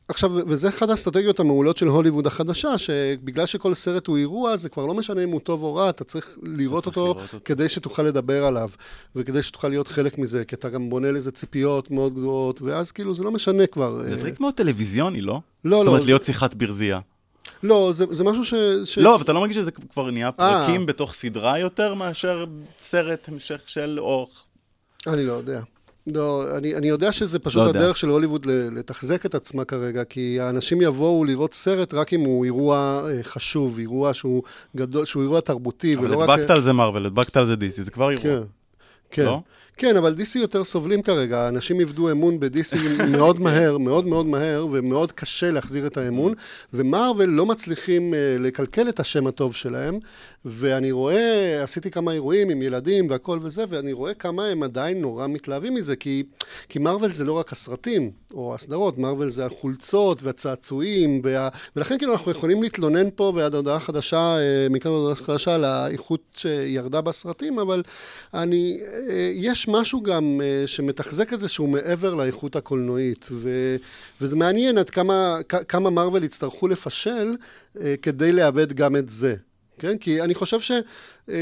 עכשיו, 0.08 0.30
וזה 0.46 0.68
אחת 0.68 0.88
האסטרטגיות 0.88 1.40
המעולות 1.40 1.76
של 1.76 1.86
הוליווד 1.86 2.26
החדשה, 2.26 2.78
שבגלל 2.78 3.46
שכל 3.46 3.74
סרט 3.74 4.06
הוא 4.06 4.16
אירוע, 4.16 4.56
זה 4.56 4.68
כבר 4.68 4.86
לא 4.86 4.94
משנה 4.94 5.24
אם 5.24 5.28
הוא 5.28 5.40
טוב 5.40 5.62
או 5.62 5.74
רע, 5.74 5.90
אתה 5.90 6.04
צריך 6.04 6.38
לראות 6.42 6.82
אתה 6.88 7.00
אותו 7.00 7.14
לראות 7.14 7.42
כדי 7.44 7.68
שתוכל 7.68 8.02
לדבר 8.02 8.44
עליו, 8.44 8.68
וכדי 9.16 9.42
שתוכל 9.42 9.68
להיות 9.68 9.88
חלק 9.88 10.18
מזה, 10.18 10.44
כי 10.44 10.54
אתה 10.54 10.68
גם 10.68 10.90
בונה 10.90 11.12
לזה 11.12 11.32
ציפיות 11.32 11.90
מאוד 11.90 12.12
גדולות, 12.12 12.62
ואז 12.62 12.92
כאילו 12.92 13.14
זה 13.14 13.22
לא 13.22 13.30
משנה 13.30 13.66
כבר. 13.66 14.02
זה 14.06 14.20
טריק 14.20 14.40
מאוד 14.40 14.54
טלוויזיוני, 14.54 15.20
לא? 15.20 15.40
לא, 15.64 15.70
לא. 15.70 15.78
זאת 15.78 15.86
אומרת, 15.86 16.02
זה... 16.02 16.06
להיות 16.08 16.24
שיחת 16.24 16.54
ברזייה. 16.54 17.00
לא, 17.62 17.90
זה, 17.94 18.04
זה 18.10 18.24
משהו 18.24 18.44
ש... 18.44 18.54
ש... 18.84 18.98
לא, 18.98 19.14
אבל 19.14 19.24
אתה 19.24 19.32
לא 19.32 19.40
מרגיש 19.40 19.56
שזה 19.56 19.70
כבר 19.70 20.10
נהיה 20.10 20.26
אה. 20.26 20.32
פרקים 20.32 20.82
אה. 20.82 20.86
בתוך 20.86 21.12
סדרה 21.12 21.58
יותר 21.58 21.94
מאשר 21.94 22.44
סרט 22.80 23.28
המשך 23.28 23.60
של 23.66 23.96
אורך? 24.00 24.44
אני 25.06 25.26
לא 25.26 25.32
יודע. 25.32 25.60
לא, 26.06 26.56
אני, 26.56 26.74
אני 26.74 26.88
יודע 26.88 27.12
שזה 27.12 27.38
פשוט 27.38 27.62
לא 27.62 27.68
הדרך 27.68 27.82
יודע. 27.82 27.94
של 27.94 28.08
הוליווד 28.08 28.46
לתחזק 28.46 29.26
את 29.26 29.34
עצמה 29.34 29.64
כרגע, 29.64 30.04
כי 30.04 30.40
האנשים 30.40 30.82
יבואו 30.82 31.24
לראות 31.24 31.54
סרט 31.54 31.94
רק 31.94 32.12
אם 32.12 32.20
הוא 32.20 32.44
אירוע 32.44 33.02
אה, 33.10 33.22
חשוב, 33.22 33.78
אירוע 33.78 34.14
שהוא 34.14 34.42
גדול, 34.76 35.06
שהוא 35.06 35.22
אירוע 35.22 35.40
תרבותי, 35.40 35.96
ולא 35.96 36.16
רק... 36.16 36.28
אבל 36.28 36.34
הדבקת 36.34 36.50
על 36.50 36.62
זה 36.62 36.72
מרוויל, 36.72 37.06
הדבקת 37.06 37.36
על 37.36 37.46
זה 37.46 37.56
דיסי, 37.56 37.82
זה 37.82 37.90
כבר 37.90 38.10
אירוע. 38.10 38.22
כן, 38.22 38.42
כן. 39.10 39.24
לא? 39.24 39.40
כן, 39.76 39.96
אבל 39.96 40.14
DC 40.18 40.38
יותר 40.38 40.64
סובלים 40.64 41.02
כרגע, 41.02 41.48
אנשים 41.48 41.80
איבדו 41.80 42.10
אמון 42.10 42.40
ב-DC 42.40 42.76
מאוד 43.16 43.40
מהר, 43.40 43.78
מאוד 43.78 44.06
מאוד 44.06 44.26
מהר, 44.26 44.66
ומאוד 44.72 45.12
קשה 45.12 45.50
להחזיר 45.50 45.86
את 45.86 45.96
האמון, 45.96 46.34
ומרוויל 46.72 47.30
לא 47.30 47.46
מצליחים 47.46 48.12
uh, 48.12 48.42
לקלקל 48.42 48.88
את 48.88 49.00
השם 49.00 49.26
הטוב 49.26 49.54
שלהם, 49.54 49.98
ואני 50.44 50.92
רואה, 50.92 51.62
עשיתי 51.62 51.90
כמה 51.90 52.12
אירועים 52.12 52.50
עם 52.50 52.62
ילדים 52.62 53.10
והכל 53.10 53.38
וזה, 53.42 53.64
ואני 53.68 53.92
רואה 53.92 54.14
כמה 54.14 54.46
הם 54.46 54.62
עדיין 54.62 55.00
נורא 55.00 55.26
מתלהבים 55.26 55.74
מזה, 55.74 55.96
כי, 55.96 56.22
כי 56.68 56.78
מרוויל 56.78 57.12
זה 57.12 57.24
לא 57.24 57.32
רק 57.32 57.52
הסרטים 57.52 58.10
או 58.34 58.54
הסדרות, 58.54 58.98
מרוויל 58.98 59.28
זה 59.28 59.46
החולצות 59.46 60.22
והצעצועים, 60.22 61.20
וה, 61.24 61.48
ולכן 61.76 61.98
כאילו 61.98 62.12
אנחנו 62.12 62.30
יכולים 62.30 62.62
להתלונן 62.62 63.08
פה 63.14 63.32
ועד 63.34 63.54
הודעה 63.54 63.80
חדשה, 63.80 64.36
uh, 64.36 64.72
מכאן 64.72 64.90
הודעה 64.90 65.14
חדשה 65.14 65.54
על 65.54 65.64
האיכות 65.64 66.20
שירדה 66.36 67.00
בסרטים, 67.00 67.58
אבל 67.58 67.82
אני, 68.34 68.80
יש 69.34 69.63
יש 69.64 69.68
משהו 69.68 70.02
גם 70.02 70.40
uh, 70.40 70.66
שמתחזק 70.66 71.32
את 71.32 71.40
זה 71.40 71.48
שהוא 71.48 71.68
מעבר 71.68 72.14
לאיכות 72.14 72.56
הקולנועית, 72.56 73.28
ו, 73.30 73.76
וזה 74.20 74.36
מעניין 74.36 74.78
עד 74.78 74.90
כמה, 74.90 75.38
כמה 75.68 75.90
מרוויל 75.90 76.24
יצטרכו 76.24 76.68
לפשל 76.68 77.36
uh, 77.76 77.80
כדי 78.02 78.32
לאבד 78.32 78.72
גם 78.72 78.96
את 78.96 79.08
זה, 79.08 79.36
כן? 79.78 79.98
כי 79.98 80.22
אני 80.22 80.34
חושב 80.34 80.60
ש... 80.60 80.72
Uh, 81.28 81.32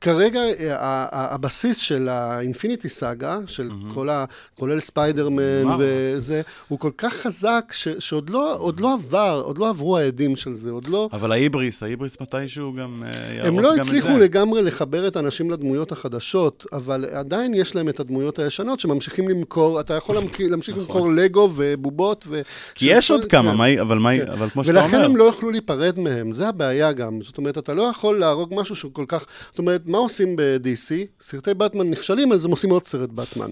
כרגע 0.00 0.40
אה, 0.40 1.06
הבסיס 1.12 1.78
של 1.78 2.08
האינפיניטי 2.08 2.88
סאגה, 2.88 3.38
של 3.46 3.70
mm-hmm. 3.70 3.94
כל 3.94 4.08
ה... 4.08 4.24
כולל 4.54 4.80
ספיידרמן 4.80 5.76
וזה, 5.78 6.42
הוא 6.68 6.78
כל 6.78 6.90
כך 6.98 7.14
חזק, 7.14 7.72
ש, 7.72 7.88
שעוד 7.98 8.30
לא, 8.30 8.72
לא 8.78 8.94
עבר, 8.94 9.42
עוד 9.44 9.58
לא 9.58 9.68
עברו 9.68 9.98
העדים 9.98 10.36
של 10.36 10.56
זה, 10.56 10.70
עוד 10.70 10.88
לא... 10.88 11.08
אבל 11.12 11.32
ההיבריס, 11.32 11.82
ההיבריס 11.82 12.16
מתישהו 12.20 12.72
גם 12.72 13.02
אה, 13.06 13.34
יהרוס 13.34 13.46
גם 13.46 13.58
את 13.58 13.64
זה. 13.64 13.70
הם 13.70 13.76
לא 13.76 13.82
הצליחו 13.82 14.18
לגמרי 14.18 14.62
לחבר 14.62 15.08
את 15.08 15.16
האנשים 15.16 15.50
לדמויות 15.50 15.92
החדשות, 15.92 16.66
אבל 16.72 17.04
עדיין 17.12 17.54
יש 17.54 17.74
להם 17.74 17.88
את 17.88 18.00
הדמויות 18.00 18.38
הישנות 18.38 18.80
שממשיכים 18.80 19.28
למכור, 19.28 19.80
אתה 19.80 19.94
יכול 19.94 20.16
להמשיך 20.50 20.76
נכון. 20.76 20.86
למכור 20.86 21.12
לגו 21.12 21.50
ובובות 21.56 22.24
ו... 22.28 22.40
כי 22.74 22.86
יש 22.88 23.10
עוד 23.10 23.24
כמה, 23.24 23.66
כן. 23.66 23.78
אבל, 23.80 23.98
מה, 23.98 24.10
כן. 24.18 24.30
אבל 24.30 24.50
כמו 24.50 24.64
שאתה 24.64 24.78
אומר... 24.78 24.88
ולכן 24.94 25.04
הם 25.04 25.16
לא 25.16 25.24
יוכלו 25.24 25.50
להיפרד 25.50 25.98
מהם, 25.98 26.32
זה 26.32 26.48
הבעיה 26.48 26.92
גם. 26.92 27.22
זאת 27.22 27.38
אומרת, 27.38 27.58
אתה 27.58 27.74
לא 27.74 27.82
יכול 27.82 28.18
להרוג 28.18 28.54
משהו 28.56 28.76
שהוא 28.76 28.92
כל 28.92 29.04
כך... 29.08 29.24
זאת 29.50 29.58
אומרת, 29.58 29.87
מה 29.88 29.98
עושים 29.98 30.36
ב-DC? 30.36 30.94
סרטי 31.20 31.54
באטמן 31.54 31.90
נכשלים, 31.90 32.32
אז 32.32 32.44
הם 32.44 32.50
עושים 32.50 32.70
עוד 32.70 32.86
סרט 32.86 33.10
באטמן. 33.10 33.50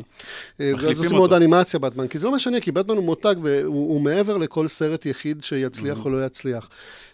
אה, 0.60 0.72
ואז 0.78 0.98
עושים 0.98 1.16
עוד 1.16 1.32
אנימציה 1.32 1.80
באטמן, 1.80 2.08
כי 2.08 2.18
זה 2.18 2.26
לא 2.26 2.32
משנה, 2.32 2.60
כי 2.60 2.72
באטמן 2.72 2.96
הוא 2.96 3.04
מותג 3.04 3.34
והוא 3.42 4.00
מעבר 4.00 4.38
לכל 4.38 4.68
סרט 4.68 5.06
יחיד 5.06 5.44
שיצליח 5.44 6.04
או 6.04 6.10
לא 6.10 6.26
יצליח. 6.26 6.68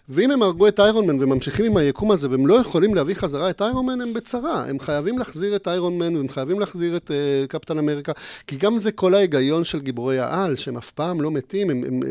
ואם 0.09 0.31
הם 0.31 0.41
הרגו 0.41 0.67
את 0.67 0.79
איירון 0.79 1.07
מן 1.07 1.23
וממשיכים 1.23 1.65
עם 1.65 1.77
היקום 1.77 2.11
הזה 2.11 2.29
והם 2.29 2.47
לא 2.47 2.53
יכולים 2.53 2.95
להביא 2.95 3.15
חזרה 3.15 3.49
את 3.49 3.61
איירון 3.61 3.85
מן, 3.85 4.01
הם 4.01 4.13
בצרה. 4.13 4.65
הם 4.65 4.79
חייבים 4.79 5.19
להחזיר 5.19 5.55
את 5.55 5.67
איירון 5.67 5.97
מן 5.97 6.15
והם 6.15 6.29
חייבים 6.29 6.59
להחזיר 6.59 6.95
את 6.95 7.11
uh, 7.11 7.47
קפטן 7.47 7.77
אמריקה, 7.77 8.11
כי 8.47 8.55
גם 8.55 8.79
זה 8.79 8.91
כל 8.91 9.13
ההיגיון 9.13 9.63
של 9.63 9.79
גיבורי 9.79 10.19
העל, 10.19 10.55
שהם 10.55 10.77
אף 10.77 10.91
פעם 10.91 11.21
לא 11.21 11.31
מתים. 11.31 11.69
הם, 11.69 11.83
הם, 11.87 12.01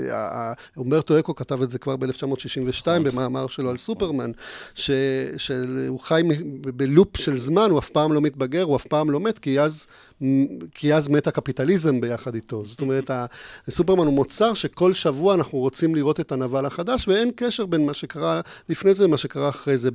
אומברטו 0.76 1.18
אקו 1.18 1.34
כתב 1.34 1.62
את 1.62 1.70
זה 1.70 1.78
כבר 1.78 1.96
ב-1962 1.96 2.86
במאמר 2.86 3.46
שלו 3.46 3.70
על 3.70 3.76
סופרמן, 3.76 4.30
שהוא 4.74 6.00
חי 6.00 6.22
בלופ 6.76 7.16
של 7.16 7.36
זמן, 7.36 7.70
הוא 7.70 7.78
אף 7.78 7.90
פעם 7.90 8.12
לא 8.12 8.20
מתבגר, 8.20 8.62
הוא 8.62 8.76
אף 8.76 8.86
פעם 8.86 9.10
לא 9.10 9.20
מת, 9.20 9.38
כי 9.38 9.60
אז... 9.60 9.86
כי 10.74 10.94
אז 10.94 11.08
מת 11.08 11.26
הקפיטליזם 11.26 12.00
ביחד 12.00 12.34
איתו. 12.34 12.62
זאת 12.66 12.80
אומרת, 12.80 13.10
סופרמן 13.70 14.06
הוא 14.06 14.14
מוצר 14.14 14.54
שכל 14.54 14.94
שבוע 14.94 15.34
אנחנו 15.34 15.58
רוצים 15.58 15.94
לראות 15.94 16.20
את 16.20 16.32
הנבל 16.32 16.66
החדש, 16.66 17.08
ואין 17.08 17.30
קשר 17.36 17.66
בין 17.66 17.81
מה 17.86 17.94
שקרה 17.94 18.40
לפני 18.68 18.94
זה 18.94 19.04
למה 19.04 19.16
שקרה 19.16 19.48
אחרי 19.48 19.78
זה. 19.78 19.88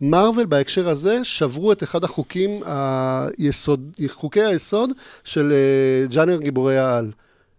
מארוול 0.00 0.46
בהקשר 0.46 0.88
הזה 0.88 1.24
שברו 1.24 1.72
את 1.72 1.82
אחד 1.82 2.04
החוקים, 2.04 2.50
היסוד, 2.66 3.92
חוקי 4.08 4.42
היסוד 4.42 4.90
של 5.24 5.52
אה, 5.52 6.06
ג'אנר 6.06 6.36
גיבורי 6.40 6.78
העל. 6.78 7.10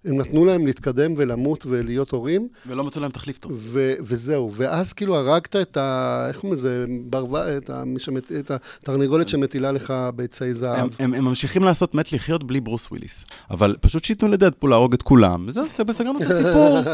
הם 0.06 0.18
נתנו 0.18 0.46
להם 0.46 0.66
להתקדם 0.66 1.14
ולמות 1.18 1.66
ולהיות 1.66 2.12
הורים. 2.12 2.48
ולא 2.68 2.84
מצאו 2.84 3.02
להם 3.02 3.12
תחליף 3.12 3.38
טוב. 3.38 3.52
ו- 3.56 3.94
וזהו, 4.02 4.52
ואז 4.54 4.94
כאילו 4.94 5.16
הרגת 5.16 5.56
את 5.56 5.78
ה... 5.78 6.26
איך 6.28 6.38
קוראים 6.38 6.54
לזה? 6.54 6.86
ברווה, 7.04 7.58
את, 7.58 7.70
ה- 7.70 7.84
שמת, 7.98 8.32
את 8.32 8.52
התרנגולת 8.52 9.30
שמטילה 9.30 9.72
לך 9.72 9.94
ביצי 10.16 10.54
זהב. 10.54 10.78
הם, 10.80 10.88
הם, 11.00 11.14
הם 11.14 11.26
ממשיכים 11.26 11.64
לעשות 11.64 11.96
מת 11.96 12.14
לחיות 12.14 12.44
בלי 12.44 12.60
ברוס 12.60 12.88
וויליס. 12.92 13.24
אבל 13.52 13.76
פשוט 13.82 14.04
שייתנו 14.04 14.28
לדדפול 14.28 14.70
להרוג 14.70 14.94
את 14.94 15.02
כולם, 15.02 15.46
וזהו, 15.48 15.66
סגרנו 15.92 16.20
את 16.22 16.32
הסיפור. 16.32 16.80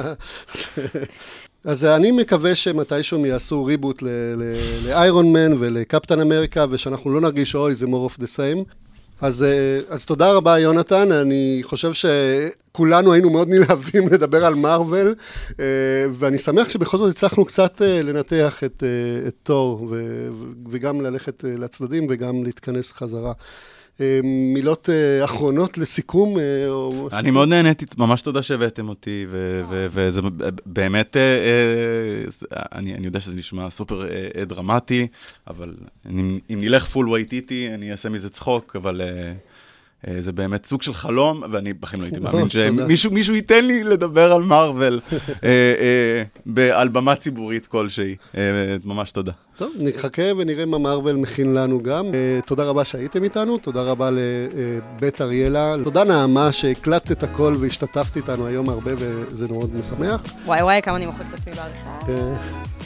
אז 1.66 1.84
אני 1.84 2.11
מקווה 2.11 2.55
שמתישהו 2.55 3.18
הם 3.18 3.26
יעשו 3.26 3.66
ריבוט 3.66 4.03
לאיירון 4.88 5.34
מן 5.34 5.53
ולקפטן 5.59 6.20
אמריקה, 6.20 6.66
ושאנחנו 6.70 7.13
לא 7.13 7.22
נרגיש, 7.22 7.55
אוי, 7.55 7.76
זה 7.76 7.86
more 7.86 8.11
of 8.11 8.22
the 8.22 8.26
same. 8.26 8.74
אז, 9.22 9.43
אה, 9.43 9.80
אז 9.89 10.05
תודה 10.05 10.32
רבה, 10.32 10.59
יונתן. 10.59 11.11
אני 11.11 11.59
חושב 11.63 11.91
שכולנו 11.93 13.13
היינו 13.13 13.30
מאוד 13.30 13.47
נלהבים 13.49 14.07
לדבר 14.07 14.45
על 14.45 14.55
מארוול, 14.55 15.16
אה, 15.59 15.66
ואני 16.11 16.38
שמח 16.38 16.70
שבכל 16.70 16.97
זאת 16.97 17.16
הצלחנו 17.16 17.45
קצת 17.45 17.82
אה, 17.82 18.01
לנתח 18.03 18.63
את, 18.63 18.84
את 19.28 19.36
תור, 19.43 19.93
וגם 20.70 21.01
ללכת 21.01 21.43
לצדדים 21.47 22.07
וגם 22.09 22.43
להתכנס 22.43 22.91
חזרה. 22.91 23.34
אה, 24.02 24.20
מילות 24.24 24.89
אה, 24.89 25.26
אחרונות 25.26 25.78
לסיכום? 25.78 26.38
אה, 26.39 27.20
אני 27.20 27.32
מאוד 27.32 27.50
נהניתי, 27.50 27.86
ממש 27.98 28.22
תודה 28.22 28.41
שהבאתם 28.41 28.89
אותי, 28.89 29.26
וזה 29.70 30.22
באמת, 30.66 31.18
אני 32.72 33.06
יודע 33.06 33.20
שזה 33.20 33.38
נשמע 33.38 33.70
סופר 33.70 34.08
דרמטי, 34.46 35.08
אבל 35.48 35.74
אם 36.10 36.39
נלך 36.50 36.86
פול 36.86 37.10
ווייט 37.10 37.34
איטי, 37.34 37.74
אני 37.74 37.91
אעשה 37.91 38.10
מזה 38.10 38.30
צחוק, 38.30 38.76
אבל... 38.76 39.02
אה, 40.08 40.22
זה 40.22 40.32
באמת 40.32 40.66
סוג 40.66 40.82
של 40.82 40.93
חלום, 40.93 41.43
ואני 41.51 41.74
בחיים 41.74 42.01
לא 42.01 42.06
הייתי 42.06 42.20
מאמין 42.72 42.95
שמישהו 42.95 43.36
ייתן 43.36 43.66
לי 43.66 43.84
לדבר 43.84 44.34
על 44.34 44.43
מארוול 44.43 44.99
אה, 45.43 45.74
אה, 46.58 46.80
על 46.82 46.88
במה 46.88 47.16
ציבורית 47.16 47.68
כלשהי. 47.68 48.16
ממש 48.86 49.12
תודה. 49.12 49.32
טוב, 49.58 49.72
נחכה 49.80 50.22
ונראה 50.38 50.66
מה 50.66 50.78
מארוול 50.78 51.16
מכין 51.16 51.53
לנו 51.53 51.84
גם. 51.84 52.06
תודה 52.45 52.64
רבה 52.64 52.86
שהייתם 52.86 53.24
איתנו, 53.24 53.58
תודה 53.58 53.82
רבה 53.82 54.10
לבית 54.12 55.22
אריאלה. 55.22 55.76
תודה 55.84 56.03
נעמה 56.03 56.51
שהקלטת 56.51 57.12
את 57.12 57.24
הכל 57.24 57.56
והשתתפת 57.60 58.16
איתנו 58.16 58.47
היום 58.47 58.70
הרבה, 58.70 58.91
וזה 58.97 59.47
מאוד 59.47 59.76
משמח. 59.76 60.22
וואי 60.45 60.62
וואי, 60.62 60.82
כמה 60.82 60.97
אני 60.97 61.06
מוחק 61.06 61.22
את 61.30 61.34
עצמי 61.34 61.53
בעריכה. 61.53 61.99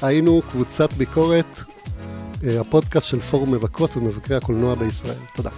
היינו 0.02 0.42
קבוצת 0.52 0.94
ביקורת. 0.94 1.60
הפודקאסט 2.60 3.08
של 3.08 3.20
פורום 3.20 3.52
מבקרות 3.52 3.98
ומבקרי 3.98 4.38
הקולנוע 4.38 4.76
בישראל. 4.76 5.16
תודה. 5.36 5.50